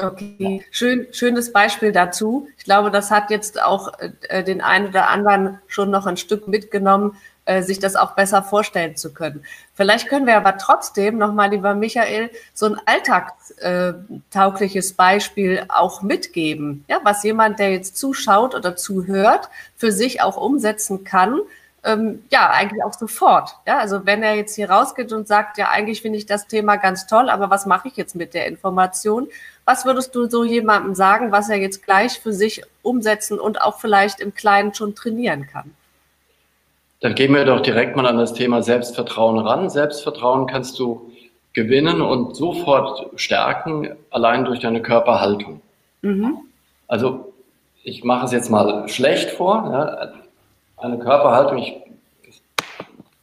Okay, 0.00 0.64
Schön, 0.70 1.08
schönes 1.10 1.52
Beispiel 1.52 1.90
dazu. 1.90 2.46
Ich 2.56 2.62
glaube, 2.62 2.92
das 2.92 3.10
hat 3.10 3.30
jetzt 3.30 3.60
auch 3.60 3.92
äh, 4.28 4.44
den 4.44 4.60
einen 4.60 4.86
oder 4.88 5.10
anderen 5.10 5.58
schon 5.66 5.90
noch 5.90 6.06
ein 6.06 6.16
Stück 6.16 6.46
mitgenommen, 6.46 7.16
äh, 7.46 7.62
sich 7.62 7.80
das 7.80 7.96
auch 7.96 8.12
besser 8.12 8.44
vorstellen 8.44 8.94
zu 8.94 9.12
können. 9.12 9.42
Vielleicht 9.74 10.08
können 10.08 10.26
wir 10.26 10.36
aber 10.36 10.56
trotzdem 10.56 11.18
nochmal, 11.18 11.50
lieber 11.50 11.74
Michael, 11.74 12.30
so 12.54 12.66
ein 12.66 12.80
alltagstaugliches 12.86 14.92
Beispiel 14.92 15.64
auch 15.68 16.02
mitgeben, 16.02 16.84
ja, 16.86 17.00
was 17.02 17.24
jemand, 17.24 17.58
der 17.58 17.72
jetzt 17.72 17.96
zuschaut 17.96 18.54
oder 18.54 18.76
zuhört, 18.76 19.48
für 19.74 19.90
sich 19.90 20.22
auch 20.22 20.36
umsetzen 20.36 21.02
kann, 21.02 21.40
ähm, 21.88 22.22
ja, 22.30 22.50
eigentlich 22.50 22.84
auch 22.84 22.92
sofort. 22.92 23.56
Ja, 23.66 23.78
also 23.78 24.04
wenn 24.04 24.22
er 24.22 24.34
jetzt 24.34 24.54
hier 24.54 24.70
rausgeht 24.70 25.10
und 25.12 25.26
sagt, 25.26 25.56
ja, 25.56 25.70
eigentlich 25.70 26.02
finde 26.02 26.18
ich 26.18 26.26
das 26.26 26.46
Thema 26.46 26.76
ganz 26.76 27.06
toll, 27.06 27.30
aber 27.30 27.48
was 27.48 27.64
mache 27.64 27.88
ich 27.88 27.96
jetzt 27.96 28.14
mit 28.14 28.34
der 28.34 28.46
Information? 28.46 29.26
Was 29.64 29.86
würdest 29.86 30.14
du 30.14 30.28
so 30.28 30.44
jemandem 30.44 30.94
sagen, 30.94 31.32
was 31.32 31.48
er 31.48 31.56
jetzt 31.56 31.82
gleich 31.82 32.20
für 32.20 32.32
sich 32.32 32.62
umsetzen 32.82 33.40
und 33.40 33.62
auch 33.62 33.78
vielleicht 33.80 34.20
im 34.20 34.34
Kleinen 34.34 34.74
schon 34.74 34.94
trainieren 34.94 35.46
kann? 35.50 35.74
Dann 37.00 37.14
gehen 37.14 37.32
wir 37.32 37.44
doch 37.46 37.60
direkt 37.60 37.96
mal 37.96 38.06
an 38.06 38.18
das 38.18 38.34
Thema 38.34 38.62
Selbstvertrauen 38.62 39.38
ran. 39.38 39.70
Selbstvertrauen 39.70 40.46
kannst 40.46 40.78
du 40.78 41.10
gewinnen 41.54 42.02
und 42.02 42.36
sofort 42.36 43.18
stärken, 43.18 43.96
allein 44.10 44.44
durch 44.44 44.60
deine 44.60 44.82
Körperhaltung. 44.82 45.62
Mhm. 46.02 46.38
Also 46.86 47.32
ich 47.82 48.04
mache 48.04 48.26
es 48.26 48.32
jetzt 48.32 48.50
mal 48.50 48.86
schlecht 48.88 49.30
vor. 49.30 49.70
Ja 49.72 50.27
eine 50.80 50.98
Körperhaltung, 50.98 51.58
ich, 51.58 51.76
ich 52.22 52.42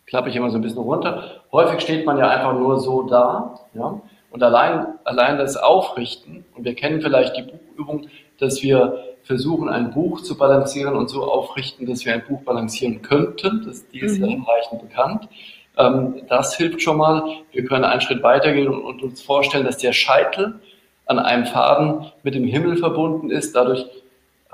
klappe 0.06 0.30
ich 0.30 0.36
immer 0.36 0.50
so 0.50 0.58
ein 0.58 0.62
bisschen 0.62 0.82
runter. 0.82 1.42
Häufig 1.52 1.82
steht 1.82 2.06
man 2.06 2.18
ja 2.18 2.30
einfach 2.30 2.54
nur 2.54 2.80
so 2.80 3.04
da, 3.04 3.60
ja. 3.74 4.02
Und 4.32 4.44
allein, 4.44 4.88
allein 5.06 5.38
das 5.38 5.56
Aufrichten, 5.56 6.44
und 6.56 6.66
wir 6.66 6.76
kennen 6.76 7.02
vielleicht 7.02 7.38
die 7.38 7.44
Buchübung, 7.44 8.08
dass 8.38 8.62
wir 8.62 9.16
versuchen, 9.24 9.70
ein 9.70 9.92
Buch 9.92 10.22
zu 10.22 10.38
balancieren 10.38 10.96
und 10.96 11.10
so 11.10 11.24
aufrichten, 11.24 11.86
dass 11.86 12.06
wir 12.06 12.14
ein 12.14 12.24
Buch 12.28 12.42
balancieren 12.42 13.02
könnten. 13.02 13.64
Das, 13.66 13.88
die 13.88 14.00
ist 14.00 14.18
mhm. 14.18 14.26
ja 14.26 14.32
hinreichend 14.32 14.82
bekannt. 14.82 15.30
Ähm, 15.78 16.22
das 16.28 16.56
hilft 16.56 16.82
schon 16.82 16.98
mal. 16.98 17.24
Wir 17.52 17.66
können 17.66 17.86
einen 17.86 18.02
Schritt 18.02 18.24
weitergehen 18.24 18.68
und, 18.68 18.84
und 18.84 19.04
uns 19.04 19.22
vorstellen, 19.22 19.66
dass 19.66 19.78
der 19.78 19.94
Scheitel 19.94 20.60
an 21.06 21.20
einem 21.20 21.46
Faden 21.46 22.12
mit 22.24 22.36
dem 22.36 22.46
Himmel 22.46 22.78
verbunden 22.78 23.32
ist. 23.32 23.56
Dadurch 23.56 23.86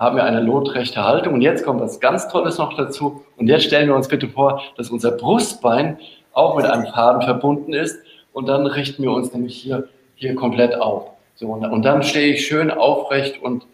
haben 0.01 0.15
wir 0.15 0.23
eine 0.23 0.41
lotrechte 0.41 1.05
Haltung. 1.05 1.35
Und 1.35 1.41
jetzt 1.41 1.63
kommt 1.63 1.79
was 1.79 1.99
ganz 1.99 2.27
Tolles 2.27 2.57
noch 2.57 2.75
dazu. 2.75 3.23
Und 3.37 3.45
jetzt 3.45 3.65
stellen 3.65 3.87
wir 3.87 3.95
uns 3.95 4.07
bitte 4.07 4.27
vor, 4.27 4.59
dass 4.75 4.89
unser 4.89 5.11
Brustbein 5.11 5.99
auch 6.33 6.57
mit 6.57 6.65
einem 6.65 6.87
Faden 6.87 7.21
verbunden 7.21 7.71
ist. 7.71 7.99
Und 8.33 8.49
dann 8.49 8.65
richten 8.65 9.03
wir 9.03 9.11
uns 9.11 9.31
nämlich 9.31 9.55
hier, 9.55 9.87
hier 10.15 10.33
komplett 10.33 10.73
auf. 10.73 11.11
So, 11.35 11.49
und 11.49 11.83
dann 11.83 12.01
stehe 12.01 12.33
ich 12.33 12.47
schön 12.47 12.71
aufrecht 12.71 13.43
und 13.43 13.67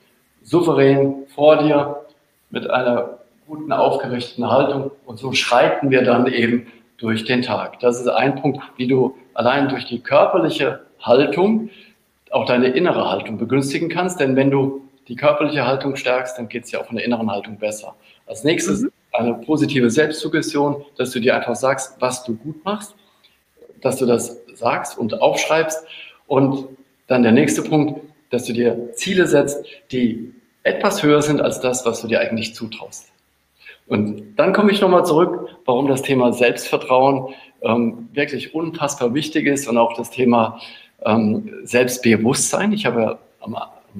souverän 0.43 1.23
vor 1.33 1.63
dir 1.63 1.95
mit 2.49 2.69
einer 2.69 3.19
guten, 3.47 3.71
aufgerichteten 3.71 4.51
Haltung. 4.51 4.91
Und 5.05 5.19
so 5.19 5.31
schreiten 5.31 5.91
wir 5.91 6.03
dann 6.03 6.27
eben 6.27 6.67
durch 6.97 7.23
den 7.23 7.41
Tag. 7.41 7.79
Das 7.79 8.01
ist 8.01 8.07
ein 8.09 8.35
Punkt, 8.41 8.61
wie 8.75 8.87
du 8.87 9.15
allein 9.33 9.69
durch 9.69 9.85
die 9.85 10.01
körperliche 10.01 10.81
Haltung 10.99 11.69
auch 12.31 12.45
deine 12.45 12.67
innere 12.67 13.09
Haltung 13.09 13.37
begünstigen 13.37 13.87
kannst. 13.87 14.19
Denn 14.19 14.35
wenn 14.35 14.51
du 14.51 14.86
die 15.07 15.15
körperliche 15.15 15.65
Haltung 15.65 15.95
stärkst, 15.95 16.37
dann 16.37 16.49
geht 16.49 16.65
es 16.65 16.71
ja 16.71 16.81
auch 16.81 16.85
von 16.85 16.95
der 16.95 17.05
inneren 17.05 17.31
Haltung 17.31 17.57
besser. 17.57 17.95
Als 18.25 18.43
nächstes 18.43 18.81
mhm. 18.81 18.91
eine 19.11 19.33
positive 19.35 19.89
Selbstsuggestion, 19.89 20.83
dass 20.97 21.11
du 21.11 21.19
dir 21.19 21.35
einfach 21.35 21.55
sagst, 21.55 21.95
was 21.99 22.23
du 22.23 22.35
gut 22.35 22.63
machst, 22.65 22.95
dass 23.81 23.97
du 23.97 24.05
das 24.05 24.37
sagst 24.53 24.97
und 24.97 25.21
aufschreibst. 25.21 25.85
Und 26.27 26.67
dann 27.07 27.23
der 27.23 27.31
nächste 27.31 27.61
Punkt, 27.61 28.01
dass 28.29 28.45
du 28.45 28.53
dir 28.53 28.91
Ziele 28.93 29.27
setzt, 29.27 29.65
die 29.91 30.33
etwas 30.63 31.01
höher 31.01 31.21
sind 31.21 31.41
als 31.41 31.61
das, 31.61 31.85
was 31.85 32.01
du 32.01 32.07
dir 32.07 32.19
eigentlich 32.19 32.53
zutraust. 32.53 33.11
Und 33.87 34.35
dann 34.35 34.51
komme 34.51 34.71
ich 34.71 34.81
nochmal 34.81 35.05
zurück, 35.05 35.47
warum 35.65 35.87
das 35.87 36.01
Thema 36.01 36.33
Selbstvertrauen 36.33 37.33
ähm, 37.61 38.09
wirklich 38.11 38.53
unfassbar 38.53 39.13
wichtig 39.13 39.47
ist 39.47 39.67
und 39.67 39.77
auch 39.77 39.95
das 39.95 40.11
Thema 40.11 40.59
ähm, 41.05 41.53
Selbstbewusstsein. 41.63 42.73
Ich 42.73 42.85
habe 42.85 43.01
ja 43.01 43.19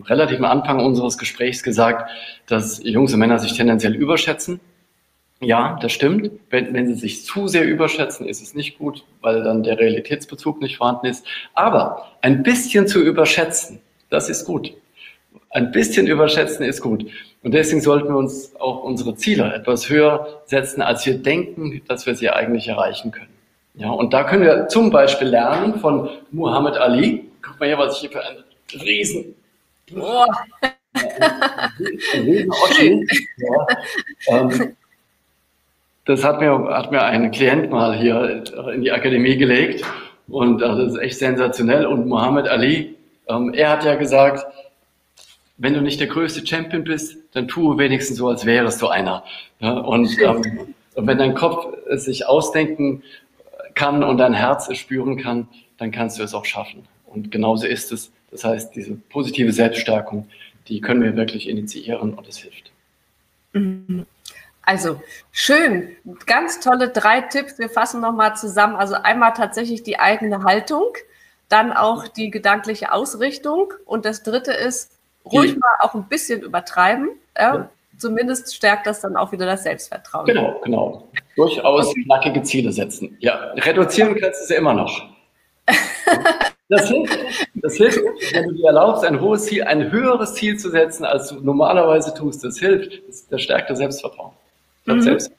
am 0.06 0.46
am 0.46 0.46
Anfang 0.46 0.80
unseres 0.80 1.18
Gesprächs 1.18 1.64
gesagt, 1.64 2.10
dass 2.48 2.82
Jungs 2.84 3.14
und 3.14 3.20
Männer 3.20 3.40
sich 3.40 3.54
tendenziell 3.54 3.96
überschätzen. 3.96 4.60
Ja, 5.40 5.78
das 5.82 5.92
stimmt. 5.92 6.32
Wenn, 6.50 6.74
wenn 6.74 6.88
sie 6.88 6.96
sich 6.96 7.24
zu 7.24 7.48
sehr 7.48 7.66
überschätzen, 7.66 8.28
ist 8.28 8.42
es 8.42 8.56
nicht 8.56 8.80
gut, 8.80 9.04
weil 9.22 9.44
dann 9.44 9.62
der 9.62 9.78
Realitätsbezug 9.78 10.62
nicht 10.62 10.78
vorhanden 10.78 11.06
ist. 11.06 11.26
Aber 11.54 12.08
ein 12.22 12.42
bisschen 12.42 12.88
zu 12.88 13.02
überschätzen, 13.02 13.80
das 14.10 14.30
ist 14.30 14.46
gut. 14.46 14.74
Ein 15.52 15.72
bisschen 15.72 16.08
überschätzen 16.08 16.66
ist 16.66 16.82
gut. 16.82 17.06
Und 17.44 17.54
deswegen 17.54 17.82
sollten 17.82 18.10
wir 18.10 18.18
uns 18.18 18.56
auch 18.60 18.84
unsere 18.84 19.16
Ziele 19.16 19.54
etwas 19.54 19.90
höher 19.90 20.42
setzen, 20.46 20.82
als 20.82 21.06
wir 21.06 21.20
denken, 21.20 21.82
dass 21.88 22.06
wir 22.06 22.16
sie 22.16 22.30
eigentlich 22.30 22.68
erreichen 22.68 23.12
können. 23.12 23.30
Ja, 23.76 23.92
und 23.92 24.14
da 24.14 24.24
können 24.24 24.42
wir 24.42 24.68
zum 24.70 24.90
Beispiel 24.90 25.28
lernen 25.28 25.80
von 25.80 26.10
Muhammad 26.32 26.78
Ali. 26.78 27.26
Guck 27.44 27.60
mal 27.60 27.68
hier, 27.68 27.78
was 27.78 27.96
ich 27.96 28.02
hier 28.02 28.10
für 28.10 28.26
einen 28.26 28.44
riesen 28.82 29.36
Oh. 29.96 30.26
das 36.06 36.24
hat 36.24 36.40
mir, 36.40 36.68
hat 36.70 36.92
mir 36.92 37.04
ein 37.04 37.32
Klient 37.32 37.70
mal 37.70 37.98
hier 37.98 38.44
in 38.74 38.82
die 38.82 38.92
Akademie 38.92 39.38
gelegt 39.38 39.86
und 40.28 40.60
das 40.60 40.94
ist 40.94 40.98
echt 41.00 41.18
sensationell. 41.20 41.86
Und 41.86 42.08
Muhammad 42.08 42.48
Ali, 42.48 42.96
ähm, 43.28 43.54
er 43.54 43.70
hat 43.72 43.86
ja 43.86 43.96
gesagt, 43.96 44.46
wenn 45.58 45.74
du 45.74 45.82
nicht 45.82 46.00
der 46.00 46.08
größte 46.08 46.46
Champion 46.46 46.84
bist, 46.84 47.18
dann 47.34 47.48
tue 47.48 47.78
wenigstens 47.78 48.18
so, 48.18 48.28
als 48.28 48.46
wärest 48.46 48.82
du 48.82 48.88
einer. 48.88 49.24
und, 49.60 50.22
ähm, 50.22 50.76
und 50.96 51.08
wenn 51.08 51.18
dein 51.18 51.34
Kopf 51.36 51.68
es 51.90 52.06
sich 52.06 52.28
ausdenken 52.28 53.04
kann 53.74 54.04
und 54.04 54.18
dein 54.18 54.34
Herz 54.34 54.68
es 54.70 54.78
spüren 54.78 55.18
kann, 55.18 55.48
dann 55.78 55.92
kannst 55.92 56.20
du 56.20 56.24
es 56.24 56.34
auch 56.34 56.46
schaffen. 56.46 56.84
Und 57.06 57.32
genauso 57.32 57.68
ist 57.68 57.92
es 57.92 58.12
das 58.38 58.44
heißt, 58.44 58.76
diese 58.76 58.96
positive 58.96 59.52
Selbststärkung, 59.52 60.28
die 60.68 60.82
können 60.82 61.02
wir 61.02 61.16
wirklich 61.16 61.50
initiieren 61.50 62.14
und 62.14 62.28
es 62.28 62.38
hilft. 62.38 62.72
Mhm. 63.54 64.06
Also 64.62 65.02
schön, 65.32 65.96
ganz 66.26 66.60
tolle 66.60 66.90
drei 66.90 67.22
Tipps. 67.22 67.58
Wir 67.58 67.70
fassen 67.70 68.02
nochmal 68.02 68.36
zusammen. 68.36 68.76
Also 68.76 68.96
einmal 68.96 69.34
tatsächlich 69.34 69.84
die 69.84 69.98
eigene 69.98 70.44
Haltung, 70.44 70.94
dann 71.48 71.72
auch 71.72 72.08
die 72.08 72.30
gedankliche 72.30 72.92
Ausrichtung 72.92 73.74
und 73.86 74.06
das 74.06 74.24
dritte 74.24 74.52
ist 74.52 74.92
ruhig 75.26 75.54
die, 75.54 75.58
mal 75.58 75.76
auch 75.80 75.96
ein 75.96 76.08
bisschen 76.10 76.42
übertreiben. 76.42 77.12
Ja? 77.38 77.56
Ja. 77.56 77.70
Zumindest 77.98 78.54
stärkt 78.54 78.86
das 78.86 79.00
dann 79.00 79.16
auch 79.16 79.32
wieder 79.32 79.46
das 79.46 79.64
Selbstvertrauen. 79.64 80.26
Genau, 80.26 80.60
genau. 80.64 81.08
Durchaus 81.36 81.88
okay. 81.88 82.04
knackige 82.04 82.44
Ziele 82.44 82.72
setzen. 82.72 83.16
Ja, 83.20 83.54
reduzieren 83.56 84.16
kannst 84.20 84.42
du 84.42 84.46
sie 84.48 84.56
immer 84.56 84.74
noch. 84.74 85.10
Das 86.70 86.90
hilft, 86.90 87.18
das 87.56 87.76
hilft, 87.76 88.00
wenn 88.34 88.50
du 88.50 88.56
dir 88.56 88.68
erlaubst, 88.68 89.06
ein 89.06 89.22
hohes 89.22 89.46
Ziel, 89.46 89.64
ein 89.64 89.90
höheres 89.90 90.34
Ziel 90.34 90.58
zu 90.58 90.70
setzen, 90.70 91.06
als 91.06 91.30
du 91.30 91.36
normalerweise 91.36 92.14
tust. 92.14 92.44
Das 92.44 92.58
hilft. 92.58 93.08
Das, 93.08 93.28
das 93.28 93.42
stärkt 93.42 93.70
das 93.70 93.78
Selbstvertrauen. 93.78 94.34
Das 94.86 94.98
mhm. 94.98 95.02
Selbstvertrauen. 95.02 95.38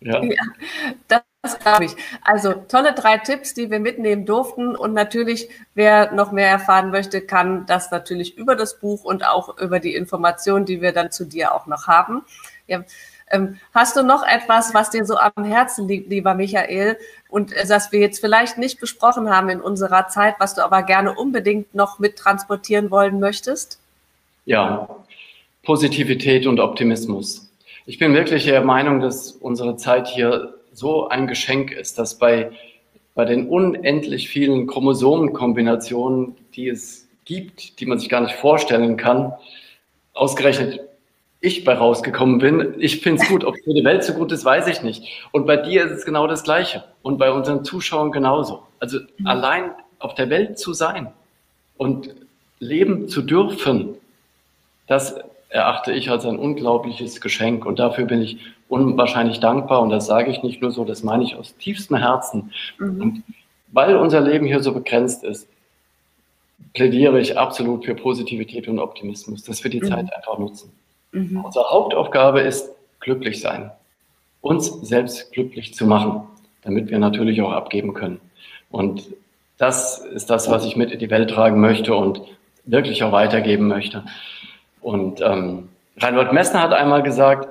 Ja. 0.00 0.22
ja 0.22 1.22
das 1.42 1.58
glaube 1.58 1.84
ich. 1.84 1.96
Also 2.22 2.54
tolle 2.54 2.92
drei 2.92 3.18
Tipps, 3.18 3.54
die 3.54 3.70
wir 3.70 3.80
mitnehmen 3.80 4.26
durften. 4.26 4.74
Und 4.74 4.94
natürlich, 4.94 5.48
wer 5.74 6.12
noch 6.12 6.32
mehr 6.32 6.48
erfahren 6.48 6.90
möchte, 6.90 7.20
kann 7.20 7.66
das 7.66 7.90
natürlich 7.90 8.36
über 8.36 8.56
das 8.56 8.78
Buch 8.78 9.04
und 9.04 9.26
auch 9.26 9.58
über 9.58 9.78
die 9.78 9.94
Informationen, 9.94 10.64
die 10.64 10.80
wir 10.80 10.92
dann 10.92 11.10
zu 11.10 11.24
dir 11.24 11.54
auch 11.54 11.66
noch 11.66 11.86
haben. 11.86 12.24
Ja. 12.66 12.84
Ähm, 13.30 13.58
hast 13.74 13.96
du 13.96 14.02
noch 14.02 14.24
etwas, 14.24 14.72
was 14.72 14.90
dir 14.90 15.04
so 15.04 15.16
am 15.16 15.44
Herzen 15.44 15.88
liegt, 15.88 16.08
lieber 16.08 16.34
Michael, 16.34 16.96
und 17.28 17.52
äh, 17.52 17.66
das 17.66 17.90
wir 17.90 17.98
jetzt 17.98 18.20
vielleicht 18.20 18.56
nicht 18.56 18.78
besprochen 18.78 19.30
haben 19.30 19.48
in 19.48 19.60
unserer 19.60 20.08
Zeit, 20.08 20.36
was 20.38 20.54
du 20.54 20.62
aber 20.62 20.82
gerne 20.82 21.14
unbedingt 21.14 21.74
noch 21.74 21.98
mit 21.98 22.16
transportieren 22.16 22.90
wollen 22.90 23.18
möchtest? 23.18 23.80
Ja, 24.44 24.88
Positivität 25.64 26.46
und 26.46 26.60
Optimismus. 26.60 27.50
Ich 27.84 27.98
bin 27.98 28.14
wirklich 28.14 28.44
der 28.44 28.62
Meinung, 28.62 29.00
dass 29.00 29.32
unsere 29.32 29.76
Zeit 29.76 30.06
hier 30.06 30.54
so 30.72 31.08
ein 31.08 31.26
Geschenk 31.26 31.72
ist, 31.72 31.98
dass 31.98 32.18
bei, 32.18 32.52
bei 33.16 33.24
den 33.24 33.48
unendlich 33.48 34.28
vielen 34.28 34.68
Chromosomenkombinationen, 34.68 36.36
die 36.54 36.68
es 36.68 37.08
gibt, 37.24 37.80
die 37.80 37.86
man 37.86 37.98
sich 37.98 38.08
gar 38.08 38.20
nicht 38.20 38.36
vorstellen 38.36 38.96
kann, 38.96 39.32
ausgerechnet 40.14 40.80
ich 41.46 41.64
bei 41.64 41.74
rausgekommen 41.74 42.38
bin. 42.38 42.74
Ich 42.78 43.00
finde 43.00 43.22
es 43.22 43.28
gut. 43.28 43.44
Ob 43.44 43.54
es 43.54 43.64
für 43.64 43.74
die 43.74 43.84
Welt 43.84 44.04
so 44.04 44.12
gut 44.12 44.32
ist, 44.32 44.44
weiß 44.44 44.66
ich 44.66 44.82
nicht. 44.82 45.04
Und 45.32 45.46
bei 45.46 45.56
dir 45.56 45.84
ist 45.84 45.92
es 45.92 46.04
genau 46.04 46.26
das 46.26 46.42
Gleiche. 46.42 46.84
Und 47.02 47.18
bei 47.18 47.30
unseren 47.30 47.64
Zuschauern 47.64 48.12
genauso. 48.12 48.62
Also 48.80 48.98
mhm. 49.18 49.26
allein 49.26 49.70
auf 49.98 50.14
der 50.14 50.28
Welt 50.30 50.58
zu 50.58 50.72
sein 50.72 51.12
und 51.76 52.14
leben 52.58 53.08
zu 53.08 53.22
dürfen, 53.22 53.94
das 54.86 55.16
erachte 55.48 55.92
ich 55.92 56.10
als 56.10 56.26
ein 56.26 56.38
unglaubliches 56.38 57.20
Geschenk. 57.20 57.64
Und 57.64 57.78
dafür 57.78 58.04
bin 58.04 58.22
ich 58.22 58.38
unwahrscheinlich 58.68 59.40
dankbar. 59.40 59.82
Und 59.82 59.90
das 59.90 60.06
sage 60.06 60.30
ich 60.30 60.42
nicht 60.42 60.60
nur 60.60 60.72
so, 60.72 60.84
das 60.84 61.02
meine 61.02 61.24
ich 61.24 61.36
aus 61.36 61.56
tiefstem 61.56 61.96
Herzen. 61.96 62.52
Mhm. 62.78 63.00
Und 63.00 63.22
weil 63.72 63.96
unser 63.96 64.20
Leben 64.20 64.46
hier 64.46 64.60
so 64.60 64.72
begrenzt 64.72 65.24
ist, 65.24 65.48
plädiere 66.74 67.20
ich 67.20 67.38
absolut 67.38 67.84
für 67.84 67.94
Positivität 67.94 68.68
und 68.68 68.78
Optimismus, 68.78 69.42
dass 69.42 69.62
wir 69.62 69.70
die 69.70 69.80
mhm. 69.80 69.88
Zeit 69.88 70.16
einfach 70.16 70.38
nutzen. 70.38 70.72
Mhm. 71.12 71.44
Unsere 71.44 71.70
Hauptaufgabe 71.70 72.40
ist 72.40 72.70
glücklich 73.00 73.40
sein, 73.40 73.70
uns 74.40 74.66
selbst 74.82 75.32
glücklich 75.32 75.74
zu 75.74 75.86
machen, 75.86 76.22
damit 76.62 76.90
wir 76.90 76.98
natürlich 76.98 77.40
auch 77.42 77.52
abgeben 77.52 77.94
können. 77.94 78.20
Und 78.70 79.06
das 79.58 79.98
ist 79.98 80.28
das, 80.28 80.50
was 80.50 80.64
ich 80.64 80.76
mit 80.76 80.90
in 80.90 80.98
die 80.98 81.10
Welt 81.10 81.30
tragen 81.30 81.60
möchte 81.60 81.94
und 81.94 82.20
wirklich 82.64 83.02
auch 83.02 83.12
weitergeben 83.12 83.68
möchte. 83.68 84.04
Und 84.80 85.20
ähm, 85.20 85.68
Reinhold 85.98 86.32
Messner 86.32 86.62
hat 86.62 86.72
einmal 86.72 87.02
gesagt, 87.02 87.48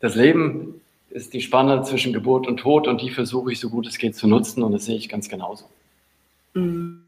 das 0.00 0.14
Leben 0.14 0.80
ist 1.10 1.32
die 1.32 1.40
Spanne 1.40 1.82
zwischen 1.82 2.12
Geburt 2.12 2.46
und 2.46 2.58
Tod 2.58 2.86
und 2.86 3.00
die 3.00 3.10
versuche 3.10 3.52
ich 3.52 3.60
so 3.60 3.70
gut 3.70 3.86
es 3.86 3.98
geht 3.98 4.14
zu 4.14 4.28
nutzen 4.28 4.62
und 4.62 4.72
das 4.72 4.84
sehe 4.84 4.96
ich 4.96 5.08
ganz 5.08 5.28
genauso. 5.28 5.64
Mhm. 6.54 7.02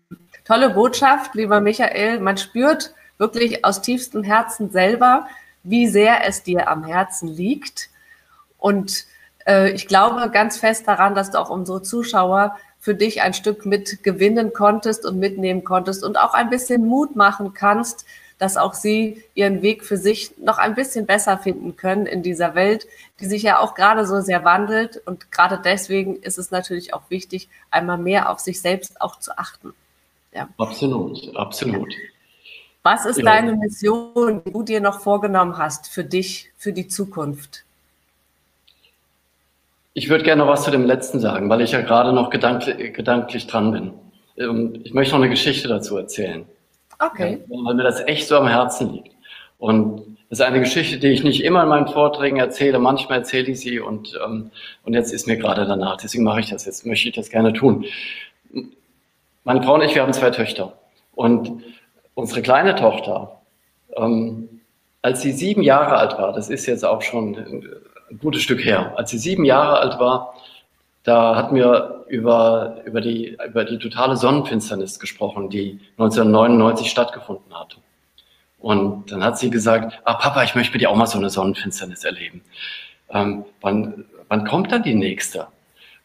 Tolle 0.44 0.70
Botschaft, 0.70 1.34
lieber 1.34 1.60
Michael. 1.60 2.20
Man 2.20 2.36
spürt 2.36 2.94
wirklich 3.18 3.64
aus 3.64 3.82
tiefstem 3.82 4.22
Herzen 4.24 4.70
selber, 4.70 5.26
wie 5.62 5.86
sehr 5.86 6.26
es 6.26 6.42
dir 6.42 6.68
am 6.68 6.84
Herzen 6.84 7.28
liegt. 7.28 7.90
Und 8.58 9.04
äh, 9.46 9.70
ich 9.72 9.86
glaube 9.86 10.30
ganz 10.30 10.58
fest 10.58 10.86
daran, 10.86 11.14
dass 11.14 11.30
du 11.30 11.38
auch 11.38 11.50
unsere 11.50 11.82
Zuschauer 11.82 12.56
für 12.78 12.94
dich 12.94 13.20
ein 13.20 13.34
Stück 13.34 13.66
mit 13.66 14.02
gewinnen 14.02 14.52
konntest 14.52 15.04
und 15.04 15.18
mitnehmen 15.18 15.64
konntest 15.64 16.02
und 16.02 16.18
auch 16.18 16.32
ein 16.32 16.48
bisschen 16.48 16.86
Mut 16.86 17.14
machen 17.14 17.52
kannst, 17.52 18.06
dass 18.38 18.56
auch 18.56 18.72
sie 18.72 19.22
ihren 19.34 19.60
Weg 19.60 19.84
für 19.84 19.98
sich 19.98 20.32
noch 20.38 20.56
ein 20.56 20.74
bisschen 20.74 21.04
besser 21.04 21.36
finden 21.36 21.76
können 21.76 22.06
in 22.06 22.22
dieser 22.22 22.54
Welt, 22.54 22.86
die 23.20 23.26
sich 23.26 23.42
ja 23.42 23.58
auch 23.58 23.74
gerade 23.74 24.06
so 24.06 24.22
sehr 24.22 24.44
wandelt. 24.44 24.96
Und 25.04 25.30
gerade 25.30 25.60
deswegen 25.62 26.16
ist 26.16 26.38
es 26.38 26.50
natürlich 26.50 26.94
auch 26.94 27.02
wichtig, 27.10 27.50
einmal 27.70 27.98
mehr 27.98 28.30
auf 28.30 28.40
sich 28.40 28.62
selbst 28.62 28.98
auch 29.02 29.18
zu 29.18 29.36
achten. 29.36 29.74
Ja. 30.32 30.48
Absolut, 30.56 31.36
absolut. 31.36 31.92
Was 32.82 33.04
ist 33.04 33.18
ja. 33.18 33.24
deine 33.24 33.54
Mission, 33.54 34.42
die 34.44 34.52
du 34.52 34.62
dir 34.62 34.80
noch 34.80 35.00
vorgenommen 35.00 35.58
hast 35.58 35.88
für 35.88 36.04
dich, 36.04 36.50
für 36.56 36.72
die 36.72 36.88
Zukunft? 36.88 37.64
Ich 39.92 40.08
würde 40.08 40.24
gerne 40.24 40.44
noch 40.44 40.50
was 40.50 40.64
zu 40.64 40.70
dem 40.70 40.84
letzten 40.84 41.20
sagen, 41.20 41.50
weil 41.50 41.60
ich 41.60 41.72
ja 41.72 41.82
gerade 41.82 42.12
noch 42.12 42.30
gedanklich, 42.30 42.94
gedanklich 42.94 43.46
dran 43.46 43.72
bin. 43.72 43.92
Ähm, 44.38 44.80
ich 44.84 44.94
möchte 44.94 45.14
noch 45.14 45.20
eine 45.20 45.30
Geschichte 45.30 45.68
dazu 45.68 45.96
erzählen. 45.96 46.46
Okay. 46.98 47.40
Weil 47.48 47.74
mir 47.74 47.82
das 47.82 48.00
echt 48.00 48.28
so 48.28 48.36
am 48.36 48.48
Herzen 48.48 48.92
liegt. 48.92 49.14
Und 49.58 50.16
das 50.30 50.38
ist 50.38 50.44
eine 50.44 50.60
Geschichte, 50.60 50.98
die 50.98 51.08
ich 51.08 51.24
nicht 51.24 51.42
immer 51.42 51.64
in 51.64 51.68
meinen 51.68 51.88
Vorträgen 51.88 52.38
erzähle. 52.38 52.78
Manchmal 52.78 53.18
erzähle 53.18 53.48
ich 53.48 53.60
sie 53.60 53.80
und, 53.80 54.18
ähm, 54.24 54.50
und 54.84 54.94
jetzt 54.94 55.12
ist 55.12 55.26
mir 55.26 55.36
gerade 55.36 55.66
danach. 55.66 55.96
Deswegen 55.96 56.24
mache 56.24 56.40
ich 56.40 56.50
das 56.50 56.64
jetzt, 56.64 56.86
möchte 56.86 57.08
ich 57.08 57.14
das 57.14 57.28
gerne 57.28 57.52
tun. 57.52 57.84
Meine 59.44 59.62
Frau 59.62 59.74
und 59.74 59.82
ich, 59.82 59.94
wir 59.94 60.02
haben 60.02 60.12
zwei 60.12 60.30
Töchter. 60.30 60.78
Und 61.14 61.62
unsere 62.20 62.42
kleine 62.42 62.74
Tochter, 62.76 63.40
ähm, 63.96 64.60
als 65.02 65.22
sie 65.22 65.32
sieben 65.32 65.62
Jahre 65.62 65.96
alt 65.96 66.18
war, 66.18 66.32
das 66.32 66.50
ist 66.50 66.66
jetzt 66.66 66.84
auch 66.84 67.02
schon 67.02 67.36
ein 67.36 68.18
gutes 68.18 68.42
Stück 68.42 68.64
her, 68.64 68.92
als 68.96 69.10
sie 69.10 69.18
sieben 69.18 69.44
Jahre 69.44 69.78
alt 69.78 69.98
war, 69.98 70.34
da 71.02 71.34
hatten 71.34 71.56
wir 71.56 72.04
über, 72.08 72.82
über, 72.84 73.00
die, 73.00 73.38
über 73.46 73.64
die 73.64 73.78
totale 73.78 74.16
Sonnenfinsternis 74.16 74.98
gesprochen, 74.98 75.48
die 75.48 75.80
1999 75.92 76.90
stattgefunden 76.90 77.58
hatte. 77.58 77.78
Und 78.58 79.10
dann 79.10 79.24
hat 79.24 79.38
sie 79.38 79.48
gesagt, 79.48 80.00
ah 80.04 80.14
Papa, 80.14 80.42
ich 80.42 80.54
möchte 80.54 80.72
mit 80.72 80.82
dir 80.82 80.90
auch 80.90 80.96
mal 80.96 81.06
so 81.06 81.16
eine 81.16 81.30
Sonnenfinsternis 81.30 82.04
erleben. 82.04 82.42
Ähm, 83.08 83.44
wann, 83.62 84.04
wann 84.28 84.44
kommt 84.44 84.70
dann 84.70 84.82
die 84.82 84.94
nächste? 84.94 85.46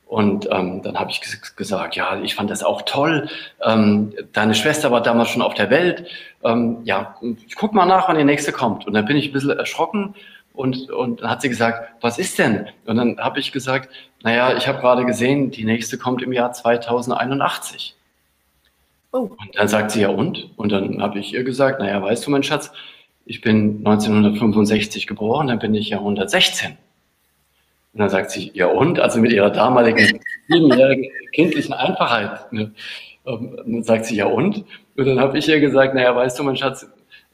Und 0.06 0.48
ähm, 0.52 0.82
dann 0.84 1.00
habe 1.00 1.10
ich 1.10 1.22
gesagt, 1.56 1.96
ja, 1.96 2.20
ich 2.22 2.36
fand 2.36 2.52
das 2.52 2.64
auch 2.64 2.84
toll. 2.84 3.28
Ähm, 3.64 4.14
deine 4.34 4.54
Schwester 4.54 4.92
war 4.92 5.02
damals 5.02 5.30
schon 5.30 5.42
auf 5.42 5.56
der 5.56 5.72
Welt. 5.72 6.08
Ähm, 6.44 6.78
ja, 6.84 7.16
ich 7.48 7.56
guck 7.56 7.74
mal 7.74 7.88
nach, 7.88 8.08
wann 8.08 8.18
die 8.18 8.24
nächste 8.24 8.52
kommt. 8.52 8.86
Und 8.86 8.94
dann 8.94 9.06
bin 9.06 9.18
ich 9.18 9.28
ein 9.28 9.34
bisschen 9.34 9.58
erschrocken 9.58 10.14
und, 10.54 10.90
und 10.92 11.22
dann 11.22 11.30
hat 11.30 11.42
sie 11.42 11.50
gesagt, 11.50 11.90
was 12.02 12.20
ist 12.20 12.38
denn? 12.38 12.68
Und 12.86 12.98
dann 12.98 13.18
habe 13.18 13.40
ich 13.40 13.52
gesagt, 13.52 13.90
naja, 14.24 14.56
ich 14.56 14.68
habe 14.68 14.80
gerade 14.80 15.06
gesehen, 15.06 15.52
die 15.52 15.66
nächste 15.66 15.98
kommt 15.98 16.22
im 16.22 16.32
Jahr 16.32 16.54
2081. 16.54 17.96
Oh. 19.12 19.18
Und 19.18 19.56
dann 19.56 19.68
sagt 19.68 19.92
sie, 19.92 20.02
ja 20.02 20.10
und? 20.10 20.52
Und 20.56 20.72
dann 20.72 21.02
habe 21.02 21.20
ich 21.20 21.34
ihr 21.34 21.44
gesagt, 21.44 21.80
naja, 21.80 22.02
weißt 22.02 22.26
du, 22.26 22.32
mein 22.32 22.44
Schatz, 22.44 22.72
ich 23.26 23.42
bin 23.42 23.78
1965 23.78 25.08
geboren, 25.08 25.48
dann 25.48 25.60
bin 25.60 25.74
ich 25.74 25.90
ja 25.90 25.98
116. 25.98 26.78
Und 27.96 28.02
dann 28.02 28.10
sagt 28.10 28.30
sie, 28.32 28.52
ja 28.54 28.68
und? 28.68 29.00
Also 29.00 29.22
mit 29.22 29.32
ihrer 29.32 29.50
damaligen 29.50 30.20
siebenjährigen 30.50 31.10
kindlichen 31.32 31.74
Einfachheit. 31.74 32.52
Ne? 32.52 32.72
Und 33.24 33.56
dann 33.56 33.84
sagt 33.84 34.04
sie, 34.04 34.18
ja 34.18 34.26
und? 34.26 34.66
Und 34.98 35.06
dann 35.06 35.18
habe 35.18 35.38
ich 35.38 35.48
ihr 35.48 35.62
gesagt, 35.62 35.96
naja, 35.96 36.14
weißt 36.14 36.38
du, 36.38 36.44
mein 36.44 36.58
Schatz, 36.58 36.86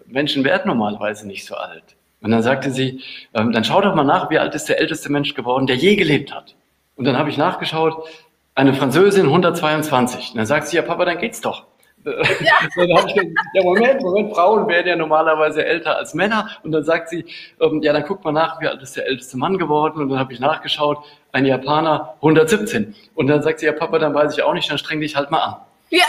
Menschen 0.06 0.44
werden 0.44 0.68
normalerweise 0.68 1.26
nicht 1.26 1.46
so 1.46 1.56
alt. 1.56 1.96
Und 2.22 2.30
dann 2.30 2.44
sagte 2.44 2.70
sie, 2.70 3.02
ähm, 3.34 3.52
dann 3.54 3.64
schau 3.64 3.82
doch 3.82 3.96
mal 3.96 4.04
nach, 4.04 4.30
wie 4.30 4.38
alt 4.38 4.54
ist 4.54 4.70
der 4.70 4.80
älteste 4.80 5.12
Mensch 5.12 5.34
geworden, 5.34 5.66
der 5.66 5.78
je 5.78 5.96
gelebt 5.96 6.32
hat. 6.32 6.56
Und 6.96 7.06
dann 7.06 7.18
habe 7.18 7.32
ich 7.32 7.38
nachgeschaut, 7.38 8.08
eine 8.54 8.76
Französin 8.76 9.26
122. 9.26 10.30
Und 10.30 10.38
dann 10.38 10.46
sagt 10.46 10.68
sie, 10.68 10.76
ja 10.76 10.84
Papa, 10.84 11.06
dann 11.06 11.18
geht's 11.18 11.42
doch. 11.42 11.66
Ja. 12.42 12.54
dann 12.76 12.98
habe 12.98 13.08
ich 13.08 13.14
gesagt, 13.14 13.32
ja 13.54 13.64
Moment, 13.64 14.02
Moment, 14.02 14.34
Frauen 14.34 14.68
werden 14.68 14.88
ja 14.88 14.96
normalerweise 14.96 15.64
älter 15.66 15.98
als 15.98 16.14
Männer. 16.14 16.50
Und 16.64 16.72
dann 16.72 16.84
sagt 16.84 17.10
sie, 17.10 17.26
ähm, 17.60 17.82
ja 17.82 17.94
dann 17.94 18.04
guck 18.04 18.24
mal 18.24 18.32
nach, 18.32 18.60
wie 18.62 18.68
alt 18.68 18.82
ist 18.82 18.96
der 18.96 19.08
älteste 19.08 19.38
Mann 19.38 19.58
geworden. 19.58 20.02
Und 20.02 20.10
dann 20.10 20.20
habe 20.20 20.34
ich 20.34 20.40
nachgeschaut, 20.40 20.98
ein 21.32 21.46
Japaner 21.46 22.16
117. 22.18 22.96
Und 23.16 23.28
dann 23.28 23.44
sagt 23.44 23.60
sie, 23.60 23.68
ja 23.68 23.72
Papa, 23.74 24.00
dann 24.00 24.14
weiß 24.14 24.34
ich 24.34 24.44
auch 24.44 24.54
nicht, 24.54 24.70
dann 24.70 24.78
streng 24.78 25.00
dich 25.02 25.16
halt 25.16 25.32
mal 25.32 25.40
an. 25.40 25.56
Ja. 25.90 26.06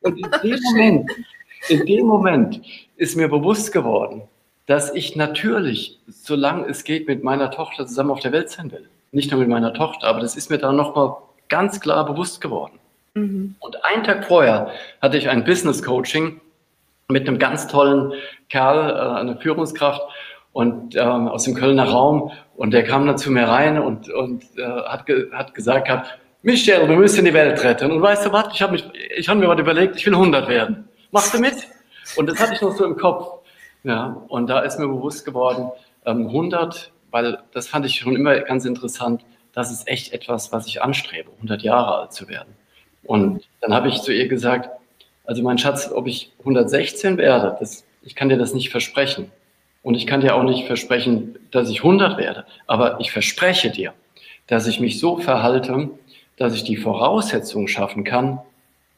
Und 0.00 0.18
in 0.18 0.30
dem 0.42 0.60
Moment, 0.62 1.10
in 1.68 1.86
dem 1.86 2.06
Moment 2.06 2.60
ist 2.96 3.16
mir 3.16 3.28
bewusst 3.28 3.72
geworden, 3.72 4.22
dass 4.66 4.94
ich 4.94 5.16
natürlich, 5.16 6.00
solange 6.08 6.66
es 6.66 6.84
geht, 6.84 7.06
mit 7.08 7.24
meiner 7.24 7.50
Tochter 7.50 7.86
zusammen 7.86 8.10
auf 8.10 8.20
der 8.20 8.32
Welt 8.32 8.50
sein 8.50 8.70
will. 8.72 8.88
Nicht 9.12 9.30
nur 9.30 9.40
mit 9.40 9.48
meiner 9.48 9.72
Tochter, 9.72 10.08
aber 10.08 10.20
das 10.20 10.36
ist 10.36 10.50
mir 10.50 10.58
dann 10.58 10.76
nochmal 10.76 11.16
ganz 11.48 11.80
klar 11.80 12.04
bewusst 12.04 12.40
geworden. 12.40 12.78
Mhm. 13.16 13.54
Und 13.60 13.84
einen 13.84 14.04
Tag 14.04 14.26
vorher 14.26 14.70
hatte 15.00 15.16
ich 15.16 15.28
ein 15.28 15.44
Business 15.44 15.82
Coaching 15.82 16.40
mit 17.08 17.26
einem 17.26 17.38
ganz 17.38 17.66
tollen 17.66 18.12
Kerl, 18.50 18.90
äh, 18.90 19.20
eine 19.20 19.36
Führungskraft 19.36 20.02
und 20.52 20.94
ähm, 20.96 21.28
aus 21.28 21.44
dem 21.44 21.54
Kölner 21.54 21.88
Raum 21.88 22.30
und 22.56 22.72
der 22.72 22.84
kam 22.84 23.06
dann 23.06 23.16
zu 23.16 23.30
mir 23.30 23.48
rein 23.48 23.80
und, 23.80 24.10
und 24.10 24.44
äh, 24.58 24.62
hat, 24.62 25.06
ge 25.06 25.32
hat 25.32 25.54
gesagt 25.54 25.86
gehabt, 25.86 26.18
Michel, 26.42 26.88
wir 26.88 26.96
müssen 26.96 27.24
die 27.24 27.34
Welt 27.34 27.62
retten. 27.64 27.90
Und 27.90 28.02
weißt 28.02 28.26
du 28.26 28.32
was, 28.32 28.54
ich 28.54 28.62
habe 28.62 28.76
hab 28.76 29.36
mir 29.36 29.48
was 29.48 29.58
überlegt, 29.58 29.96
ich 29.96 30.06
will 30.06 30.14
100 30.14 30.48
werden. 30.48 30.88
Machst 31.10 31.34
du 31.34 31.40
mit? 31.40 31.54
Und 32.16 32.26
das 32.26 32.38
hatte 32.38 32.54
ich 32.54 32.60
noch 32.60 32.76
so 32.76 32.84
im 32.84 32.96
Kopf. 32.96 33.40
Ja, 33.82 34.22
und 34.28 34.48
da 34.48 34.60
ist 34.60 34.78
mir 34.78 34.88
bewusst 34.88 35.24
geworden, 35.24 35.70
ähm, 36.04 36.26
100, 36.26 36.92
weil 37.10 37.38
das 37.52 37.68
fand 37.68 37.86
ich 37.86 37.96
schon 37.98 38.14
immer 38.14 38.38
ganz 38.40 38.64
interessant, 38.64 39.24
das 39.52 39.70
ist 39.70 39.88
echt 39.88 40.12
etwas, 40.12 40.52
was 40.52 40.66
ich 40.66 40.82
anstrebe, 40.82 41.30
100 41.36 41.62
Jahre 41.62 42.02
alt 42.02 42.12
zu 42.12 42.28
werden. 42.28 42.54
Und 43.06 43.42
dann 43.60 43.74
habe 43.74 43.88
ich 43.88 44.02
zu 44.02 44.12
ihr 44.12 44.28
gesagt, 44.28 44.70
Also 45.24 45.42
mein 45.42 45.58
Schatz, 45.58 45.90
ob 45.92 46.06
ich 46.06 46.30
116 46.40 47.18
werde, 47.18 47.56
das, 47.58 47.84
ich 48.02 48.14
kann 48.14 48.28
dir 48.28 48.38
das 48.38 48.54
nicht 48.54 48.70
versprechen. 48.70 49.30
Und 49.82 49.94
ich 49.94 50.06
kann 50.06 50.20
dir 50.20 50.34
auch 50.34 50.42
nicht 50.42 50.66
versprechen, 50.66 51.36
dass 51.50 51.70
ich 51.70 51.78
100 51.78 52.18
werde. 52.18 52.44
Aber 52.66 53.00
ich 53.00 53.10
verspreche 53.12 53.70
dir, 53.70 53.92
dass 54.46 54.66
ich 54.66 54.80
mich 54.80 54.98
so 55.00 55.18
verhalte, 55.18 55.90
dass 56.36 56.54
ich 56.54 56.64
die 56.64 56.76
Voraussetzungen 56.76 57.68
schaffen 57.68 58.04
kann, 58.04 58.40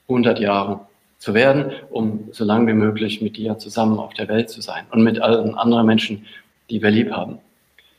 100 0.08 0.38
Jahre 0.38 0.80
zu 1.18 1.34
werden, 1.34 1.72
um 1.90 2.28
so 2.32 2.44
lange 2.44 2.66
wie 2.68 2.76
möglich 2.76 3.20
mit 3.20 3.36
dir 3.36 3.58
zusammen 3.58 3.98
auf 3.98 4.14
der 4.14 4.28
Welt 4.28 4.50
zu 4.50 4.60
sein 4.60 4.84
und 4.90 5.02
mit 5.02 5.20
allen 5.20 5.54
anderen 5.56 5.86
Menschen, 5.86 6.26
die 6.70 6.80
wir 6.82 6.90
lieb 6.90 7.10
haben. 7.10 7.38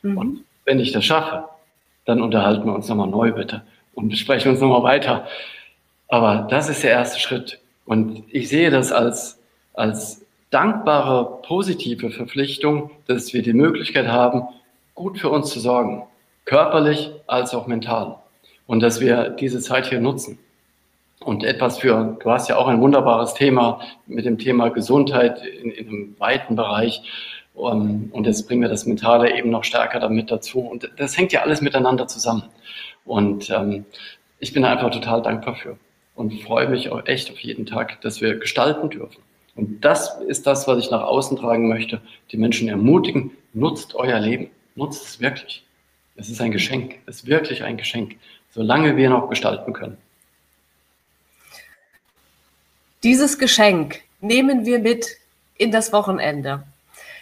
Mhm. 0.02 0.18
Und 0.18 0.44
wenn 0.64 0.80
ich 0.80 0.92
das 0.92 1.04
schaffe, 1.04 1.44
dann 2.06 2.22
unterhalten 2.22 2.66
wir 2.66 2.74
uns 2.74 2.88
nochmal 2.88 3.08
neu 3.08 3.32
bitte 3.32 3.62
und 3.94 4.08
besprechen 4.08 4.52
uns 4.52 4.60
nochmal 4.60 4.82
weiter. 4.82 5.26
Aber 6.10 6.48
das 6.50 6.68
ist 6.68 6.82
der 6.82 6.90
erste 6.90 7.20
Schritt. 7.20 7.60
Und 7.86 8.24
ich 8.28 8.48
sehe 8.48 8.70
das 8.70 8.92
als, 8.92 9.40
als 9.74 10.26
dankbare, 10.50 11.40
positive 11.42 12.10
Verpflichtung, 12.10 12.90
dass 13.06 13.32
wir 13.32 13.42
die 13.42 13.52
Möglichkeit 13.52 14.08
haben, 14.08 14.42
gut 14.94 15.18
für 15.18 15.30
uns 15.30 15.50
zu 15.50 15.60
sorgen, 15.60 16.02
körperlich 16.44 17.12
als 17.28 17.54
auch 17.54 17.68
mental. 17.68 18.16
Und 18.66 18.80
dass 18.80 19.00
wir 19.00 19.30
diese 19.30 19.60
Zeit 19.60 19.86
hier 19.86 20.00
nutzen. 20.00 20.38
Und 21.20 21.44
etwas 21.44 21.78
für, 21.78 22.16
du 22.20 22.30
hast 22.30 22.48
ja 22.48 22.56
auch 22.56 22.66
ein 22.66 22.80
wunderbares 22.80 23.34
Thema 23.34 23.80
mit 24.06 24.24
dem 24.24 24.38
Thema 24.38 24.70
Gesundheit 24.70 25.40
in, 25.44 25.70
in 25.70 25.88
einem 25.88 26.16
weiten 26.18 26.56
Bereich. 26.56 27.02
Um, 27.54 28.08
und 28.12 28.26
jetzt 28.26 28.46
bringen 28.48 28.62
wir 28.62 28.68
das 28.68 28.86
Mentale 28.86 29.36
eben 29.36 29.50
noch 29.50 29.64
stärker 29.64 30.00
damit 30.00 30.30
dazu. 30.30 30.60
Und 30.60 30.90
das 30.96 31.16
hängt 31.16 31.32
ja 31.32 31.42
alles 31.42 31.60
miteinander 31.60 32.08
zusammen. 32.08 32.44
Und 33.04 33.50
ähm, 33.50 33.84
ich 34.38 34.52
bin 34.52 34.64
einfach 34.64 34.90
total 34.90 35.20
dankbar 35.20 35.56
für 35.56 35.76
und 36.20 36.38
freue 36.42 36.68
mich 36.68 36.90
auch 36.90 37.06
echt 37.06 37.30
auf 37.30 37.38
jeden 37.40 37.64
Tag, 37.64 38.02
dass 38.02 38.20
wir 38.20 38.38
gestalten 38.38 38.90
dürfen. 38.90 39.22
Und 39.56 39.80
das 39.80 40.20
ist 40.20 40.46
das, 40.46 40.68
was 40.68 40.84
ich 40.84 40.90
nach 40.90 41.02
außen 41.02 41.38
tragen 41.38 41.66
möchte. 41.66 42.02
Die 42.30 42.36
Menschen 42.36 42.68
ermutigen, 42.68 43.30
nutzt 43.54 43.94
euer 43.94 44.20
Leben. 44.20 44.50
Nutzt 44.74 45.02
es 45.06 45.20
wirklich. 45.20 45.64
Es 46.16 46.28
ist 46.28 46.40
ein 46.42 46.50
Geschenk. 46.50 46.96
Es 47.06 47.16
ist 47.16 47.26
wirklich 47.26 47.64
ein 47.64 47.78
Geschenk, 47.78 48.16
solange 48.50 48.96
wir 48.96 49.08
noch 49.08 49.30
gestalten 49.30 49.72
können. 49.72 49.96
Dieses 53.02 53.38
Geschenk 53.38 54.02
nehmen 54.20 54.66
wir 54.66 54.78
mit 54.78 55.06
in 55.56 55.72
das 55.72 55.90
Wochenende. 55.90 56.64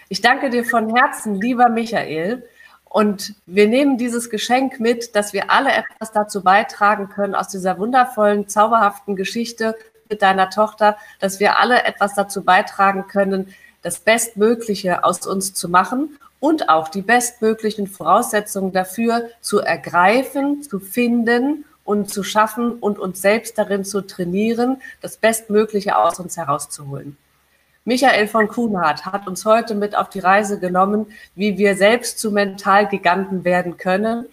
Ich 0.08 0.20
danke 0.20 0.50
dir 0.50 0.64
von 0.64 0.94
Herzen, 0.94 1.40
lieber 1.40 1.68
Michael. 1.68 2.42
Und 2.88 3.34
wir 3.46 3.68
nehmen 3.68 3.98
dieses 3.98 4.30
Geschenk 4.30 4.80
mit, 4.80 5.14
dass 5.14 5.32
wir 5.32 5.50
alle 5.50 5.70
etwas 5.72 6.12
dazu 6.12 6.42
beitragen 6.42 7.08
können 7.08 7.34
aus 7.34 7.48
dieser 7.48 7.78
wundervollen, 7.78 8.48
zauberhaften 8.48 9.14
Geschichte 9.14 9.76
mit 10.08 10.22
deiner 10.22 10.50
Tochter, 10.50 10.96
dass 11.20 11.38
wir 11.38 11.58
alle 11.58 11.84
etwas 11.84 12.14
dazu 12.14 12.42
beitragen 12.42 13.06
können, 13.06 13.54
das 13.82 14.00
Bestmögliche 14.00 15.04
aus 15.04 15.26
uns 15.26 15.54
zu 15.54 15.68
machen 15.68 16.18
und 16.40 16.68
auch 16.68 16.88
die 16.88 17.02
bestmöglichen 17.02 17.86
Voraussetzungen 17.86 18.72
dafür 18.72 19.28
zu 19.40 19.60
ergreifen, 19.60 20.62
zu 20.62 20.80
finden 20.80 21.64
und 21.84 22.10
zu 22.10 22.22
schaffen 22.22 22.72
und 22.72 22.98
uns 22.98 23.20
selbst 23.22 23.58
darin 23.58 23.84
zu 23.84 24.02
trainieren, 24.02 24.80
das 25.00 25.16
Bestmögliche 25.16 25.96
aus 25.96 26.20
uns 26.20 26.36
herauszuholen. 26.36 27.16
Michael 27.88 28.28
von 28.28 28.48
Kuhnhardt 28.48 29.06
hat 29.06 29.26
uns 29.26 29.46
heute 29.46 29.74
mit 29.74 29.96
auf 29.96 30.10
die 30.10 30.18
Reise 30.18 30.58
genommen, 30.58 31.06
wie 31.34 31.56
wir 31.56 31.74
selbst 31.74 32.18
zu 32.18 32.30
Mentalgiganten 32.30 33.44
werden 33.44 33.78
können. 33.78 34.26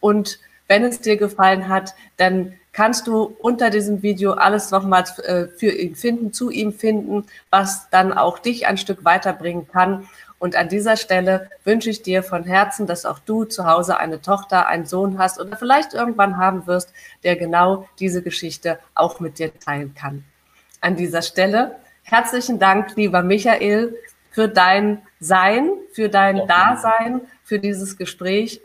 Und 0.00 0.38
wenn 0.66 0.82
es 0.82 1.02
dir 1.02 1.18
gefallen 1.18 1.68
hat, 1.68 1.94
dann 2.16 2.54
kannst 2.72 3.06
du 3.06 3.36
unter 3.38 3.68
diesem 3.68 4.00
Video 4.00 4.32
alles 4.32 4.70
nochmals 4.70 5.18
äh, 5.18 5.48
für 5.58 5.70
ihn 5.72 5.94
finden, 5.94 6.32
zu 6.32 6.48
ihm 6.48 6.72
finden, 6.72 7.26
was 7.50 7.90
dann 7.90 8.14
auch 8.14 8.38
dich 8.38 8.66
ein 8.66 8.78
Stück 8.78 9.04
weiterbringen 9.04 9.68
kann. 9.68 10.08
Und 10.38 10.56
an 10.56 10.70
dieser 10.70 10.96
Stelle 10.96 11.50
wünsche 11.64 11.90
ich 11.90 12.00
dir 12.00 12.22
von 12.22 12.44
Herzen, 12.44 12.86
dass 12.86 13.04
auch 13.04 13.18
du 13.18 13.44
zu 13.44 13.66
Hause 13.66 13.98
eine 13.98 14.22
Tochter, 14.22 14.68
einen 14.68 14.86
Sohn 14.86 15.18
hast 15.18 15.38
oder 15.38 15.58
vielleicht 15.58 15.92
irgendwann 15.92 16.38
haben 16.38 16.66
wirst, 16.66 16.94
der 17.24 17.36
genau 17.36 17.86
diese 17.98 18.22
Geschichte 18.22 18.78
auch 18.94 19.20
mit 19.20 19.38
dir 19.38 19.52
teilen 19.58 19.94
kann. 19.94 20.24
An 20.80 20.96
dieser 20.96 21.20
Stelle 21.20 21.76
herzlichen 22.12 22.58
Dank, 22.58 22.94
lieber 22.96 23.22
Michael, 23.22 23.96
für 24.30 24.46
dein 24.46 25.02
Sein, 25.18 25.70
für 25.92 26.10
dein 26.10 26.46
Dasein, 26.46 27.22
für 27.42 27.58
dieses 27.58 27.96
Gespräch. 27.96 28.60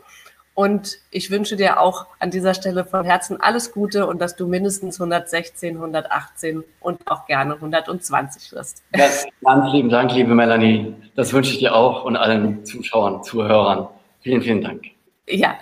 Und 0.54 0.98
ich 1.10 1.30
wünsche 1.30 1.56
dir 1.56 1.80
auch 1.80 2.06
an 2.18 2.30
dieser 2.30 2.52
Stelle 2.52 2.84
von 2.84 3.04
Herzen 3.04 3.40
alles 3.40 3.72
Gute 3.72 4.06
und 4.06 4.20
dass 4.20 4.36
du 4.36 4.46
mindestens 4.46 5.00
116, 5.00 5.76
118 5.76 6.64
und 6.80 7.00
auch 7.10 7.26
gerne 7.26 7.54
120 7.54 8.52
wirst. 8.52 8.82
Ja, 8.94 9.06
ganz 9.42 9.72
lieben 9.72 9.88
Dank, 9.88 10.12
liebe 10.12 10.34
Melanie. 10.34 10.94
Das 11.14 11.32
wünsche 11.32 11.52
ich 11.52 11.58
dir 11.58 11.74
auch 11.74 12.04
und 12.04 12.16
allen 12.16 12.64
Zuschauern, 12.64 13.22
Zuhörern. 13.22 13.88
Vielen, 14.20 14.42
vielen 14.42 14.60
Dank. 14.60 14.82
Ja, 15.26 15.56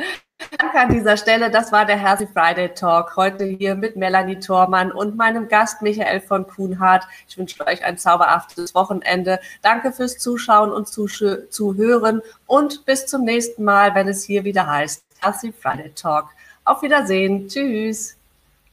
Danke 0.58 0.78
an 0.78 0.88
dieser 0.90 1.16
Stelle. 1.16 1.50
Das 1.50 1.72
war 1.72 1.84
der 1.84 1.96
Healthy 1.96 2.26
Friday 2.26 2.68
Talk. 2.74 3.16
Heute 3.16 3.44
hier 3.44 3.74
mit 3.74 3.96
Melanie 3.96 4.38
Thormann 4.38 4.92
und 4.92 5.16
meinem 5.16 5.48
Gast 5.48 5.82
Michael 5.82 6.20
von 6.20 6.46
Kuhnhardt. 6.46 7.06
Ich 7.28 7.38
wünsche 7.38 7.66
euch 7.66 7.84
ein 7.84 7.98
zauberhaftes 7.98 8.74
Wochenende. 8.74 9.40
Danke 9.62 9.92
fürs 9.92 10.18
Zuschauen 10.18 10.72
und 10.72 10.88
Zuhören 10.88 12.22
und 12.46 12.84
bis 12.84 13.06
zum 13.06 13.24
nächsten 13.24 13.64
Mal, 13.64 13.94
wenn 13.94 14.08
es 14.08 14.24
hier 14.24 14.44
wieder 14.44 14.66
heißt 14.66 15.04
Healthy 15.20 15.52
Friday 15.52 15.92
Talk. 15.94 16.28
Auf 16.64 16.82
Wiedersehen. 16.82 17.48
Tschüss. 17.48 18.16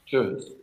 Tschüss. 0.05 0.62